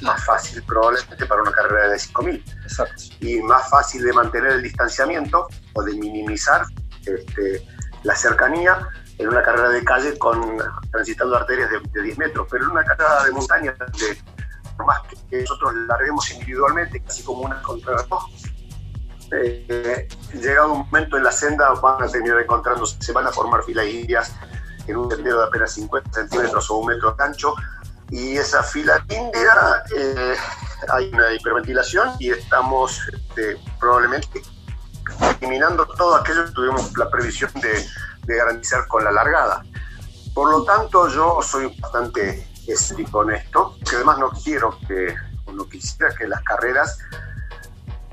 Más 0.00 0.24
fácil 0.24 0.62
probablemente 0.62 1.26
para 1.26 1.42
una 1.42 1.52
carrera 1.52 1.88
de 1.88 1.98
5 1.98 2.22
mil. 2.22 2.44
Exacto. 2.62 3.02
Y 3.20 3.40
más 3.42 3.68
fácil 3.68 4.02
de 4.02 4.12
mantener 4.12 4.52
el 4.52 4.62
distanciamiento 4.62 5.48
o 5.74 5.82
de 5.82 5.92
minimizar 5.94 6.64
este, 7.04 7.66
la 8.04 8.14
cercanía 8.14 8.88
en 9.20 9.28
una 9.28 9.42
carrera 9.42 9.68
de 9.68 9.84
calle 9.84 10.18
con 10.18 10.56
transitando 10.90 11.36
arterias 11.36 11.70
de, 11.70 11.80
de 11.92 12.02
10 12.02 12.18
metros, 12.18 12.46
pero 12.50 12.64
en 12.64 12.70
una 12.70 12.84
carrera 12.84 13.24
de 13.24 13.32
montaña, 13.32 13.72
de, 13.72 14.18
más 14.84 15.00
que 15.28 15.42
nosotros 15.42 15.74
larguemos 15.86 16.30
individualmente, 16.30 17.02
casi 17.02 17.22
como 17.22 17.42
una 17.42 17.60
contrarreloj, 17.60 18.28
eh, 19.32 20.08
llegado 20.32 20.72
un 20.72 20.78
momento 20.80 21.18
en 21.18 21.24
la 21.24 21.32
senda 21.32 21.70
van 21.74 22.02
a 22.02 22.08
terminar 22.08 22.40
encontrándose, 22.40 22.96
se 23.00 23.12
van 23.12 23.26
a 23.26 23.30
formar 23.30 23.62
filas 23.62 23.86
indias 23.86 24.32
en 24.86 24.96
un 24.96 25.10
sendero 25.10 25.40
de 25.40 25.46
apenas 25.46 25.72
50 25.72 26.12
centímetros 26.12 26.70
o 26.70 26.78
un 26.78 26.86
metro 26.86 27.12
de 27.12 27.22
ancho, 27.22 27.54
y 28.10 28.38
esa 28.38 28.62
fila 28.62 29.04
india 29.08 29.84
eh, 29.96 30.34
hay 30.88 31.10
una 31.12 31.32
hiperventilación 31.32 32.10
y 32.18 32.30
estamos 32.30 33.00
este, 33.12 33.56
probablemente 33.78 34.42
eliminando 35.40 35.86
todo 35.86 36.16
aquello 36.16 36.46
que 36.46 36.52
tuvimos 36.52 36.96
la 36.96 37.08
previsión 37.08 37.52
de, 37.60 37.86
garantizar 38.36 38.86
con 38.86 39.04
la 39.04 39.12
largada. 39.12 39.62
Por 40.34 40.50
lo 40.50 40.64
tanto, 40.64 41.08
yo 41.08 41.40
soy 41.42 41.74
bastante 41.80 42.46
escéptico 42.66 43.22
en 43.24 43.36
esto, 43.36 43.76
que 43.88 43.96
además 43.96 44.18
no 44.18 44.30
quiero 44.30 44.78
que, 44.86 45.14
no 45.52 45.68
quisiera 45.68 46.14
que 46.14 46.28
las 46.28 46.42
carreras 46.42 46.98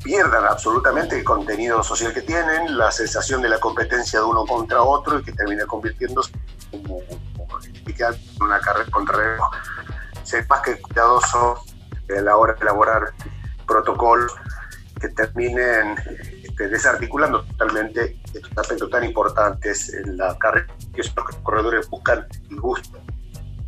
pierdan 0.03 0.45
absolutamente 0.45 1.17
el 1.17 1.23
contenido 1.23 1.83
social 1.83 2.13
que 2.13 2.21
tienen, 2.21 2.77
la 2.77 2.91
sensación 2.91 3.41
de 3.41 3.49
la 3.49 3.59
competencia 3.59 4.19
de 4.19 4.25
uno 4.25 4.45
contra 4.45 4.81
otro 4.81 5.19
y 5.19 5.23
que 5.23 5.33
termine 5.33 5.65
convirtiéndose 5.65 6.31
como 6.71 6.99
en 6.99 8.15
una 8.41 8.59
carrera 8.59 8.89
contra 8.91 9.17
reloj. 9.17 9.49
Ser 10.23 10.45
más 10.47 10.61
que 10.61 10.79
cuidadoso 10.79 11.63
a 12.09 12.21
la 12.21 12.37
hora 12.37 12.53
de 12.53 12.61
elaborar 12.61 13.13
protocolos 13.65 14.33
que 14.99 15.09
terminen 15.09 15.95
este, 16.57 16.69
desarticulando 16.69 17.43
totalmente 17.43 18.17
estos 18.33 18.57
aspectos 18.57 18.89
tan 18.89 19.03
importantes 19.03 19.93
en 19.93 20.17
la 20.17 20.35
carrera, 20.39 20.67
que 20.93 21.01
es 21.01 21.15
lo 21.15 21.23
que 21.23 21.33
los 21.33 21.41
corredores 21.43 21.87
buscan 21.89 22.25
y 22.49 22.55
gustan. 22.55 23.01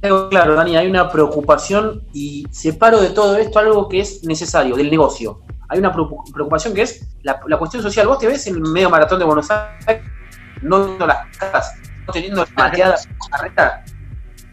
Claro, 0.01 0.55
Dani, 0.55 0.75
hay 0.77 0.87
una 0.87 1.11
preocupación 1.11 2.03
y 2.13 2.47
separo 2.51 2.99
de 3.01 3.09
todo 3.09 3.37
esto 3.37 3.59
algo 3.59 3.87
que 3.89 3.99
es 3.99 4.23
necesario, 4.23 4.75
del 4.75 4.89
negocio. 4.89 5.41
Hay 5.67 5.77
una 5.77 5.93
preocu- 5.93 6.31
preocupación 6.33 6.73
que 6.73 6.83
es 6.83 7.07
la, 7.21 7.39
la 7.47 7.57
cuestión 7.57 7.83
social. 7.83 8.07
Vos 8.07 8.17
te 8.17 8.25
ves 8.27 8.47
en 8.47 8.55
el 8.55 8.61
medio 8.61 8.89
maratón 8.89 9.19
de 9.19 9.25
Buenos 9.25 9.51
Aires, 9.51 10.03
no 10.61 10.85
viendo 10.85 11.05
las 11.05 11.37
casas, 11.37 11.75
no 12.07 12.13
teniendo 12.13 12.45
mateadas 12.55 13.07
carrera. 13.29 13.83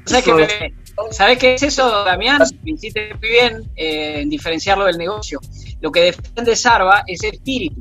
¿Sabes 0.05 0.25
qué, 0.25 0.75
¿Sabes 1.11 1.39
qué 1.39 1.55
es 1.55 1.63
eso, 1.63 2.05
Damián? 2.05 2.43
Me 2.63 2.73
hiciste 2.73 3.15
muy 3.15 3.29
bien 3.29 3.71
eh, 3.77 4.21
en 4.21 4.29
diferenciarlo 4.29 4.85
del 4.85 4.99
negocio. 4.99 5.41
Lo 5.81 5.91
que 5.91 6.01
defiende 6.03 6.55
Sarva 6.55 7.03
es 7.07 7.23
el 7.23 7.35
espíritu. 7.35 7.81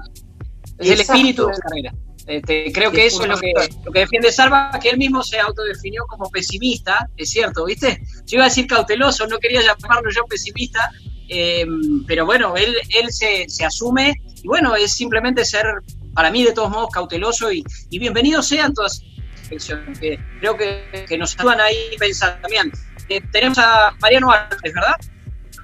Es 0.77 0.89
el 0.89 1.01
espíritu 1.01 1.47
de 1.47 1.53
la 1.53 1.59
carrera. 1.59 1.93
Este, 2.27 2.71
creo 2.71 2.91
que 2.91 3.05
Es 3.05 3.13
eso 3.13 3.23
es 3.23 3.29
lo 3.29 3.37
que, 3.37 3.53
lo 3.83 3.91
que 3.91 3.99
defiende 3.99 4.31
Sarva, 4.31 4.71
que 4.81 4.89
él 4.89 4.97
mismo 4.97 5.21
se 5.21 5.39
autodefinió 5.39 6.05
como 6.07 6.29
pesimista, 6.29 7.07
es 7.17 7.29
cierto, 7.29 7.65
¿viste? 7.65 8.01
Yo 8.25 8.37
iba 8.37 8.45
a 8.45 8.49
decir 8.49 8.65
cauteloso, 8.65 9.27
no 9.27 9.37
quería 9.37 9.61
llamarlo 9.61 10.09
yo 10.09 10.25
pesimista, 10.25 10.89
eh, 11.29 11.65
pero 12.07 12.25
bueno, 12.25 12.55
él, 12.57 12.75
él 12.99 13.11
se, 13.11 13.47
se 13.47 13.63
asume 13.63 14.15
y 14.41 14.47
bueno, 14.47 14.75
es 14.75 14.93
simplemente 14.93 15.45
ser, 15.45 15.65
para 16.13 16.31
mí 16.31 16.43
de 16.43 16.51
todos 16.51 16.71
modos, 16.71 16.89
cauteloso 16.91 17.51
y, 17.51 17.63
y 17.89 17.99
bienvenidos 17.99 18.47
sean 18.47 18.73
todas 18.73 19.01
esas 19.01 19.39
reflexiones, 19.41 19.99
que 19.99 20.19
creo 20.39 20.57
que, 20.57 21.05
que 21.07 21.17
nos 21.17 21.37
ayudan 21.37 21.61
ahí 21.61 21.95
también. 22.41 22.71
Eh, 23.09 23.21
tenemos 23.31 23.59
a 23.59 23.95
Mariano 24.01 24.31
Álvarez, 24.31 24.73
¿verdad? 24.73 24.95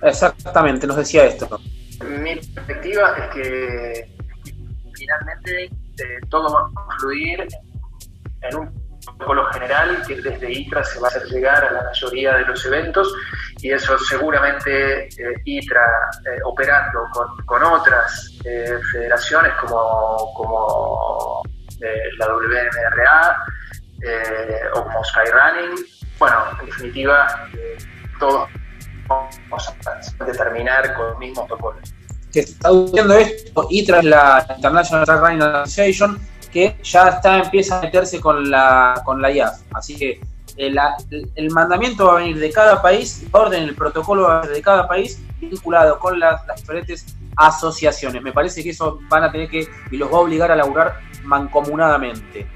Exactamente, 0.03 0.85
nos 0.85 0.97
decía 0.97 1.25
esto. 1.25 1.59
Mi 2.03 2.35
perspectiva 2.35 3.15
es 3.17 3.33
que 3.33 4.20
finalmente 5.11 5.65
eh, 5.65 6.19
todo 6.29 6.53
va 6.53 6.69
a 6.87 6.99
fluir 6.99 7.47
en 8.41 8.55
un 8.55 8.81
protocolo 9.03 9.45
general 9.51 10.03
que 10.07 10.21
desde 10.21 10.51
ITRA 10.51 10.83
se 10.83 10.99
va 10.99 11.07
a 11.07 11.09
hacer 11.09 11.23
llegar 11.25 11.65
a 11.65 11.71
la 11.71 11.83
mayoría 11.83 12.35
de 12.37 12.45
los 12.45 12.65
eventos 12.65 13.13
y 13.59 13.71
eso 13.71 13.97
seguramente 13.99 15.07
eh, 15.07 15.35
ITRA 15.45 16.09
eh, 16.25 16.39
operando 16.45 17.07
con, 17.13 17.45
con 17.45 17.63
otras 17.63 18.37
federaciones 18.43 19.53
como, 19.59 20.33
como 20.35 21.43
la 22.17 22.27
WMRA 22.27 23.45
o 24.75 24.83
como 24.83 25.03
Skyrunning. 25.03 25.85
Bueno, 26.19 26.37
en 26.59 26.65
definitiva, 26.67 27.49
todos 28.19 28.49
vamos 29.07 29.73
a 30.19 30.25
determinar 30.25 30.93
con 30.95 31.13
el 31.13 31.17
mismo 31.17 31.47
protocolo. 31.47 31.79
Que 32.31 32.41
está 32.41 32.69
haciendo 32.69 33.13
esto 33.15 33.67
y 33.69 33.85
tras 33.85 34.03
la 34.03 34.45
International 34.55 35.05
Track 35.05 35.21
Running 35.21 35.41
Association 35.41 36.19
que 36.51 36.75
ya 36.83 37.09
está 37.09 37.39
empieza 37.39 37.79
a 37.79 37.81
meterse 37.81 38.19
con 38.19 38.49
la 38.49 39.01
con 39.05 39.21
la 39.21 39.31
IAF 39.31 39.61
así 39.73 39.95
que 39.95 40.19
el, 40.57 40.77
el 41.35 41.49
mandamiento 41.51 42.07
va 42.07 42.13
a 42.13 42.15
venir 42.17 42.37
de 42.37 42.51
cada 42.51 42.81
país 42.81 43.25
orden 43.31 43.63
el 43.63 43.75
protocolo 43.75 44.23
va 44.23 44.39
a 44.39 44.41
venir 44.41 44.55
de 44.55 44.61
cada 44.61 44.87
país 44.87 45.19
vinculado 45.39 45.97
con 45.99 46.19
las, 46.19 46.45
las 46.45 46.59
diferentes 46.59 47.05
asociaciones. 47.35 48.21
Me 48.21 48.31
parece 48.31 48.63
que 48.63 48.71
eso 48.71 48.99
van 49.09 49.23
a 49.23 49.31
tener 49.31 49.49
que 49.49 49.67
y 49.91 49.97
los 49.97 50.11
va 50.11 50.17
a 50.17 50.21
obligar 50.21 50.51
a 50.51 50.55
laburar 50.55 50.99
mancomunadamente 51.23 52.47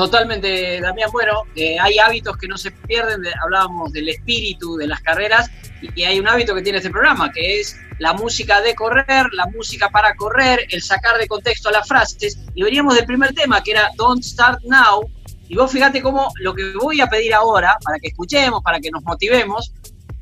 Totalmente, 0.00 0.80
Damián. 0.80 1.10
Bueno, 1.12 1.42
eh, 1.54 1.78
hay 1.78 1.98
hábitos 1.98 2.34
que 2.38 2.48
no 2.48 2.56
se 2.56 2.70
pierden. 2.70 3.20
de- 3.20 3.34
hablábamos 3.44 3.92
del 3.92 4.08
espíritu 4.08 4.76
de 4.78 4.86
las 4.86 5.02
carreras 5.02 5.50
y 5.94 6.04
hay 6.04 6.18
un 6.18 6.26
hábito 6.26 6.54
que 6.54 6.62
tiene 6.62 6.78
este 6.78 6.88
programa, 6.88 7.30
que 7.30 7.60
es 7.60 7.76
la 7.98 8.14
música 8.14 8.62
de 8.62 8.74
correr, 8.74 9.26
la 9.32 9.44
música 9.48 9.90
para 9.90 10.14
correr, 10.14 10.66
el 10.70 10.80
sacar 10.80 11.18
de 11.18 11.26
contexto 11.28 11.70
las 11.70 11.86
frases. 11.86 12.38
Y 12.54 12.62
veníamos 12.62 12.96
del 12.96 13.04
primer 13.04 13.34
tema, 13.34 13.62
que 13.62 13.72
era 13.72 13.90
Don't 13.96 14.22
Start 14.22 14.62
Now. 14.64 15.02
Y 15.48 15.56
vos 15.56 15.70
fíjate 15.70 16.00
cómo 16.00 16.32
lo 16.36 16.54
que 16.54 16.72
voy 16.80 17.02
a 17.02 17.06
pedir 17.06 17.34
ahora, 17.34 17.76
para 17.84 17.98
que 17.98 18.08
escuchemos, 18.08 18.62
para 18.62 18.80
que 18.80 18.90
nos 18.90 19.02
motivemos, 19.02 19.74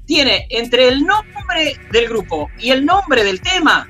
tiene 0.07 0.49
entre 0.51 0.89
el 0.89 1.05
nombre 1.07 1.79
del 1.93 2.09
grupo 2.09 2.51
y 2.59 2.71
el 2.73 2.85
nombre 2.85 3.23
del 3.23 3.41
tema 3.41 3.89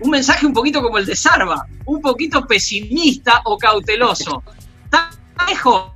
un 0.00 0.10
mensaje 0.10 0.46
un 0.46 0.52
poquito 0.54 0.82
como 0.82 0.96
el 0.98 1.04
de 1.06 1.14
Sarva, 1.14 1.66
un 1.84 2.00
poquito 2.00 2.46
pesimista 2.46 3.42
o 3.44 3.58
cauteloso. 3.58 4.42
Tan 4.92 5.10
lejos 5.48 5.90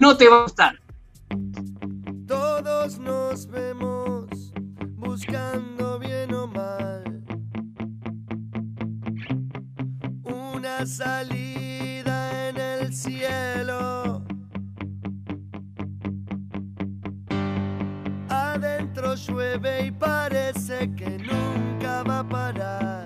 no 0.00 0.16
te 0.16 0.28
va 0.28 0.40
a 0.40 0.42
gustar. 0.42 0.74
Todos 2.26 2.98
nos 2.98 3.46
vemos 3.46 4.52
buscando 4.96 5.98
bien 5.98 6.34
o 6.34 6.46
mal 6.46 7.22
una 10.24 10.84
salida 10.86 12.48
en 12.48 12.56
el 12.58 12.92
cielo. 12.92 14.24
Adentro 18.28 19.14
llueve 19.14 19.86
y 19.86 19.90
parece 19.92 20.92
que 20.94 21.18
nunca 21.18 22.02
va 22.02 22.18
a 22.20 22.28
parar. 22.28 23.01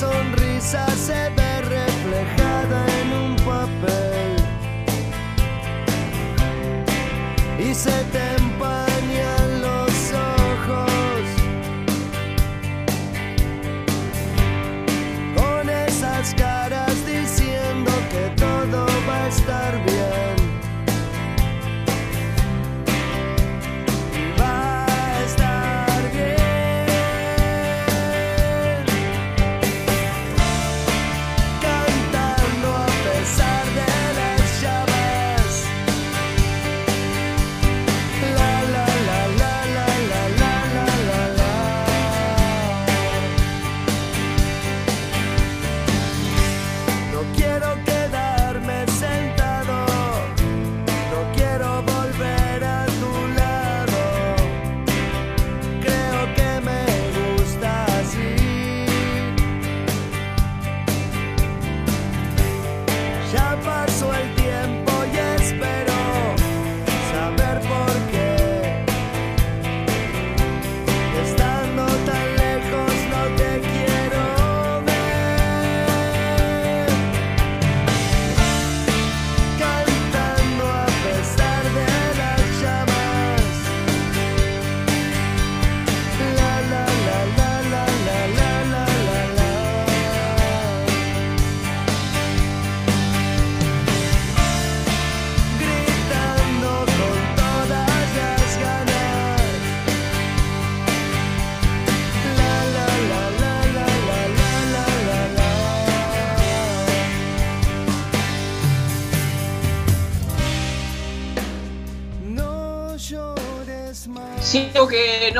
Sonrisa 0.00 0.86
se 1.06 1.20
ve 1.36 1.60
reflejada 1.60 2.80
en 3.00 3.08
un 3.24 3.36
papel. 3.36 4.32
Y 7.58 7.74
se 7.74 7.96
te 8.14 8.39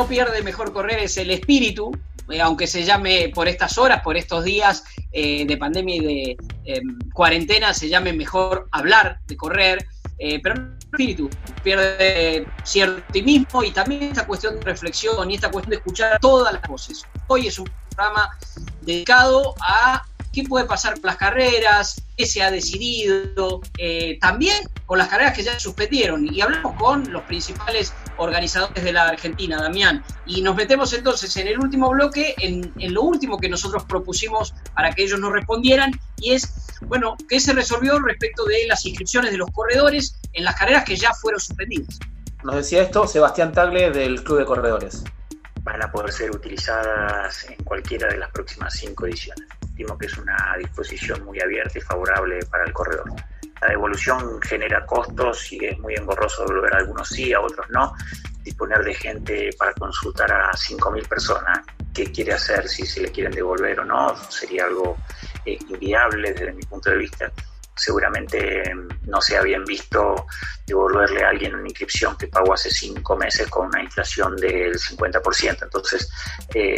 no 0.01 0.09
pierde 0.09 0.43
mejor 0.43 0.73
correr 0.73 1.01
es 1.01 1.19
el 1.19 1.31
espíritu, 1.31 1.93
eh, 2.31 2.41
aunque 2.41 2.67
se 2.67 2.85
llame 2.85 3.31
por 3.35 3.49
estas 3.49 3.77
horas, 3.77 4.01
por 4.01 4.17
estos 4.17 4.45
días 4.45 4.83
eh, 5.13 5.45
de 5.45 5.57
pandemia 5.59 5.97
y 5.97 6.01
de 6.01 6.37
eh, 6.65 6.81
cuarentena, 7.13 7.75
se 7.75 7.91
llame 7.91 8.15
mejor 8.15 8.67
hablar 8.73 9.21
de 9.27 9.37
correr, 9.37 9.87
eh, 10.17 10.41
pero 10.43 10.55
no 10.55 10.63
el 10.69 10.79
espíritu, 10.79 11.29
pierde 11.63 12.47
cierto 12.65 13.03
optimismo 13.03 13.63
y 13.63 13.73
también 13.73 14.05
esta 14.05 14.27
cuestión 14.27 14.59
de 14.59 14.63
reflexión 14.63 15.31
y 15.31 15.35
esta 15.35 15.51
cuestión 15.51 15.73
de 15.73 15.77
escuchar 15.77 16.19
todas 16.19 16.55
las 16.55 16.63
voces. 16.63 17.05
Hoy 17.27 17.49
es 17.49 17.59
un 17.59 17.69
programa 17.91 18.31
dedicado 18.81 19.55
a 19.61 20.03
qué 20.33 20.45
puede 20.45 20.65
pasar 20.65 20.95
con 20.95 21.09
las 21.09 21.17
carreras, 21.17 22.03
qué 22.17 22.25
se 22.25 22.41
ha 22.43 22.51
decidido, 22.51 23.61
también 24.19 24.57
con 24.87 24.97
las 24.97 25.09
carreras 25.09 25.35
que 25.35 25.43
ya 25.43 25.59
suspendieron. 25.61 26.33
Y 26.33 26.41
hablamos 26.41 26.75
con 26.77 27.13
los 27.13 27.23
principales 27.25 27.93
organizadores 28.21 28.85
de 28.85 28.93
la 28.93 29.09
Argentina, 29.09 29.61
Damián. 29.61 30.05
Y 30.27 30.43
nos 30.43 30.55
metemos 30.55 30.93
entonces 30.93 31.37
en 31.37 31.49
el 31.49 31.59
último 31.59 31.91
bloque, 31.91 32.35
en, 32.39 32.73
en 32.79 32.95
lo 32.95 33.03
último 33.03 33.39
que 33.39 33.49
nosotros 33.49 33.85
propusimos 33.85 34.55
para 34.75 34.93
que 34.93 35.05
ellos 35.05 35.19
nos 35.19 35.33
respondieran, 35.33 35.93
y 36.19 36.33
es, 36.33 36.53
bueno, 36.83 37.17
qué 37.29 37.41
se 37.41 37.53
resolvió 37.53 37.99
respecto 37.99 38.45
de 38.45 38.67
las 38.69 38.85
inscripciones 38.87 39.33
de 39.33 39.39
los 39.39 39.51
corredores 39.51 40.21
en 40.35 40.45
las 40.45 40.55
carreras 40.57 40.85
que 40.85 40.97
ya 40.97 41.13
fueron 41.15 41.41
suspendidas. 41.41 41.99
nos 42.45 42.55
decía 42.55 42.83
esto 42.83 43.07
Sebastián 43.07 43.53
Tagle 43.53 43.91
del 43.91 44.23
Club 44.23 44.39
de 44.39 44.45
Corredores 44.45 45.05
van 45.63 45.83
a 45.83 45.91
poder 45.91 46.13
ser 46.13 46.31
utilizadas 46.31 47.45
en 47.51 47.63
cualquiera 47.65 48.09
de 48.09 48.17
las 48.17 48.31
próximas 48.31 48.73
cinco 48.75 49.07
ediciones. 49.07 49.47
Estimo 49.63 49.97
que 49.99 50.07
es 50.07 50.17
una 50.17 50.57
disposición 50.59 51.25
muy 51.25 51.41
abierta 51.41 51.79
y 51.79 51.83
favorable 51.83 52.39
para 52.51 52.65
el 52.65 52.73
corredor. 52.73 53.13
La 53.63 53.69
devolución 53.69 54.41
genera 54.43 54.85
costos 54.87 55.53
y 55.53 55.65
es 55.65 55.79
muy 55.79 55.95
engorroso 55.95 56.45
devolver 56.45 56.75
a 56.75 56.79
algunos 56.79 57.09
sí, 57.09 57.33
a 57.33 57.41
otros 57.41 57.69
no. 57.71 57.95
Disponer 58.43 58.83
de 58.83 58.95
gente 58.95 59.51
para 59.59 59.73
consultar 59.75 60.33
a 60.33 60.53
5.000 60.53 61.07
personas 61.07 61.61
qué 61.93 62.11
quiere 62.11 62.33
hacer, 62.33 62.69
si 62.69 62.87
se 62.87 63.03
le 63.03 63.11
quieren 63.11 63.33
devolver 63.33 63.81
o 63.81 63.85
no, 63.85 64.17
sería 64.31 64.65
algo 64.65 64.97
eh, 65.45 65.59
inviable 65.69 66.33
desde 66.33 66.53
mi 66.53 66.63
punto 66.63 66.91
de 66.91 66.97
vista. 66.97 67.31
Seguramente 67.77 68.71
eh, 68.71 68.75
no 69.07 69.21
sea 69.21 69.43
bien 69.43 69.65
visto 69.65 70.27
devolverle 70.67 71.25
a 71.25 71.31
alguien 71.31 71.55
una 71.55 71.69
inscripción 71.69 72.17
que 72.17 72.29
pagó 72.29 72.55
hace 72.55 72.71
cinco 72.71 73.17
meses 73.17 73.49
con 73.49 73.67
una 73.67 73.83
inflación 73.83 74.37
del 74.37 74.75
50%. 74.79 75.63
Entonces, 75.63 76.11
eh, 76.55 76.77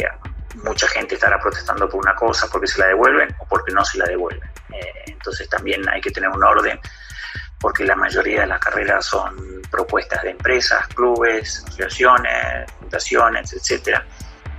mucha 0.63 0.87
gente 0.87 1.15
estará 1.15 1.39
protestando 1.39 1.89
por 1.89 2.01
una 2.01 2.15
cosa 2.15 2.47
porque 2.51 2.67
se 2.67 2.79
la 2.79 2.87
devuelven 2.87 3.35
o 3.39 3.45
porque 3.45 3.71
no 3.71 3.83
se 3.83 3.97
la 3.97 4.05
devuelven. 4.05 4.49
Eh, 4.73 5.03
entonces 5.07 5.49
también 5.49 5.87
hay 5.89 6.01
que 6.01 6.11
tener 6.11 6.29
un 6.29 6.43
orden 6.43 6.79
porque 7.59 7.85
la 7.85 7.95
mayoría 7.95 8.41
de 8.41 8.47
las 8.47 8.59
carreras 8.59 9.05
son 9.05 9.61
propuestas 9.71 10.21
de 10.23 10.31
empresas, 10.31 10.85
clubes, 10.89 11.63
asociaciones, 11.65 12.69
fundaciones, 12.77 13.53
etcétera, 13.53 14.05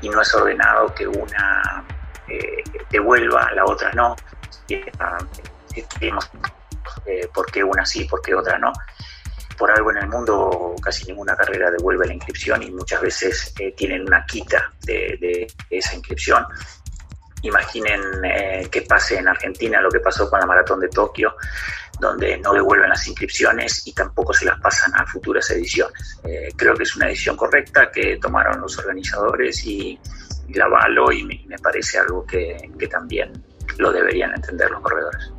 y 0.00 0.08
no 0.08 0.22
es 0.22 0.34
ordenado 0.34 0.94
que 0.94 1.06
una 1.06 1.84
eh, 2.28 2.64
devuelva, 2.90 3.52
la 3.52 3.66
otra 3.66 3.92
no. 3.92 4.16
Y, 4.68 4.80
ah, 4.98 5.18
estudiemos, 5.74 6.30
eh, 7.04 7.28
por 7.34 7.44
qué 7.52 7.62
una 7.62 7.84
sí, 7.84 8.04
por 8.04 8.22
qué 8.22 8.34
otra 8.34 8.56
no. 8.58 8.72
Por 9.56 9.70
algo 9.70 9.90
en 9.90 9.98
el 9.98 10.08
mundo 10.08 10.74
casi 10.82 11.06
ninguna 11.06 11.36
carrera 11.36 11.70
devuelve 11.70 12.06
la 12.06 12.14
inscripción 12.14 12.62
y 12.62 12.70
muchas 12.70 13.00
veces 13.00 13.54
eh, 13.58 13.72
tienen 13.76 14.02
una 14.02 14.24
quita 14.26 14.72
de, 14.82 15.46
esa 15.70 15.94
inscripción. 15.94 16.44
Imaginen 17.42 18.00
eh, 18.24 18.68
que 18.70 18.82
pase 18.82 19.18
en 19.18 19.28
Argentina 19.28 19.80
lo 19.80 19.90
que 19.90 20.00
pasó 20.00 20.28
con 20.30 20.40
la 20.40 20.46
maratón 20.46 20.80
de 20.80 20.88
Tokio, 20.88 21.36
donde 22.00 22.38
no 22.38 22.52
devuelven 22.52 22.88
las 22.88 23.06
inscripciones 23.06 23.86
y 23.86 23.92
tampoco 23.92 24.32
se 24.32 24.46
las 24.46 24.58
pasan 24.60 24.92
a 24.94 25.06
futuras 25.06 25.48
ediciones. 25.50 26.18
Eh, 26.24 26.48
creo 26.56 26.74
que 26.74 26.84
es 26.84 26.96
una 26.96 27.06
decisión 27.06 27.36
correcta 27.36 27.90
que 27.90 28.16
tomaron 28.16 28.60
los 28.60 28.78
organizadores 28.78 29.64
y, 29.66 29.98
y 30.48 30.54
la 30.54 30.64
avalo 30.64 31.12
y 31.12 31.24
me, 31.24 31.58
parece 31.58 31.98
algo 31.98 32.26
que 32.26 32.88
también 32.90 33.30
lo 33.78 33.92
deberían 33.92 34.32
entender 34.34 34.70
los 34.70 34.80
corredores. 34.80 35.33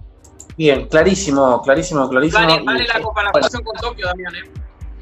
Bien, 0.57 0.87
clarísimo, 0.87 1.61
clarísimo, 1.61 2.09
clarísimo. 2.09 2.41
Vale, 2.47 2.61
Y- 2.61 2.65
vale 2.65 2.87
la 2.87 3.01
comparación 3.01 3.63
con 3.63 3.75
Tokio, 3.77 4.07
Damián, 4.07 4.35
¿eh? 4.35 4.51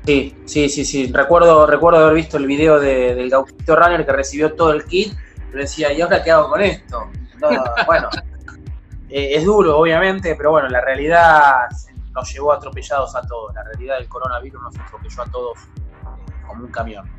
Sí, 0.05 0.35
sí, 0.45 0.69
sí, 0.69 0.83
sí. 0.83 1.11
Recuerdo, 1.13 1.65
recuerdo 1.67 1.99
haber 1.99 2.15
visto 2.15 2.37
el 2.37 2.45
video 2.47 2.79
de- 2.79 3.15
del 3.15 3.29
Gauchito 3.29 3.75
Runner 3.75 4.05
que 4.05 4.11
recibió 4.11 4.53
todo 4.53 4.71
el 4.71 4.83
kit. 4.85 5.13
Pero 5.51 5.61
decía, 5.61 5.93
¿y 5.93 6.01
ahora 6.01 6.23
qué 6.23 6.31
hago 6.31 6.49
con 6.49 6.61
esto? 6.61 7.07
No, 7.39 7.49
bueno, 7.85 8.09
eh, 9.09 9.35
es 9.35 9.45
duro, 9.45 9.77
obviamente, 9.77 10.35
pero 10.35 10.51
bueno, 10.51 10.67
la 10.69 10.81
realidad 10.81 11.67
nos 12.11 12.33
llevó 12.33 12.51
atropellados 12.53 13.15
a 13.15 13.21
todos. 13.21 13.53
La 13.53 13.63
realidad 13.63 13.97
del 13.99 14.07
coronavirus 14.09 14.61
nos 14.61 14.79
atropelló 14.79 15.21
a 15.21 15.25
todos 15.27 15.57
eh, 15.59 16.33
como 16.47 16.65
un 16.65 16.71
camión. 16.71 17.09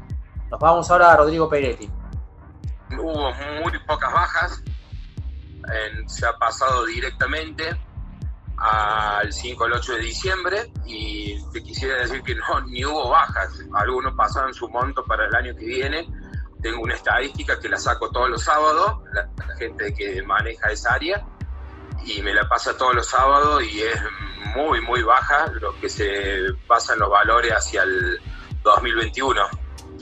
Nos 0.51 0.59
vamos 0.61 0.91
ahora 0.91 1.13
a 1.13 1.17
Rodrigo 1.17 1.49
Peretti. 1.49 1.89
Hubo 2.99 3.33
muy 3.63 3.73
pocas 3.87 4.13
bajas, 4.13 4.63
se 6.07 6.27
ha 6.27 6.33
pasado 6.35 6.85
directamente 6.87 7.65
al 8.57 9.33
5 9.33 9.65
al 9.65 9.73
8 9.73 9.95
de 9.95 10.01
diciembre 10.01 10.73
y 10.87 11.37
te 11.53 11.63
quisiera 11.63 11.97
decir 11.99 12.23
que 12.23 12.35
no, 12.35 12.61
ni 12.67 12.85
hubo 12.85 13.11
bajas, 13.11 13.51
algunos 13.75 14.15
pasaron 14.15 14.55
su 14.55 14.69
monto 14.69 15.05
para 15.05 15.27
el 15.27 15.35
año 15.35 15.57
que 15.57 15.67
viene. 15.67 16.09
Tengo 16.63 16.83
una 16.83 16.95
estadística 16.95 17.59
que 17.61 17.69
la 17.69 17.77
saco 17.77 18.11
todos 18.11 18.31
los 18.31 18.43
sábados, 18.43 19.03
la, 19.13 19.29
la 19.47 19.57
gente 19.57 19.93
que 19.93 20.23
maneja 20.23 20.71
esa 20.71 20.95
área, 20.95 21.27
y 22.07 22.23
me 22.23 22.35
la 22.35 22.49
pasa 22.49 22.77
todos 22.77 22.95
los 22.95 23.07
sábados 23.07 23.63
y 23.65 23.83
es 23.83 24.01
muy, 24.55 24.81
muy 24.83 25.03
baja 25.03 25.47
lo 25.61 25.79
que 25.81 25.89
se 25.89 26.53
pasan 26.67 26.99
los 26.99 27.11
valores 27.11 27.53
hacia 27.53 27.83
el 27.83 28.19
2021, 28.63 29.41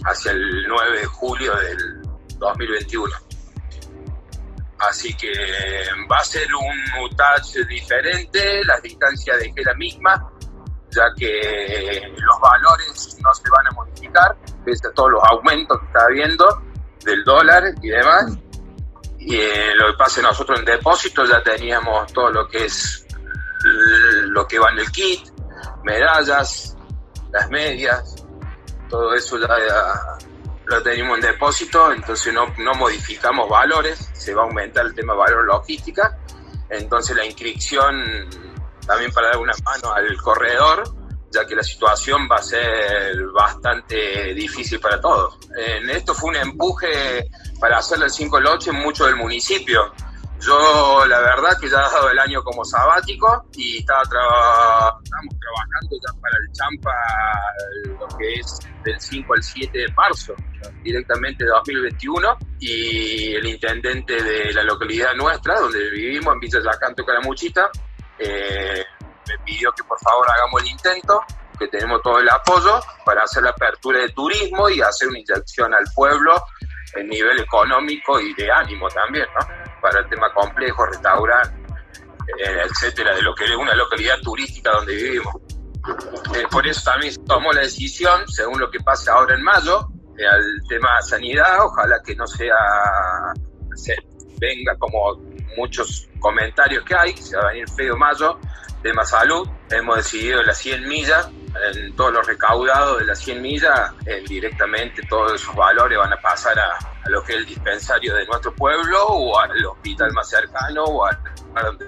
hacia 0.05 0.33
el 0.33 0.67
9 0.69 1.01
de 1.01 1.07
julio 1.07 1.55
del 1.57 2.03
2021. 2.39 3.32
Así 4.89 5.15
que 5.15 5.33
va 6.11 6.19
a 6.19 6.25
ser 6.25 6.47
un 6.55 7.17
touch 7.17 7.65
diferente, 7.69 8.65
las 8.65 8.83
distancias 8.83 9.39
dejé 9.39 9.63
la 9.65 9.75
misma, 9.75 10.33
ya 10.91 11.05
que 11.17 12.13
los 12.17 12.41
valores 12.41 13.17
no 13.23 13.33
se 13.33 13.49
van 13.51 13.67
a 13.69 13.71
modificar, 13.71 14.37
pese 14.65 14.89
a 14.89 14.93
todos 14.93 15.13
los 15.13 15.23
aumentos 15.25 15.79
que 15.79 15.87
está 15.87 16.05
habiendo 16.05 16.63
del 17.05 17.23
dólar 17.23 17.63
y 17.81 17.89
demás. 17.89 18.39
Y 19.21 19.37
eh, 19.37 19.73
lo 19.77 19.93
que 19.93 19.99
pasa 19.99 20.21
nosotros 20.21 20.59
en 20.59 20.65
depósito 20.65 21.25
ya 21.25 21.41
teníamos 21.43 22.13
todo 22.13 22.31
lo 22.31 22.49
que 22.49 22.65
es 22.65 23.07
lo 24.31 24.47
que 24.49 24.59
va 24.59 24.71
en 24.71 24.81
el 24.81 24.91
kit, 24.91 25.29
medallas, 25.85 26.77
las 27.31 27.49
medias, 27.51 28.17
todo 28.89 29.15
eso 29.15 29.39
ya 29.39 29.47
lo 30.67 30.83
tenemos 30.83 31.19
en 31.19 31.23
depósito, 31.23 31.93
entonces 31.93 32.33
no, 32.33 32.75
modificamos 32.75 33.49
valores, 33.49 34.11
se 34.13 34.35
va 34.35 34.43
a 34.43 34.45
aumentar 34.47 34.87
el 34.87 34.95
tema 34.95 35.15
valor 35.15 35.45
logística, 35.47 36.19
entonces 36.69 37.17
la 37.17 37.25
inscripción 37.25 38.29
también 38.87 39.13
para 39.13 39.29
dar 39.29 39.39
una 39.39 39.55
mano 39.65 39.93
al 39.93 40.17
corredor, 40.17 40.85
ya 41.31 41.47
que 41.47 41.55
la 41.55 41.63
situación 41.63 42.29
va 42.31 42.37
a 42.37 42.43
ser 42.43 43.27
bastante 43.35 44.35
difícil 44.35 44.81
para 44.81 45.01
todos. 45.01 45.39
Esto 45.89 46.15
fue 46.15 46.31
un 46.31 46.37
empuje 46.37 47.29
para 47.59 47.79
hacerle 47.79 48.07
el 48.07 48.11
5 48.11 48.37
al 48.37 48.47
8 48.47 48.71
en 48.71 48.77
mucho 48.77 49.07
del 49.07 49.17
municipio. 49.17 49.93
Yo 50.45 51.07
la 51.07 51.21
verdad 51.21 51.57
que 51.61 51.69
ya 51.69 51.77
he 51.77 51.81
dado 51.81 52.11
el 52.11 52.19
año 52.19 52.43
como 52.43 52.65
sabático 52.65 53.45
y 53.55 53.79
estaba 53.79 54.03
trabajando 54.03 54.99
ya 55.91 56.21
para 56.21 56.37
el 56.37 56.53
Champa 56.53 56.91
lo 58.01 58.09
que 58.19 58.35
es 58.35 58.59
del 58.83 59.01
5 59.01 59.35
al 59.35 59.43
7 59.43 59.79
de 59.79 59.89
marzo, 59.93 60.35
directamente 60.83 61.45
de 61.45 61.51
2021 61.51 62.39
y 62.59 63.35
el 63.35 63.47
intendente 63.47 64.21
de 64.21 64.53
la 64.53 64.65
localidad 64.65 65.15
nuestra, 65.15 65.61
donde 65.61 65.91
vivimos, 65.91 66.35
en 66.35 66.41
Villa 66.41 66.59
Yacanto, 66.61 67.05
Caramuchita, 67.05 67.71
eh, 68.19 68.85
me 69.29 69.39
pidió 69.45 69.73
que 69.73 69.85
por 69.85 69.99
favor 70.01 70.27
hagamos 70.29 70.63
el 70.63 70.69
intento, 70.69 71.21
que 71.57 71.69
tenemos 71.69 72.03
todo 72.03 72.19
el 72.19 72.29
apoyo 72.29 72.81
para 73.05 73.23
hacer 73.23 73.45
la 73.45 73.51
apertura 73.51 74.01
de 74.01 74.09
turismo 74.09 74.69
y 74.69 74.81
hacer 74.81 75.09
una 75.09 75.21
inyección 75.21 75.73
al 75.73 75.85
pueblo 75.95 76.43
en 76.97 77.09
nivel 77.09 77.41
económico 77.41 78.21
y 78.21 78.35
de 78.35 78.51
ánimo 78.51 78.89
también, 78.89 79.27
¿no? 79.39 79.47
Para 79.81 80.01
el 80.01 80.09
tema 80.09 80.33
complejo, 80.33 80.87
restaurante, 80.87 81.63
eh, 82.39 82.63
etcétera, 82.65 83.15
de 83.15 83.23
lo 83.23 83.35
que 83.35 83.45
es 83.45 83.57
una 83.57 83.75
localidad 83.75 84.19
turística 84.23 84.71
donde 84.71 84.95
vivimos. 84.95 85.35
Eh, 86.35 86.45
por 86.51 86.67
eso 86.67 86.83
también 86.85 87.13
se 87.13 87.21
tomó 87.25 87.53
la 87.53 87.63
decisión, 87.63 88.27
según 88.29 88.61
lo 88.61 88.71
que 88.71 88.79
pase 88.81 89.11
ahora 89.11 89.35
en 89.35 89.43
mayo, 89.43 89.89
eh, 90.19 90.27
al 90.27 90.45
tema 90.69 91.01
sanidad, 91.03 91.65
ojalá 91.65 92.01
que 92.05 92.15
no 92.15 92.27
sea, 92.27 92.55
se 93.75 93.97
venga 94.39 94.77
como 94.79 95.17
muchos 95.57 96.09
comentarios 96.21 96.85
que 96.85 96.95
hay, 96.95 97.15
que 97.15 97.23
se 97.23 97.37
va 97.37 97.45
a 97.45 97.53
venir 97.53 97.69
feo 97.71 97.97
mayo, 97.97 98.39
tema 98.83 99.05
salud, 99.05 99.49
hemos 99.71 99.97
decidido 99.97 100.43
las 100.43 100.59
100 100.59 100.89
millas, 100.89 101.29
en 101.75 101.95
todos 101.97 102.13
los 102.13 102.27
recaudados 102.27 102.99
de 103.01 103.07
las 103.07 103.19
100 103.21 103.43
millas, 103.43 103.93
eh, 104.07 104.23
directamente 104.27 105.03
todos 105.09 105.35
esos 105.35 105.55
valores 105.55 105.99
van 105.99 106.13
a 106.13 106.17
pasar 106.17 106.59
a, 106.59 106.79
a 107.05 107.09
lo 107.11 107.23
que 107.23 107.33
es 107.33 107.39
el 107.39 107.47
dispensario 107.47 108.15
de 108.15 108.27
nuestro 108.27 108.55
pueblo 108.55 109.07
o 109.07 109.39
al 109.39 109.65
hospital 109.67 110.13
más 110.13 110.29
cercano 110.29 110.85
o 110.85 111.07
a, 111.07 111.11
a 111.55 111.63
donde, 111.63 111.87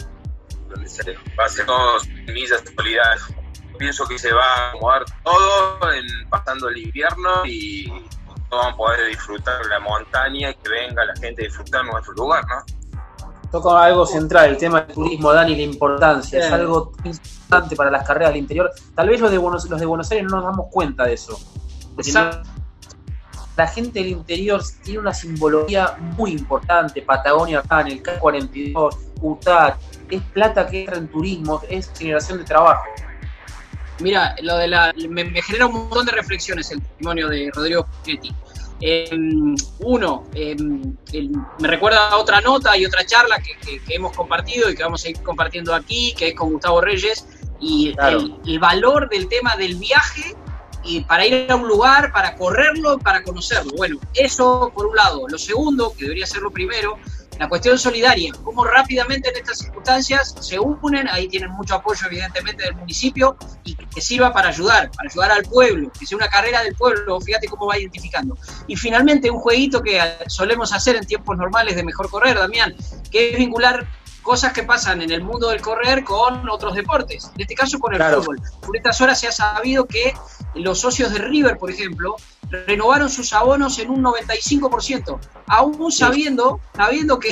donde 0.68 0.88
se 0.88 1.12
va 1.38 1.44
a 1.46 1.48
ser 1.48 1.66
todos 1.66 2.06
millas 2.08 2.62
solidarias. 2.76 3.34
Pienso 3.78 4.06
que 4.06 4.18
se 4.18 4.32
va 4.32 4.44
a 4.44 4.68
acomodar 4.68 5.04
todo 5.24 5.92
en, 5.92 6.06
pasando 6.28 6.68
el 6.68 6.78
invierno 6.78 7.44
y 7.44 7.88
vamos 8.48 8.74
a 8.74 8.76
poder 8.76 9.08
disfrutar 9.08 9.64
la 9.66 9.80
montaña 9.80 10.50
y 10.50 10.54
que 10.54 10.68
venga 10.68 11.04
la 11.04 11.14
gente 11.16 11.42
a 11.42 11.46
disfrutar 11.46 11.84
nuestro 11.84 12.12
lugar, 12.14 12.44
¿no? 12.46 12.64
Toca 13.54 13.84
algo 13.84 14.04
central, 14.04 14.50
el 14.50 14.56
tema 14.56 14.80
del 14.80 14.92
turismo, 14.92 15.32
Dani, 15.32 15.54
la 15.54 15.62
importancia. 15.62 16.44
Es 16.44 16.50
algo 16.50 16.90
importante 17.04 17.76
para 17.76 17.88
las 17.88 18.04
carreras 18.04 18.30
del 18.30 18.40
interior. 18.40 18.72
Tal 18.96 19.08
vez 19.08 19.20
los 19.20 19.30
de 19.30 19.38
Buenos, 19.38 19.70
los 19.70 19.78
de 19.78 19.86
Buenos 19.86 20.10
Aires 20.10 20.26
no 20.28 20.38
nos 20.38 20.46
damos 20.46 20.66
cuenta 20.72 21.04
de 21.04 21.12
eso. 21.12 21.38
La 23.56 23.68
gente 23.68 24.00
del 24.00 24.08
interior 24.08 24.60
tiene 24.82 24.98
una 24.98 25.14
simbología 25.14 25.94
muy 26.16 26.32
importante. 26.32 27.00
Patagonia 27.02 27.60
acá, 27.60 27.82
en 27.82 27.86
el 27.86 28.02
K42, 28.02 28.96
Utah, 29.22 29.78
es 30.10 30.22
plata 30.32 30.66
que 30.66 30.80
entra 30.80 30.96
en 30.96 31.06
turismo, 31.06 31.62
es 31.70 31.92
generación 31.96 32.38
de 32.38 32.44
trabajo. 32.44 32.82
Mira, 34.00 34.34
lo 34.42 34.56
de 34.56 34.66
la, 34.66 34.92
me, 35.08 35.22
me 35.22 35.40
genera 35.40 35.66
un 35.66 35.74
montón 35.74 36.06
de 36.06 36.10
reflexiones 36.10 36.72
el 36.72 36.82
testimonio 36.82 37.28
de 37.28 37.52
Rodrigo 37.54 37.86
Pinetti. 38.04 38.34
Eh, 38.80 39.08
uno, 39.80 40.24
eh, 40.34 40.56
el- 41.12 41.30
me 41.60 41.68
recuerda 41.68 42.08
a 42.08 42.16
otra 42.16 42.40
nota 42.40 42.76
y 42.76 42.84
otra 42.84 43.04
charla 43.06 43.38
que, 43.38 43.56
que- 43.64 43.82
que 43.82 43.94
hemos 43.94 44.14
compartido 44.16 44.70
y 44.70 44.74
que 44.74 44.82
vamos 44.82 45.04
a 45.04 45.08
ir 45.10 45.20
compartiendo 45.22 45.74
aquí, 45.74 46.12
que 46.16 46.28
es 46.28 46.34
con 46.34 46.50
Gustavo 46.52 46.80
Reyes, 46.80 47.26
y 47.60 47.94
Claro. 47.94 48.18
el, 48.18 48.34
el 48.46 48.58
valor 48.58 49.08
del 49.08 49.28
tema 49.28 49.56
del 49.56 49.76
viaje 49.76 50.34
y 50.82 51.00
para 51.00 51.24
ir 51.26 51.50
a 51.50 51.56
un 51.56 51.66
lugar, 51.66 52.12
para 52.12 52.34
correrlo, 52.36 52.98
para 52.98 53.22
conocerlo. 53.22 53.72
Bueno, 53.76 53.98
eso 54.12 54.70
por 54.74 54.86
un 54.86 54.96
lado. 54.96 55.26
Lo 55.28 55.38
segundo, 55.38 55.94
que 55.96 56.04
debería 56.04 56.26
ser 56.26 56.42
lo 56.42 56.50
primero, 56.50 56.98
la 57.38 57.48
cuestión 57.48 57.78
solidaria, 57.78 58.32
cómo 58.42 58.64
rápidamente 58.64 59.28
en 59.30 59.36
estas 59.36 59.58
circunstancias 59.58 60.34
se 60.40 60.58
unen, 60.58 61.08
ahí 61.08 61.28
tienen 61.28 61.50
mucho 61.50 61.74
apoyo 61.74 62.06
evidentemente 62.06 62.62
del 62.64 62.74
municipio 62.76 63.36
y 63.64 63.74
que 63.74 64.00
sirva 64.00 64.32
para 64.32 64.48
ayudar, 64.50 64.90
para 64.90 65.08
ayudar 65.10 65.30
al 65.32 65.42
pueblo, 65.42 65.90
que 65.98 66.06
sea 66.06 66.16
una 66.16 66.28
carrera 66.28 66.62
del 66.62 66.74
pueblo, 66.74 67.20
fíjate 67.20 67.48
cómo 67.48 67.66
va 67.66 67.78
identificando. 67.78 68.36
Y 68.66 68.76
finalmente 68.76 69.30
un 69.30 69.38
jueguito 69.38 69.82
que 69.82 70.00
solemos 70.28 70.72
hacer 70.72 70.96
en 70.96 71.04
tiempos 71.06 71.36
normales 71.36 71.76
de 71.76 71.84
mejor 71.84 72.08
correr, 72.10 72.36
Damián, 72.36 72.74
que 73.10 73.32
es 73.32 73.38
vincular 73.38 73.86
cosas 74.22 74.54
que 74.54 74.62
pasan 74.62 75.02
en 75.02 75.10
el 75.10 75.22
mundo 75.22 75.50
del 75.50 75.60
correr 75.60 76.02
con 76.02 76.48
otros 76.48 76.74
deportes, 76.74 77.30
en 77.34 77.42
este 77.42 77.54
caso 77.54 77.78
con 77.78 77.92
el 77.92 77.98
Claro. 77.98 78.22
fútbol. 78.22 78.40
Por 78.62 78.74
estas 78.76 78.98
horas 79.02 79.20
se 79.20 79.28
ha 79.28 79.32
sabido 79.32 79.84
que 79.86 80.14
los 80.54 80.80
socios 80.80 81.12
de 81.12 81.18
River, 81.18 81.58
por 81.58 81.70
ejemplo, 81.70 82.16
renovaron 82.50 83.10
sus 83.10 83.32
abonos 83.32 83.78
en 83.78 83.90
un 83.90 84.02
95%, 84.02 85.18
aún 85.46 85.92
sabiendo, 85.92 86.60
sabiendo 86.74 87.18
que 87.18 87.30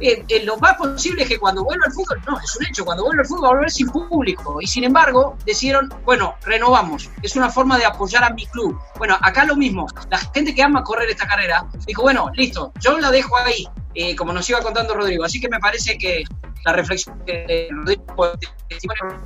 eh, 0.00 0.24
eh, 0.28 0.44
lo 0.44 0.58
más 0.58 0.76
posible 0.76 1.22
es 1.22 1.28
que 1.28 1.38
cuando 1.38 1.64
vuelva 1.64 1.86
el 1.86 1.92
fútbol, 1.92 2.20
no, 2.26 2.38
es 2.38 2.56
un 2.56 2.66
hecho, 2.66 2.84
cuando 2.84 3.04
vuelva 3.04 3.22
el 3.22 3.28
fútbol 3.28 3.44
va 3.44 3.48
a 3.48 3.52
volver 3.52 3.70
sin 3.70 3.88
público. 3.88 4.60
Y 4.60 4.66
sin 4.66 4.84
embargo, 4.84 5.36
decidieron, 5.44 5.92
bueno, 6.04 6.34
renovamos. 6.42 7.10
Es 7.22 7.36
una 7.36 7.50
forma 7.50 7.78
de 7.78 7.84
apoyar 7.84 8.24
a 8.24 8.30
mi 8.30 8.46
club. 8.46 8.78
Bueno, 8.98 9.16
acá 9.20 9.44
lo 9.44 9.56
mismo. 9.56 9.86
La 10.10 10.18
gente 10.18 10.54
que 10.54 10.62
ama 10.62 10.82
correr 10.82 11.10
esta 11.10 11.26
carrera 11.26 11.66
dijo, 11.86 12.02
bueno, 12.02 12.30
listo, 12.34 12.72
yo 12.80 12.98
la 12.98 13.10
dejo 13.10 13.36
ahí, 13.36 13.66
eh, 13.94 14.14
como 14.16 14.32
nos 14.32 14.48
iba 14.50 14.60
contando 14.60 14.94
Rodrigo. 14.94 15.24
Así 15.24 15.40
que 15.40 15.48
me 15.48 15.58
parece 15.58 15.96
que 15.98 16.24
la 16.64 16.72
reflexión 16.72 17.18
que 17.24 17.68
Rodrigo 17.70 18.14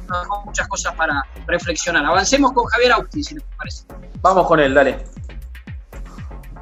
nos 0.09 0.23
dejó 0.23 0.45
muchas 0.45 0.69
cosas 0.69 0.95
para 0.95 1.23
reflexionar. 1.47 2.05
Avancemos 2.05 2.53
con 2.53 2.65
Javier 2.67 2.93
Austi, 2.93 3.23
si 3.23 3.35
les 3.35 3.45
parece. 3.57 3.85
Vamos 4.21 4.47
con 4.47 4.61
él, 4.61 4.75
dale. 4.75 5.05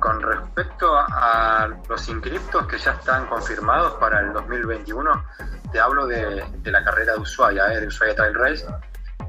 Con 0.00 0.20
respecto 0.20 0.96
a 0.96 1.68
los 1.88 2.08
inscriptos 2.08 2.66
que 2.66 2.78
ya 2.78 2.92
están 2.92 3.26
confirmados 3.26 3.94
para 3.94 4.20
el 4.20 4.32
2021, 4.32 5.24
te 5.70 5.78
hablo 5.78 6.06
de, 6.06 6.44
de 6.58 6.70
la 6.70 6.82
carrera 6.82 7.12
de 7.14 7.20
Ushuaia, 7.20 7.72
¿eh? 7.72 7.80
de 7.80 7.86
Ushuaia 7.86 8.14
Trail 8.16 8.34
Race, 8.34 8.66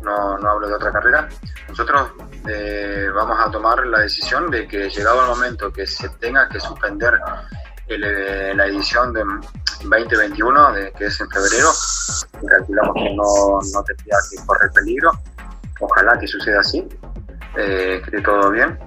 no, 0.02 0.38
no 0.38 0.50
hablo 0.50 0.68
de 0.68 0.74
otra 0.76 0.92
carrera. 0.92 1.30
Nosotros 1.70 2.12
eh, 2.48 3.08
vamos 3.14 3.40
a 3.40 3.50
tomar 3.50 3.86
la 3.86 4.00
decisión 4.00 4.50
de 4.52 4.68
que 4.68 4.90
llegado 4.90 5.22
el 5.22 5.28
momento 5.28 5.72
que 5.72 5.88
se 5.88 6.10
tenga 6.10 6.50
que 6.50 6.60
suspender 6.60 7.20
el, 7.88 8.04
eh, 8.04 8.54
la 8.56 8.68
edición 8.68 9.14
de 9.14 9.24
2021, 9.84 10.74
de, 10.74 10.92
que 10.94 11.06
es 11.06 11.20
en 11.20 11.30
febrero, 11.30 11.70
calculamos 12.48 12.94
que 12.96 13.16
no, 13.16 13.60
no 13.74 13.84
tendría 13.84 14.18
que 14.30 14.46
correr 14.46 14.72
peligro, 14.72 15.12
ojalá 15.80 16.18
que 16.18 16.28
suceda 16.28 16.60
así, 16.60 16.88
eh, 17.58 18.02
que 18.04 18.18
esté 18.18 18.22
todo 18.22 18.52
bien. 18.52 18.78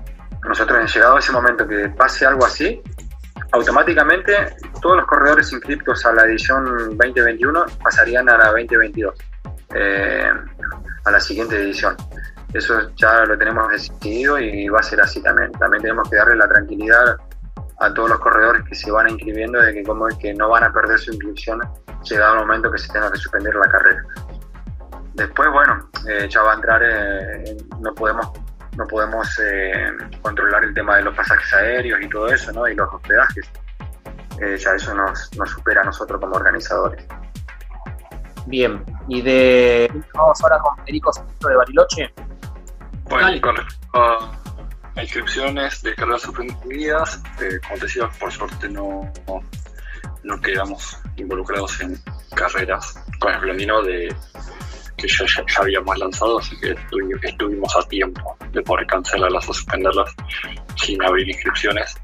Nosotros, 0.49 0.95
llegado 0.95 1.19
ese 1.19 1.33
momento 1.33 1.67
que 1.67 1.89
pase 1.91 2.25
algo 2.25 2.45
así, 2.47 2.81
automáticamente 3.53 4.57
todos 4.81 4.97
los 4.97 5.07
corredores 5.07 5.53
inscritos 5.53 6.05
a 6.07 6.13
la 6.13 6.25
edición 6.25 6.65
2021 6.97 7.67
pasarían 7.83 8.29
a 8.29 8.39
la 8.39 8.47
2022, 8.47 9.15
eh, 9.75 10.31
a 11.05 11.11
la 11.11 11.21
siguiente 11.21 11.57
edición. 11.57 11.97
Eso 12.53 12.91
ya 12.97 13.25
lo 13.25 13.37
tenemos 13.37 13.69
decidido 13.71 14.39
y 14.39 14.69
va 14.69 14.81
a 14.81 14.83
ser 14.83 15.01
así 15.01 15.21
también. 15.23 15.53
También 15.53 15.83
tenemos 15.83 16.09
que 16.09 16.17
darle 16.17 16.37
la 16.37 16.49
tranquilidad 16.49 17.17
a 17.81 17.93
todos 17.93 18.11
los 18.11 18.19
corredores 18.21 18.65
que 18.69 18.75
se 18.75 18.91
van 18.91 19.09
inscribiendo 19.09 19.61
de 19.61 19.75
que 19.75 19.83
como 19.85 20.09
es 20.09 20.17
que 20.17 20.33
no 20.35 20.49
van 20.49 20.65
a 20.65 20.73
perder 20.73 20.99
su 20.99 21.13
inscripción 21.13 21.61
llegado 22.03 22.35
el 22.35 22.41
momento 22.41 22.71
que 22.71 22.79
se 22.79 22.93
tenga 22.93 23.11
que 23.11 23.19
suspender 23.19 23.55
la 23.55 23.69
carrera. 23.69 24.05
Después, 25.15 25.51
bueno, 25.51 25.91
eh, 26.09 26.29
ya 26.29 26.43
va 26.43 26.53
a 26.53 26.55
entrar, 26.55 26.83
eh, 26.85 27.57
no 27.81 27.95
podemos 27.95 28.31
no 28.77 28.87
podemos 28.87 29.27
eh, 29.43 29.91
controlar 30.23 30.65
el 30.65 30.75
tema 30.75 30.97
de 30.97 31.03
los 31.05 31.15
pasajes 31.15 31.53
aéreos 31.55 32.01
y 32.03 32.09
todo 32.09 32.29
eso, 32.29 32.53
¿no? 32.53 32.69
Y 32.69 32.75
los 32.75 32.93
hospedajes. 32.93 33.51
Eh, 34.41 34.57
ya 34.59 34.75
eso 34.75 34.95
nos, 34.95 35.31
nos 35.37 35.51
supera 35.51 35.81
a 35.81 35.85
nosotros 35.85 36.21
como 36.21 36.37
organizadores. 36.37 37.05
Bien, 38.47 38.85
y 39.09 39.23
de. 39.23 39.91
Vamos 40.15 40.43
ahora 40.45 40.59
con 40.59 40.77
Federico 40.79 41.13
Santo 41.13 41.49
de 41.49 41.57
Bariloche. 41.57 42.15
Bueno, 43.09 43.27
Dale. 43.27 43.41
con 43.41 43.57
inscripciones 45.03 45.83
de 45.83 45.95
carreras 45.95 46.23
suspendidas, 46.23 47.23
eh, 47.41 47.59
como 47.63 47.79
te 47.79 47.85
decía, 47.87 48.09
por 48.19 48.33
suerte 48.33 48.69
no, 48.69 49.13
no, 50.25 50.41
quedamos 50.41 50.99
involucrados 51.17 51.81
en 51.81 51.99
carreras 52.35 53.03
con 53.21 53.33
el 53.35 53.41
blandino 53.41 53.83
de 53.83 54.15
que 54.97 55.07
ya, 55.09 55.27
ya, 55.27 55.45
ya 55.47 55.61
habíamos 55.61 55.99
lanzado, 55.99 56.39
así 56.39 56.59
que 56.59 56.75
estuvi- 56.75 57.19
estuvimos 57.23 57.77
a 57.77 57.83
tiempo 57.89 58.37
de 58.53 58.63
poder 58.63 58.87
cancelarlas 58.87 59.49
o 59.49 59.53
suspenderlas 59.55 60.11
sin 60.77 61.03
abrir 61.05 61.29
inscripciones. 61.29 61.95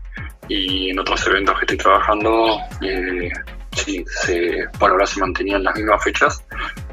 Y 0.48 0.90
en 0.90 0.98
otros 0.98 1.26
eventos 1.26 1.54
que 1.58 1.64
estoy 1.64 1.78
trabajando, 1.78 2.58
eh, 2.82 3.30
sí, 3.72 4.04
se, 4.22 4.66
por 4.78 4.90
ahora 4.90 5.06
se 5.06 5.20
mantenían 5.20 5.64
las 5.64 5.74
mismas 5.76 6.04
fechas, 6.04 6.44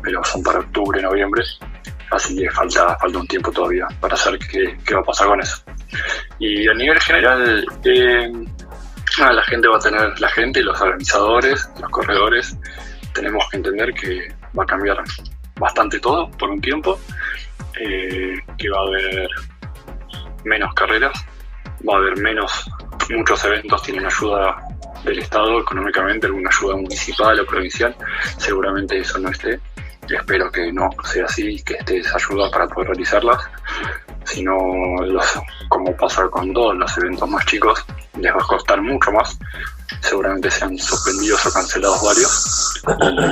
pero 0.01 0.23
son 0.23 0.41
para 0.43 0.59
octubre, 0.59 1.01
noviembre, 1.01 1.43
así 2.11 2.35
que 2.35 2.49
falta, 2.49 2.97
falta 2.97 3.19
un 3.19 3.27
tiempo 3.27 3.51
todavía 3.51 3.87
para 3.99 4.15
saber 4.15 4.39
qué, 4.39 4.77
qué 4.85 4.93
va 4.95 5.01
a 5.01 5.03
pasar 5.03 5.27
con 5.27 5.41
eso. 5.41 5.63
Y 6.39 6.67
a 6.67 6.73
nivel 6.73 6.99
general, 6.99 7.65
eh, 7.83 8.31
la 9.19 9.43
gente 9.43 9.67
va 9.67 9.77
a 9.77 9.79
tener, 9.79 10.19
la 10.19 10.29
gente, 10.29 10.61
los 10.61 10.79
organizadores, 10.79 11.69
los 11.79 11.89
corredores, 11.89 12.57
tenemos 13.13 13.43
que 13.49 13.57
entender 13.57 13.93
que 13.93 14.33
va 14.57 14.63
a 14.63 14.65
cambiar 14.65 15.03
bastante 15.59 15.99
todo 15.99 16.29
por 16.31 16.49
un 16.49 16.61
tiempo, 16.61 16.99
eh, 17.79 18.35
que 18.57 18.69
va 18.69 18.79
a 18.79 18.87
haber 18.87 19.29
menos 20.45 20.73
carreras, 20.73 21.13
va 21.87 21.95
a 21.95 21.97
haber 21.97 22.17
menos, 22.17 22.69
muchos 23.09 23.43
eventos 23.45 23.81
tienen 23.83 24.05
ayuda 24.05 24.61
del 25.03 25.19
Estado 25.19 25.59
económicamente, 25.59 26.27
alguna 26.27 26.49
ayuda 26.49 26.75
municipal 26.75 27.39
o 27.39 27.45
provincial, 27.45 27.95
seguramente 28.37 28.97
eso 28.97 29.19
no 29.19 29.29
esté. 29.29 29.59
Y 30.09 30.15
espero 30.15 30.51
que 30.51 30.71
no 30.73 30.89
sea 31.03 31.25
así, 31.25 31.61
que 31.63 31.75
esté 31.75 31.99
esa 31.99 32.17
ayuda 32.17 32.49
para 32.49 32.67
poder 32.67 32.89
realizarlas, 32.89 33.37
sino 34.25 34.55
los, 35.05 35.25
como 35.69 35.95
pasa 35.95 36.27
con 36.29 36.51
todos 36.51 36.75
los 36.75 36.97
eventos 36.97 37.29
más 37.29 37.45
chicos, 37.45 37.85
les 38.17 38.33
va 38.33 38.37
a 38.37 38.47
costar 38.47 38.81
mucho 38.81 39.11
más. 39.11 39.37
Seguramente 40.01 40.49
sean 40.49 40.77
suspendidos 40.79 41.45
o 41.45 41.51
cancelados 41.51 42.03
varios 42.03 42.83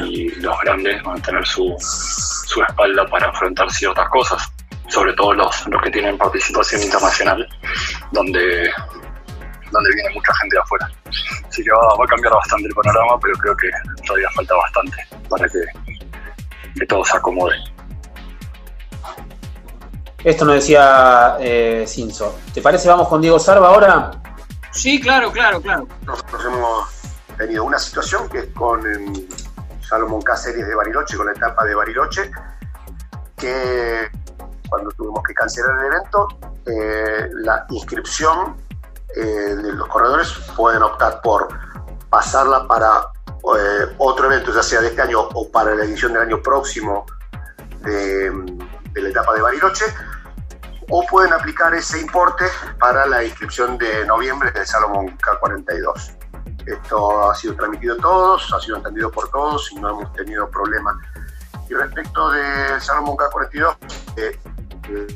y 0.08 0.30
los 0.40 0.60
grandes 0.62 1.02
van 1.04 1.18
a 1.18 1.22
tener 1.22 1.48
su, 1.48 1.76
su 1.80 2.62
espalda 2.62 3.08
para 3.08 3.30
afrontar 3.30 3.72
ciertas 3.72 4.08
cosas, 4.10 4.52
sobre 4.88 5.14
todo 5.14 5.34
los, 5.34 5.68
los 5.68 5.82
que 5.82 5.90
tienen 5.90 6.16
participación 6.16 6.84
internacional, 6.84 7.48
donde, 8.12 8.72
donde 9.72 9.96
viene 9.96 10.14
mucha 10.14 10.34
gente 10.42 10.56
de 10.56 10.62
afuera. 10.62 10.92
Así 11.48 11.64
que 11.64 11.72
va, 11.72 11.96
va 11.96 12.06
a 12.06 12.08
cambiar 12.08 12.34
bastante 12.34 12.68
el 12.68 12.76
panorama, 12.76 13.20
pero 13.20 13.34
creo 13.38 13.58
que 13.58 13.70
todavía 14.06 14.30
falta 14.36 14.56
bastante 14.56 14.98
para 15.28 15.50
que, 15.50 15.97
que 16.78 16.86
todo 16.86 17.04
se 17.04 17.18
acomode. 17.18 17.56
Esto 20.24 20.46
nos 20.46 20.56
decía 20.56 21.38
eh, 21.40 21.86
Cinzo. 21.88 22.38
¿Te 22.54 22.62
parece? 22.62 22.90
Vamos 22.90 23.08
con 23.08 23.22
Diego 23.22 23.40
Sarva 23.40 23.70
ahora. 23.70 24.12
Sí, 24.72 25.00
claro, 25.00 25.32
claro, 25.32 25.62
claro. 25.62 25.88
Nosotros 26.06 26.46
hemos 26.46 26.90
tenido 27.38 27.64
una 27.64 27.80
situación 27.80 28.28
que 28.30 28.40
es 28.40 28.48
con 28.48 28.86
em, 28.86 29.14
Salomón 29.82 30.22
Cáceres 30.22 30.68
de 30.68 30.76
Bariloche, 30.76 31.18
con 31.18 31.28
la 31.28 31.32
etapa 31.32 31.64
de 31.66 31.76
Bariloche, 31.76 32.32
que 33.38 34.10
cuando 34.70 34.90
tuvimos 34.92 35.24
que 35.24 35.34
cancelar 35.34 35.80
el 35.80 35.86
evento, 35.86 36.28
eh, 36.66 37.30
la 37.44 37.66
inscripción 37.70 38.58
eh, 39.16 39.22
de 39.22 39.74
los 39.74 39.88
corredores 39.88 40.34
pueden 40.56 40.84
optar 40.84 41.22
por 41.22 41.48
pasarla 42.10 42.68
para 42.68 43.12
eh, 43.58 43.96
otro 43.98 44.26
evento, 44.32 44.54
ya 44.54 44.64
sea 44.64 44.82
de 44.82 44.88
este 44.88 45.02
año 45.02 45.22
o 45.34 45.50
para 45.50 45.76
la 45.76 45.84
edición 45.84 46.14
del 46.14 46.24
año 46.24 46.42
próximo 46.42 47.06
de, 47.82 48.32
de 48.92 49.02
la 49.02 49.10
etapa 49.10 49.34
de 49.34 49.42
Bariloche, 49.42 49.86
o 50.90 51.06
pueden 51.06 51.34
aplicar 51.34 51.74
ese 51.74 52.00
importe 52.00 52.46
para 52.80 53.06
la 53.06 53.24
inscripción 53.24 53.78
de 53.78 54.06
noviembre 54.06 54.52
del 54.52 54.66
Salomón 54.66 55.18
K42. 55.18 56.18
Esto 56.66 57.30
ha 57.30 57.36
sido 57.36 57.56
transmitido 57.56 57.96
a 57.96 57.98
todos, 57.98 58.54
ha 58.54 58.60
sido 58.60 58.78
entendido 58.78 59.10
por 59.12 59.30
todos 59.30 59.72
y 59.72 59.76
no 59.76 59.90
hemos 59.90 60.14
tenido 60.14 60.50
problemas. 60.50 60.96
Y 61.70 61.74
respecto 61.74 62.30
del 62.32 62.82
Salomón 62.82 63.18
K42, 63.18 63.78
eh, 64.18 64.40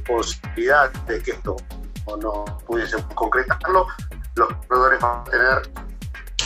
posibilidad 0.06 0.92
de 0.92 1.22
que 1.22 1.32
esto 1.32 1.56
o 2.06 2.18
no 2.18 2.46
pudiese 2.66 2.98
concretarlo, 3.16 3.88
los 4.36 4.54
corredores 4.68 5.00
van 5.02 5.20
a 5.20 5.24
tener 5.26 5.72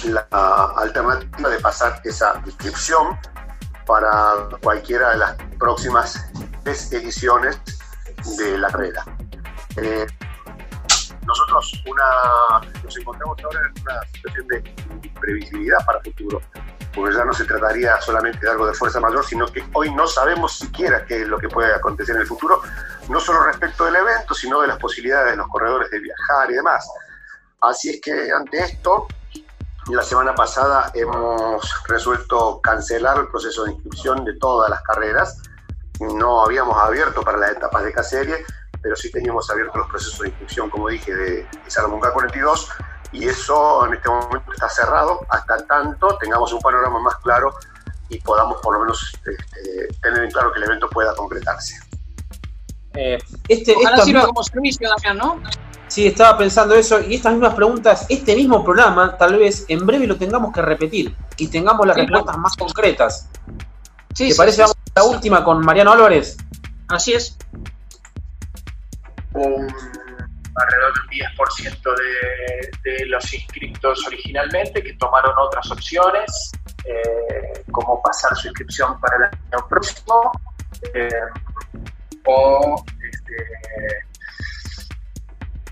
la 0.05 0.27
alternativa 0.77 1.49
de 1.49 1.59
pasar 1.59 2.01
esa 2.03 2.41
inscripción 2.45 3.17
para 3.85 4.49
cualquiera 4.61 5.11
de 5.11 5.17
las 5.17 5.35
próximas 5.57 6.31
tres 6.63 6.91
ediciones 6.91 7.59
de 8.37 8.57
la 8.57 8.69
carrera. 8.69 9.05
Eh, 9.77 10.07
nosotros 11.25 11.83
una, 11.87 12.69
nos 12.83 12.97
encontramos 12.97 13.37
ahora 13.43 13.59
en 13.67 13.81
una 13.81 14.01
situación 14.13 14.47
de 14.47 14.75
imprevisibilidad 15.03 15.85
para 15.85 15.99
el 15.99 16.05
futuro, 16.05 16.41
porque 16.93 17.15
ya 17.15 17.25
no 17.25 17.33
se 17.33 17.45
trataría 17.45 17.99
solamente 18.01 18.39
de 18.39 18.51
algo 18.51 18.67
de 18.67 18.73
fuerza 18.73 18.99
mayor, 18.99 19.25
sino 19.25 19.47
que 19.47 19.63
hoy 19.73 19.93
no 19.93 20.07
sabemos 20.07 20.57
siquiera 20.57 21.05
qué 21.05 21.21
es 21.21 21.27
lo 21.27 21.39
que 21.39 21.49
puede 21.49 21.73
acontecer 21.73 22.15
en 22.15 22.21
el 22.21 22.27
futuro, 22.27 22.61
no 23.09 23.19
solo 23.19 23.43
respecto 23.43 23.85
del 23.85 23.95
evento, 23.95 24.33
sino 24.33 24.61
de 24.61 24.67
las 24.67 24.77
posibilidades 24.77 25.31
de 25.31 25.37
los 25.37 25.47
corredores 25.47 25.89
de 25.91 25.99
viajar 25.99 26.51
y 26.51 26.55
demás. 26.55 26.87
Así 27.61 27.89
es 27.89 28.01
que 28.01 28.31
ante 28.31 28.59
esto, 28.59 29.07
la 29.89 30.03
semana 30.03 30.33
pasada 30.33 30.91
hemos 30.93 31.63
resuelto 31.87 32.59
cancelar 32.61 33.17
el 33.19 33.27
proceso 33.27 33.65
de 33.65 33.71
inscripción 33.73 34.25
de 34.25 34.33
todas 34.37 34.69
las 34.69 34.81
carreras. 34.81 35.41
No 35.99 36.43
habíamos 36.43 36.77
abierto 36.77 37.21
para 37.21 37.37
las 37.37 37.51
etapas 37.51 37.83
de 37.83 37.93
K-Serie, 37.93 38.45
pero 38.81 38.95
sí 38.95 39.11
teníamos 39.11 39.49
abiertos 39.49 39.77
los 39.77 39.87
procesos 39.87 40.19
de 40.19 40.29
inscripción, 40.29 40.69
como 40.69 40.89
dije, 40.89 41.13
de, 41.13 41.47
Salomón 41.67 42.01
K42, 42.01 42.67
y 43.11 43.27
eso 43.27 43.85
en 43.85 43.93
este 43.93 44.09
momento 44.09 44.51
está 44.51 44.67
cerrado 44.69 45.21
hasta 45.29 45.57
tanto 45.67 46.17
tengamos 46.17 46.51
un 46.51 46.59
panorama 46.59 46.99
más 46.99 47.15
claro 47.17 47.53
y 48.09 48.19
podamos 48.19 48.59
por 48.61 48.73
lo 48.73 48.81
menos 48.81 49.13
este, 49.13 49.37
tener 50.01 50.23
en 50.23 50.31
claro 50.31 50.51
que 50.51 50.59
el 50.59 50.65
evento 50.65 50.89
pueda 50.89 51.15
concretarse. 51.15 51.75
Eh, 52.93 53.17
este, 53.47 53.73
Ojalá 53.75 53.95
esto- 53.97 54.05
sirva 54.05 54.25
como 54.25 54.43
servicio, 54.43 54.89
Damián, 54.89 55.17
¿no? 55.17 55.41
Sí, 55.95 56.07
estaba 56.07 56.37
pensando 56.37 56.75
eso 56.75 56.99
y 56.99 57.15
estas 57.15 57.31
mismas 57.31 57.53
preguntas, 57.55 58.05
este 58.09 58.35
mismo 58.35 58.65
programa, 58.65 59.15
tal 59.17 59.37
vez 59.39 59.63
en 59.69 59.85
breve 59.85 60.05
lo 60.05 60.17
tengamos 60.17 60.51
que 60.53 60.61
repetir 60.61 61.15
y 61.37 61.47
tengamos 61.47 61.87
las 61.87 61.95
Sí, 61.95 62.01
respuestas 62.01 62.37
más 62.37 62.53
concretas. 62.57 63.29
Sí, 64.13 64.25
¿Te 64.27 64.31
sí, 64.31 64.37
parece? 64.37 64.55
sí, 64.57 64.61
Vamos 64.63 64.75
a 64.93 64.99
la 64.99 65.03
última 65.05 65.41
con 65.45 65.65
Mariano 65.65 65.93
Álvarez. 65.93 66.35
Así 66.89 67.13
es. 67.13 67.37
un 69.35 69.73
alrededor 70.57 70.93
de 70.95 70.99
un 71.01 71.31
10% 71.63 71.95
de, 72.83 72.91
de 72.91 73.05
los 73.05 73.33
inscriptos 73.33 74.05
originalmente 74.05 74.83
que 74.83 74.91
tomaron 74.95 75.31
otras 75.37 75.71
opciones, 75.71 76.51
eh, 76.83 77.63
como 77.71 78.01
pasar 78.01 78.35
su 78.35 78.49
inscripción 78.49 78.99
para 78.99 79.15
el 79.15 79.23
año 79.23 79.65
próximo 79.69 80.33
eh, 80.93 81.09
o 82.25 82.83
este, 83.01 83.35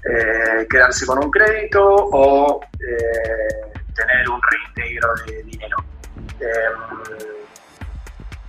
eh, 0.06 0.68
quedarse 0.70 1.06
con 1.06 1.24
un 1.24 1.32
crédito 1.32 1.84
o 1.84 2.62
eh, 2.64 3.72
tener 3.96 4.30
un 4.30 4.42
reintegro 4.42 5.14
de 5.28 5.44
dinero. 5.44 5.78
Eh, 6.40 6.70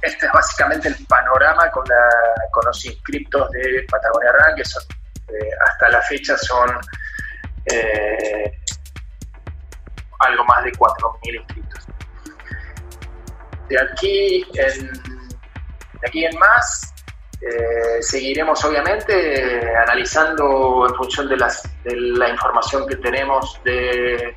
este 0.03 0.27
es 0.27 0.33
básicamente 0.33 0.89
el 0.89 0.97
panorama 1.07 1.71
con, 1.71 1.85
la- 1.89 2.49
con 2.51 2.65
los 2.67 2.85
inscriptos 2.85 3.51
de 3.53 3.87
Patagonia 3.91 4.33
Run, 4.33 4.57
que 4.57 4.65
son, 4.65 4.83
hasta 5.67 5.89
la 5.89 6.03
fecha 6.03 6.37
son 6.37 6.71
algo 10.21 10.45
más 10.45 10.65
de 10.65 10.73
4.000 10.73 11.35
inscriptos. 11.41 11.87
De 13.69 13.81
aquí 13.81 14.45
en, 14.55 14.93
de 14.93 16.07
aquí 16.09 16.25
en 16.25 16.39
más, 16.39 16.94
eh, 17.47 18.03
seguiremos 18.03 18.65
obviamente 18.65 19.77
analizando 19.77 20.87
en 20.89 20.95
función 20.95 21.29
de, 21.29 21.37
las, 21.37 21.63
de 21.85 21.95
la 21.95 22.31
información 22.31 22.87
que 22.89 22.97
tenemos 22.97 23.61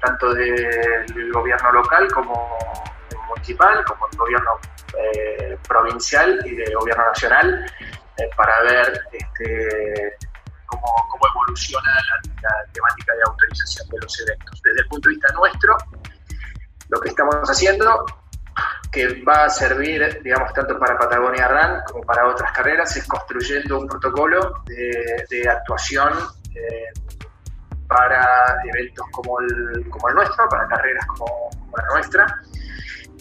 tanto 0.01 0.33
del 0.33 1.31
gobierno 1.31 1.71
local 1.71 2.11
como 2.11 2.57
municipal, 3.29 3.83
como 3.85 4.07
del 4.09 4.17
gobierno 4.19 4.51
eh, 4.97 5.57
provincial 5.67 6.39
y 6.45 6.55
del 6.55 6.73
gobierno 6.75 7.05
nacional, 7.05 7.65
eh, 8.17 8.29
para 8.35 8.61
ver 8.63 8.99
este, 9.11 10.17
cómo, 10.65 10.85
evoluciona 11.29 11.91
la 12.41 12.71
temática 12.73 13.13
de 13.15 13.21
autorización 13.27 13.87
de 13.89 13.97
los 14.01 14.19
eventos. 14.21 14.61
Desde 14.63 14.81
el 14.81 14.87
punto 14.87 15.09
de 15.09 15.15
vista 15.15 15.33
nuestro, 15.33 15.77
lo 16.89 16.99
que 16.99 17.09
estamos 17.09 17.35
haciendo 17.49 18.05
que 18.91 19.23
va 19.23 19.45
a 19.45 19.49
servir, 19.49 20.21
digamos, 20.23 20.53
tanto 20.53 20.79
para 20.79 20.97
Patagonia 20.97 21.47
Run 21.47 21.81
como 21.85 22.03
para 22.03 22.27
otras 22.27 22.51
carreras, 22.51 22.95
es 22.95 23.07
construyendo 23.07 23.79
un 23.79 23.87
protocolo 23.87 24.63
de, 24.65 25.25
de 25.29 25.49
actuación 25.49 26.13
eh, 26.55 26.93
para 27.87 28.57
eventos 28.65 29.05
como 29.11 29.39
el, 29.41 29.89
como 29.89 30.09
el 30.09 30.15
nuestro, 30.15 30.49
para 30.49 30.67
carreras 30.67 31.05
como, 31.07 31.49
como 31.49 31.77
la 31.77 31.85
nuestra, 31.93 32.41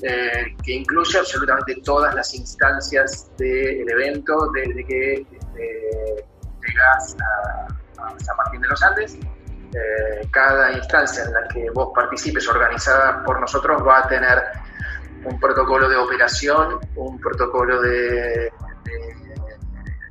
eh, 0.03 0.55
que 0.63 0.73
incluye 0.73 1.19
absolutamente 1.19 1.81
todas 1.85 2.15
las 2.15 2.35
instancias 2.35 3.31
del 3.37 3.89
evento, 3.89 4.51
desde 4.53 4.85
que 4.85 5.15
este, 5.15 6.27
llegas 6.67 7.17
a, 7.21 8.03
a 8.03 8.21
San 8.21 8.37
Martín 8.37 8.61
de 8.61 8.69
los 8.69 8.83
Andes. 8.83 9.19
Eh, 9.75 10.29
cada 10.31 10.73
instancia 10.73 11.25
en 11.25 11.33
la 11.35 11.49
que 11.49 11.69
vos 11.71 11.91
participes 11.95 12.49
organizada 12.49 13.23
por 13.25 13.41
nosotros 13.41 13.83
va 13.87 13.99
a 13.99 14.09
tener 14.09 14.43
un 15.27 15.41
protocolo 15.41 15.89
de 15.89 15.97
operación, 15.97 16.79
un 16.95 17.19
protocolo 17.19 17.81
de, 17.83 18.53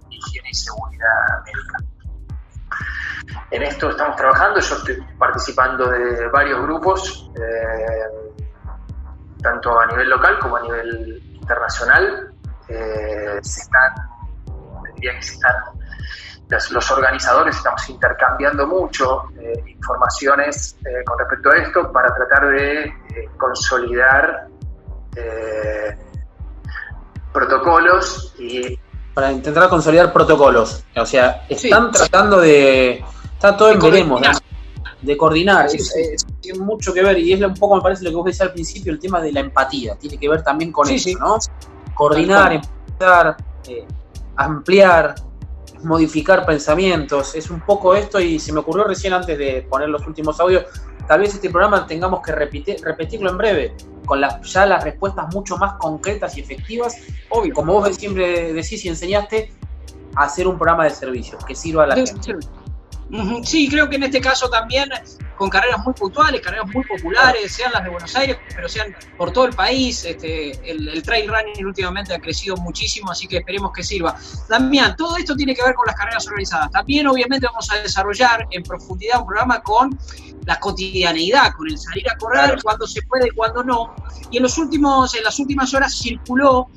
higiene 0.09 0.49
y 0.49 0.53
seguridad 0.53 1.43
médica. 1.45 1.77
En 3.51 3.63
esto 3.63 3.89
estamos 3.89 4.15
trabajando, 4.17 4.59
yo 4.59 4.75
estoy 4.75 5.01
participando 5.17 5.89
de 5.89 6.27
varios 6.27 6.61
grupos, 6.61 7.31
eh, 7.35 8.43
tanto 9.41 9.79
a 9.79 9.85
nivel 9.87 10.09
local 10.09 10.37
como 10.39 10.57
a 10.57 10.61
nivel 10.61 11.21
internacional. 11.33 12.33
Eh, 12.67 13.39
se 13.41 13.61
están, 13.61 13.93
diría 14.95 15.15
que 15.15 15.21
se 15.21 15.33
están, 15.35 15.55
los, 16.71 16.91
organizadores 16.91 17.55
estamos 17.55 17.89
intercambiando 17.89 18.67
mucho 18.67 19.29
eh, 19.39 19.63
informaciones 19.67 20.77
con 21.05 21.17
respecto 21.17 21.51
a 21.51 21.55
esto 21.57 21.91
para 21.91 22.13
tratar 22.13 22.49
de 22.49 22.93
consolidar 23.37 24.47
eh, 25.15 25.95
protocolos 27.33 28.33
y 28.39 28.77
Para 29.13 29.31
intentar 29.31 29.69
consolidar 29.69 30.11
protocolos. 30.11 30.83
O 30.95 31.05
sea, 31.05 31.45
están 31.49 31.91
tratando 31.91 32.39
de. 32.41 33.03
Está 33.33 33.55
todo 33.55 33.71
en 33.71 33.79
De 33.79 33.89
veremos, 33.91 34.19
¿no? 34.21 34.27
coordinar. 34.27 34.41
De 35.01 35.17
coordinar. 35.17 35.69
Sí, 35.69 35.77
Es- 35.77 35.89
sí. 35.91 36.01
es- 36.13 36.25
tiene 36.41 36.59
mucho 36.59 36.93
que 36.93 37.01
ver 37.03 37.17
y 37.19 37.33
es 37.33 37.41
un 37.41 37.53
poco, 37.53 37.75
me 37.77 37.81
parece, 37.81 38.03
lo 38.03 38.09
que 38.11 38.15
vos 38.17 38.25
decías 38.25 38.47
al 38.49 38.53
principio, 38.53 38.91
el 38.91 38.99
tema 38.99 39.19
de 39.21 39.31
la 39.31 39.39
empatía. 39.39 39.95
Tiene 39.95 40.17
que 40.17 40.29
ver 40.29 40.43
también 40.43 40.71
con 40.71 40.85
Sí, 40.87 40.95
eso, 40.95 41.03
sí. 41.09 41.15
¿no? 41.15 41.37
Coordinar, 41.93 42.53
empatizar, 42.53 43.37
eh, 43.67 43.85
ampliar, 44.35 45.15
modificar 45.83 46.45
pensamientos. 46.45 47.35
Es 47.35 47.49
un 47.49 47.61
poco 47.61 47.95
esto 47.95 48.19
y 48.19 48.37
se 48.39 48.51
me 48.53 48.59
ocurrió 48.59 48.83
recién 48.85 49.13
antes 49.13 49.37
de 49.37 49.65
poner 49.69 49.89
los 49.89 50.05
últimos 50.07 50.39
audios. 50.39 50.65
Tal 51.07 51.19
vez 51.21 51.33
este 51.35 51.49
programa 51.49 51.85
tengamos 51.87 52.21
que 52.21 52.31
repetir, 52.31 52.77
repetirlo 52.83 53.29
en 53.29 53.37
breve, 53.37 53.75
con 54.05 54.21
las, 54.21 54.41
ya 54.51 54.65
las 54.65 54.83
respuestas 54.83 55.33
mucho 55.33 55.57
más 55.57 55.73
concretas 55.73 56.37
y 56.37 56.41
efectivas. 56.41 56.95
Obvio, 57.29 57.53
como 57.53 57.73
vos 57.73 57.95
siempre 57.95 58.53
decís 58.53 58.85
y 58.85 58.89
enseñaste, 58.89 59.51
a 60.15 60.23
hacer 60.23 60.47
un 60.47 60.57
programa 60.57 60.85
de 60.85 60.91
servicio 60.91 61.37
que 61.45 61.55
sirva 61.55 61.83
a 61.83 61.87
la 61.87 61.95
gente. 61.95 62.37
Sí, 63.43 63.69
creo 63.69 63.87
que 63.87 63.97
en 63.97 64.03
este 64.03 64.19
caso 64.19 64.49
también 64.49 64.89
con 65.35 65.49
carreras 65.49 65.83
muy 65.83 65.93
puntuales, 65.93 66.41
carreras 66.41 66.65
muy 66.73 66.83
populares, 66.85 67.51
sean 67.51 67.71
las 67.71 67.83
de 67.83 67.89
Buenos 67.89 68.15
Aires, 68.15 68.37
pero 68.55 68.67
sean 68.67 68.95
por 69.17 69.31
todo 69.31 69.45
el 69.45 69.53
país. 69.53 70.03
Este, 70.05 70.51
el, 70.69 70.87
el 70.89 71.03
trail 71.03 71.29
running 71.29 71.65
últimamente 71.65 72.15
ha 72.15 72.19
crecido 72.19 72.55
muchísimo, 72.57 73.11
así 73.11 73.27
que 73.27 73.37
esperemos 73.37 73.71
que 73.73 73.83
sirva. 73.83 74.17
Damián, 74.49 74.95
todo 74.95 75.17
esto 75.17 75.35
tiene 75.35 75.53
que 75.53 75.63
ver 75.63 75.75
con 75.75 75.85
las 75.85 75.95
carreras 75.95 76.25
organizadas. 76.27 76.71
También, 76.71 77.05
obviamente, 77.07 77.45
vamos 77.45 77.69
a 77.71 77.75
desarrollar 77.75 78.47
en 78.49 78.63
profundidad 78.63 79.19
un 79.19 79.27
programa 79.27 79.61
con 79.61 79.99
la 80.45 80.59
cotidianeidad, 80.59 81.53
con 81.53 81.67
el 81.69 81.77
salir 81.77 82.09
a 82.09 82.17
correr, 82.17 82.61
cuando 82.63 82.85
se 82.87 83.01
puede, 83.03 83.31
cuando 83.31 83.63
no. 83.63 83.95
Y 84.31 84.37
en 84.37 84.43
los 84.43 84.57
últimos, 84.57 85.13
en 85.15 85.23
las 85.23 85.39
últimas 85.39 85.73
horas 85.73 85.97
circuló 85.97 86.67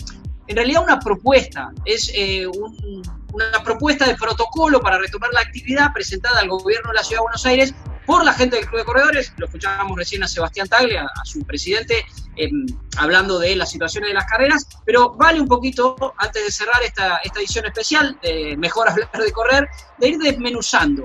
en 0.46 0.56
realidad 0.56 0.82
una 0.82 0.98
propuesta, 0.98 1.70
es 1.84 2.10
eh, 2.14 2.46
un- 2.46 3.02
una 3.34 3.62
propuesta 3.62 4.06
de 4.06 4.14
protocolo 4.16 4.80
para 4.80 4.96
retomar 4.98 5.30
la 5.34 5.40
actividad 5.40 5.92
presentada 5.92 6.40
al 6.40 6.48
gobierno 6.48 6.88
de 6.90 6.94
la 6.96 7.02
Ciudad 7.04 7.18
de 7.20 7.24
Buenos 7.24 7.44
Aires 7.44 7.74
por 8.06 8.24
la 8.24 8.32
gente 8.32 8.56
del 8.56 8.64
Club 8.64 8.78
de 8.78 8.84
Corredores. 8.86 9.34
Lo 9.36 9.44
escuchábamos 9.44 9.98
recién 9.98 10.22
a 10.22 10.28
Sebastián 10.28 10.66
Tagle, 10.66 10.96
a, 10.98 11.02
a 11.04 11.24
su 11.26 11.42
presidente, 11.44 12.06
em, 12.36 12.64
hablando 12.96 13.38
de 13.38 13.54
las 13.54 13.70
situaciones 13.70 14.08
de 14.08 14.14
las 14.14 14.24
carreras, 14.24 14.66
pero 14.86 15.10
vale 15.10 15.42
un 15.42 15.46
poquito, 15.46 16.14
antes 16.16 16.42
de 16.46 16.50
cerrar 16.50 16.82
esta, 16.82 17.18
esta 17.18 17.38
edición 17.40 17.66
especial, 17.66 18.18
de 18.22 18.56
Mejor 18.56 18.88
hablar 18.88 19.10
de 19.12 19.30
correr, 19.30 19.68
de 19.98 20.08
ir 20.08 20.16
desmenuzando. 20.18 21.02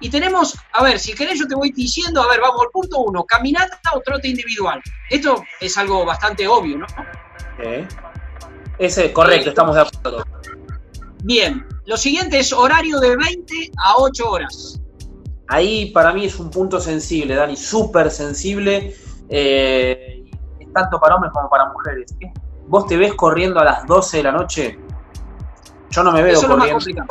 Y 0.00 0.10
tenemos, 0.10 0.56
a 0.72 0.82
ver, 0.82 0.98
si 0.98 1.14
querés 1.14 1.38
yo 1.38 1.46
te 1.46 1.54
voy 1.54 1.72
diciendo, 1.72 2.22
a 2.22 2.28
ver, 2.28 2.40
vamos 2.40 2.60
al 2.62 2.70
punto 2.70 2.98
uno, 2.98 3.24
caminata 3.24 3.78
o 3.94 4.00
trote 4.00 4.28
individual. 4.28 4.80
Esto 5.08 5.42
es 5.60 5.76
algo 5.78 6.04
bastante 6.04 6.46
obvio, 6.46 6.78
¿no? 6.78 6.86
¿Eh? 7.58 7.86
Ese, 8.78 9.12
correcto, 9.12 9.50
estamos 9.50 9.74
de 9.74 9.82
acuerdo. 9.82 10.24
Bien, 11.22 11.66
lo 11.86 11.96
siguiente 11.96 12.38
es 12.38 12.52
horario 12.52 13.00
de 13.00 13.16
20 13.16 13.72
a 13.78 13.96
8 13.96 14.30
horas. 14.30 14.80
Ahí 15.48 15.90
para 15.92 16.12
mí 16.12 16.26
es 16.26 16.38
un 16.38 16.50
punto 16.50 16.80
sensible, 16.80 17.34
Dani, 17.34 17.56
súper 17.56 18.10
sensible, 18.10 18.94
eh, 19.28 20.24
es 20.60 20.72
tanto 20.72 21.00
para 21.00 21.14
hombres 21.14 21.32
como 21.32 21.48
para 21.48 21.70
mujeres. 21.70 22.14
¿eh? 22.20 22.32
¿Vos 22.66 22.86
te 22.86 22.96
ves 22.96 23.14
corriendo 23.14 23.60
a 23.60 23.64
las 23.64 23.86
12 23.86 24.16
de 24.18 24.22
la 24.22 24.32
noche? 24.32 24.78
Yo 25.90 26.02
no 26.02 26.12
me 26.12 26.22
veo 26.22 26.34
Eso 26.34 26.42
es 26.42 26.48
lo 26.48 26.56
más 26.56 26.70
corriendo. 26.70 27.06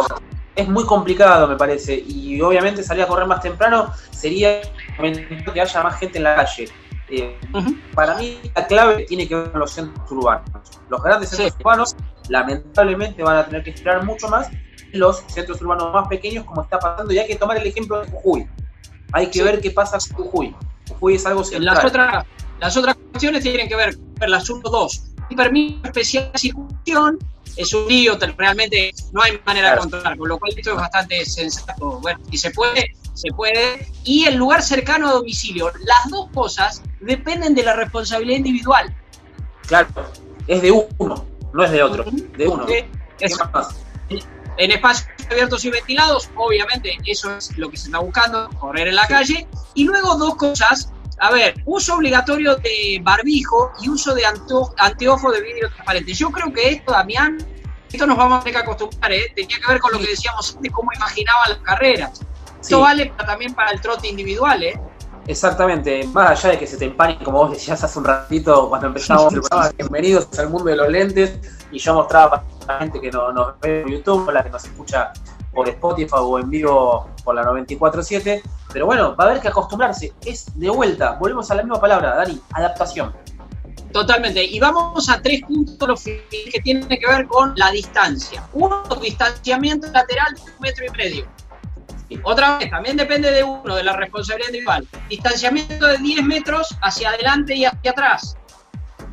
Es 0.56 0.68
muy 0.70 0.86
complicado, 0.86 1.48
me 1.48 1.56
parece, 1.58 1.96
y 2.08 2.40
obviamente 2.42 2.82
salir 2.82 3.04
a 3.04 3.08
correr 3.08 3.28
más 3.28 3.42
temprano 3.42 3.92
sería 4.12 4.62
que 5.54 5.62
haya 5.62 5.84
más 5.84 6.00
gente 6.00 6.18
en 6.18 6.24
la 6.24 6.36
calle. 6.36 6.70
Eh, 7.10 7.38
Para 7.94 8.16
mí 8.16 8.40
la 8.56 8.66
clave 8.66 9.04
tiene 9.04 9.28
que 9.28 9.36
ver 9.36 9.52
con 9.52 9.60
los 9.60 9.72
centros 9.72 10.10
urbanos. 10.12 10.50
Los 10.90 11.04
grandes 11.04 11.30
centros 11.30 11.54
urbanos 11.60 11.96
lamentablemente 12.30 13.22
van 13.22 13.38
a 13.38 13.46
tener 13.46 13.64
que 13.64 13.72
esperar 13.72 14.04
mucho 14.06 14.28
más 14.30 14.48
que 14.50 14.98
los 14.98 15.24
centros 15.28 15.62
urbanos 15.62 15.94
más 15.94 16.08
pequeños 16.08 16.46
como 16.46 16.62
está 16.62 16.80
pasando 16.80 17.14
y 17.14 17.20
hay 17.20 17.28
que 17.28 17.36
tomar 17.36 17.58
el 17.58 17.68
ejemplo 17.68 18.02
de 18.02 18.08
Jujuy. 18.10 18.48
Hay 19.12 19.28
que 19.28 19.40
Sí. 19.40 19.42
ver 19.44 19.60
qué 19.62 19.72
pasa 19.72 19.98
con 20.16 20.26
Jujuy. 20.26 20.56
Jujuy 20.90 21.16
es 21.16 21.26
algo 21.26 21.44
central. 21.44 21.76
Las 21.76 21.86
otras, 21.86 22.26
las 22.60 22.78
otras 22.78 22.96
cuestiones 23.12 23.44
tienen 23.44 23.68
que 23.68 23.76
ver 23.76 23.98
con 24.20 24.32
las 24.32 24.50
1, 24.50 24.62
2. 24.70 25.04
Un 25.30 25.36
permiso 25.38 25.80
especial 25.84 26.32
de 26.32 26.40
circulación 26.40 27.20
es 27.58 27.74
un 27.74 27.88
lío, 27.88 28.18
te- 28.18 28.28
realmente 28.34 28.92
no 29.12 29.22
hay 29.22 29.40
manera 29.46 29.68
Claro. 29.70 29.76
de 29.76 29.90
controlar, 29.92 30.18
con 30.18 30.30
lo 30.30 30.38
cual 30.40 30.54
esto 30.56 30.72
es 30.72 30.76
bastante 30.78 31.26
sensato. 31.26 32.00
Bueno, 32.02 32.20
si 32.32 32.38
se 32.38 32.52
puede, 32.52 32.96
se 33.14 33.30
puede. 33.32 33.88
Y 34.04 34.26
el 34.26 34.36
lugar 34.36 34.62
cercano 34.62 35.08
a 35.10 35.14
domicilio. 35.14 35.72
Las 35.86 36.10
dos 36.12 36.30
cosas 36.34 36.82
dependen 37.00 37.56
de 37.56 37.64
la 37.64 37.74
responsabilidad 37.74 38.38
individual. 38.38 38.94
Claro, 39.68 39.88
es 40.48 40.62
de 40.62 40.72
uno, 40.72 41.26
no 41.54 41.64
es 41.64 41.72
de 41.72 41.82
otro, 41.84 42.06
de 42.38 42.48
uno. 42.48 42.68
Eh, 42.68 42.88
¿Qué 43.18 43.26
eso. 43.26 43.44
más? 43.54 43.70
En 44.58 44.72
espacios 44.72 45.08
espacios 45.10 45.32
abiertos 45.32 45.66
y 45.66 45.70
ventilados, 45.72 46.30
obviamente 46.36 46.98
eso 47.06 47.36
es 47.36 47.58
lo 47.58 47.70
que 47.70 47.78
se 47.78 47.88
está 47.88 48.00
buscando, 48.00 48.48
correr 48.60 48.88
en 48.88 48.96
la 48.96 49.08
calle. 49.08 49.48
Y 49.74 49.84
luego 49.86 50.16
dos 50.16 50.36
cosas, 50.36 50.92
a 51.20 51.32
ver, 51.32 51.56
uso 51.66 51.96
obligatorio 51.96 52.56
de 52.58 53.00
barbijo 53.02 53.72
y 53.82 53.90
uso 53.90 54.14
de 54.14 54.24
anteojo 54.26 55.32
de 55.32 55.42
vidrio 55.42 55.70
transparente. 55.70 56.14
Yo 56.14 56.30
creo 56.32 56.52
que 56.54 56.70
esto, 56.70 56.92
Damián, 56.92 57.38
esto 57.92 58.06
nos 58.06 58.18
vamos 58.18 58.40
a 58.40 58.44
tener 58.44 58.56
que 58.56 58.62
acostumbrar, 58.70 59.12
¿eh? 59.14 59.32
tenía 59.36 59.58
que 59.58 59.68
ver 59.72 59.80
con 59.80 59.94
lo 59.94 60.00
que 60.00 60.08
decíamos 60.08 60.56
antes, 60.56 60.72
cómo 60.72 60.92
imaginaban 60.94 61.50
las 61.50 61.60
carreras. 61.60 62.12
Esto 62.62 62.78
Sí. 62.78 62.82
vale 62.82 63.14
también 63.26 63.54
para 63.54 63.72
el 63.72 63.80
trote 63.80 64.08
individual, 64.08 64.62
¿eh? 64.64 64.80
Exactamente, 65.28 66.04
más 66.14 66.32
allá 66.32 66.52
de 66.52 66.60
que 66.60 66.68
se 66.68 66.78
te 66.78 66.86
empañe, 66.86 67.18
como 67.24 67.40
vos 67.40 67.52
decías 67.52 67.84
hace 67.84 67.98
un 67.98 68.06
ratito 68.06 68.70
cuando 68.70 68.88
empezamos 68.88 69.34
el 69.34 69.42
programa, 69.42 69.72
bienvenidos 69.78 70.28
al 70.38 70.50
mundo 70.50 70.70
de 70.70 70.76
los 70.76 70.88
lentes, 70.90 71.40
y 71.72 71.80
yo 71.80 71.94
mostraba 71.96 72.44
para 72.66 72.74
la 72.76 72.80
gente 72.82 73.02
que 73.02 73.10
no- 73.12 73.32
nos 73.32 73.60
ve 73.60 73.82
en 73.82 73.90
YouTube, 73.90 74.30
la 74.32 74.44
que 74.44 74.50
nos 74.52 74.64
escucha 74.66 75.12
por 75.56 75.70
Spotify 75.70 76.18
o 76.20 76.38
en 76.38 76.50
vivo 76.50 77.10
por 77.24 77.34
la 77.34 77.44
94.7, 77.44 78.42
pero 78.72 78.86
bueno, 78.86 79.16
va 79.16 79.24
a 79.24 79.28
haber 79.30 79.42
que 79.42 79.48
acostumbrarse, 79.48 80.14
es 80.26 80.48
de 80.60 80.70
vuelta, 80.70 81.14
volvemos 81.14 81.50
a 81.50 81.56
la 81.56 81.64
misma 81.64 81.80
palabra, 81.80 82.16
Dani, 82.16 82.40
adaptación. 82.52 83.14
Totalmente. 83.92 84.44
Y 84.44 84.60
vamos 84.60 85.08
a 85.08 85.22
tres 85.22 85.42
puntos 85.44 86.04
que 86.04 86.60
tienen 86.66 86.86
que 86.86 87.00
ver 87.08 87.26
con 87.28 87.54
la 87.56 87.72
distancia. 87.72 88.46
Uno, 88.52 88.84
distanciamiento 89.02 89.88
lateral 89.88 90.34
de 90.36 90.42
un 90.42 90.60
metro 90.60 90.86
y 90.86 90.98
medio. 90.98 91.26
Otra 92.24 92.58
vez, 92.58 92.70
también 92.70 92.98
depende 92.98 93.32
de 93.32 93.44
uno, 93.46 93.74
de 93.74 93.84
la 93.84 93.94
responsabilidad 93.94 94.50
individual. 94.50 94.88
Distanciamiento 95.10 95.88
de 95.88 95.98
10 96.00 96.24
metros 96.24 96.76
hacia 96.82 97.10
adelante 97.10 97.56
y 97.56 97.64
hacia 97.64 97.92
atrás. 97.92 98.36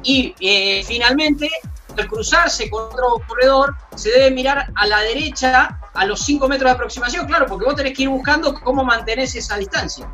Y 0.03 0.35
eh, 0.41 0.83
finalmente, 0.85 1.49
al 1.97 2.09
cruzarse 2.09 2.71
con 2.71 2.85
otro 2.85 3.21
corredor, 3.27 3.75
se 3.95 4.11
debe 4.11 4.31
mirar 4.31 4.73
a 4.75 4.87
la 4.87 5.01
derecha 5.01 5.81
a 5.95 6.05
los 6.07 6.21
5 6.25 6.49
metros 6.49 6.71
de 6.71 6.75
aproximación, 6.75 7.27
claro, 7.27 7.47
porque 7.47 7.65
vos 7.65 7.75
tenés 7.75 7.97
que 7.97 8.05
ir 8.05 8.09
buscando 8.09 8.55
cómo 8.55 8.85
mantenés 8.85 9.35
esa 9.35 9.57
distancia. 9.57 10.09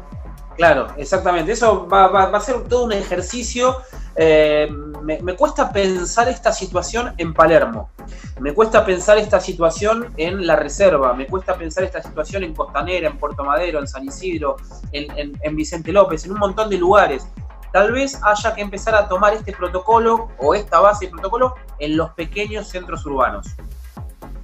Claro, 0.58 0.88
exactamente. 0.96 1.52
Eso 1.52 1.86
va, 1.86 2.24
a 2.24 2.40
ser 2.40 2.64
todo 2.64 2.84
un 2.84 2.92
ejercicio. 2.92 3.76
Eh, 4.16 4.68
me, 5.02 5.36
cuesta 5.36 5.72
pensar 5.72 6.28
esta 6.28 6.52
situación 6.52 7.14
en 7.16 7.32
Palermo. 7.32 7.90
Me 8.40 8.52
cuesta 8.52 8.84
pensar 8.84 9.18
esta 9.18 9.38
situación 9.38 10.12
en 10.16 10.44
La 10.48 10.56
Reserva. 10.56 11.14
Me 11.14 11.28
cuesta 11.28 11.56
pensar 11.56 11.84
esta 11.84 12.02
situación 12.02 12.42
en 12.42 12.54
Costanera, 12.54 13.08
en 13.08 13.18
Puerto 13.18 13.44
Madero, 13.44 13.78
en 13.78 13.86
San 13.86 14.04
Isidro, 14.04 14.56
en 14.90 15.56
Vicente 15.56 15.92
López, 15.92 16.24
en 16.24 16.32
un 16.32 16.40
montón 16.40 16.68
de 16.68 16.76
lugares. 16.76 17.28
Tal 17.72 17.92
vez 17.92 18.18
haya 18.22 18.54
que 18.54 18.62
empezar 18.62 18.94
a 18.94 19.08
tomar 19.08 19.34
este 19.34 19.52
protocolo 19.52 20.28
o 20.38 20.54
esta 20.54 20.80
base 20.80 21.06
de 21.06 21.12
protocolo 21.12 21.54
en 21.78 21.96
los 21.96 22.10
pequeños 22.12 22.68
centros 22.68 23.04
urbanos. 23.06 23.46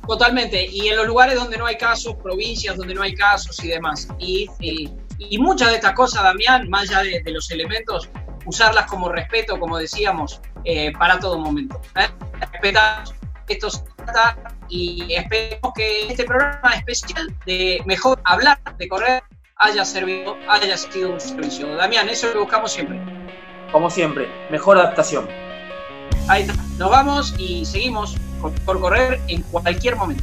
Totalmente, 0.07 0.67
y 0.67 0.89
en 0.89 0.97
los 0.97 1.07
lugares 1.07 1.35
donde 1.37 1.57
no 1.57 1.65
hay 1.67 1.77
casos, 1.79 2.15
provincias 2.23 2.77
donde 2.77 2.95
no 2.95 3.03
hay 3.03 3.15
casos 3.15 3.63
y 3.65 3.69
demás. 3.69 4.09
Y, 4.19 4.49
y- 4.61 4.93
y 5.17 5.39
muchas 5.39 5.69
de 5.69 5.77
estas 5.77 5.93
cosas, 5.95 6.25
Damián, 6.25 6.69
más 6.69 6.91
allá 6.91 7.03
de, 7.03 7.23
de 7.23 7.31
los 7.31 7.49
elementos, 7.53 8.11
usarlas 8.47 8.87
como 8.87 9.09
respeto, 9.09 9.59
como 9.61 9.79
decíamos, 9.79 10.41
eh, 10.65 10.93
para 10.99 11.19
todo 11.21 11.39
momento. 11.39 11.81
¿eh? 11.95 12.09
Respetamos, 12.53 13.15
esto 13.49 13.71
se 13.71 13.83
trata 13.97 14.37
y 14.69 15.15
esperemos 15.15 15.73
que 15.75 16.09
este 16.09 16.25
programa 16.25 16.73
especial 16.75 17.33
de 17.47 17.81
mejor 17.87 18.21
hablar, 18.25 18.59
de 18.77 18.89
correr, 18.89 19.23
haya 19.65 19.85
servido, 19.85 20.37
haya 20.47 20.77
sido 20.77 21.15
un 21.15 21.21
servicio. 21.21 21.75
Damián, 21.75 22.09
eso 22.11 22.33
lo 22.35 22.41
buscamos 22.41 22.73
siempre. 22.73 23.01
Como 23.73 23.89
siempre, 23.89 24.29
mejor 24.51 24.77
adaptación. 24.77 25.27
Ahí 26.29 26.43
está. 26.43 26.55
Nos 26.79 26.91
vamos 26.91 27.35
y 27.39 27.65
seguimos 27.65 28.15
por 28.67 28.81
correr 28.81 29.21
en 29.29 29.43
cualquier 29.45 29.97
momento. 29.97 30.23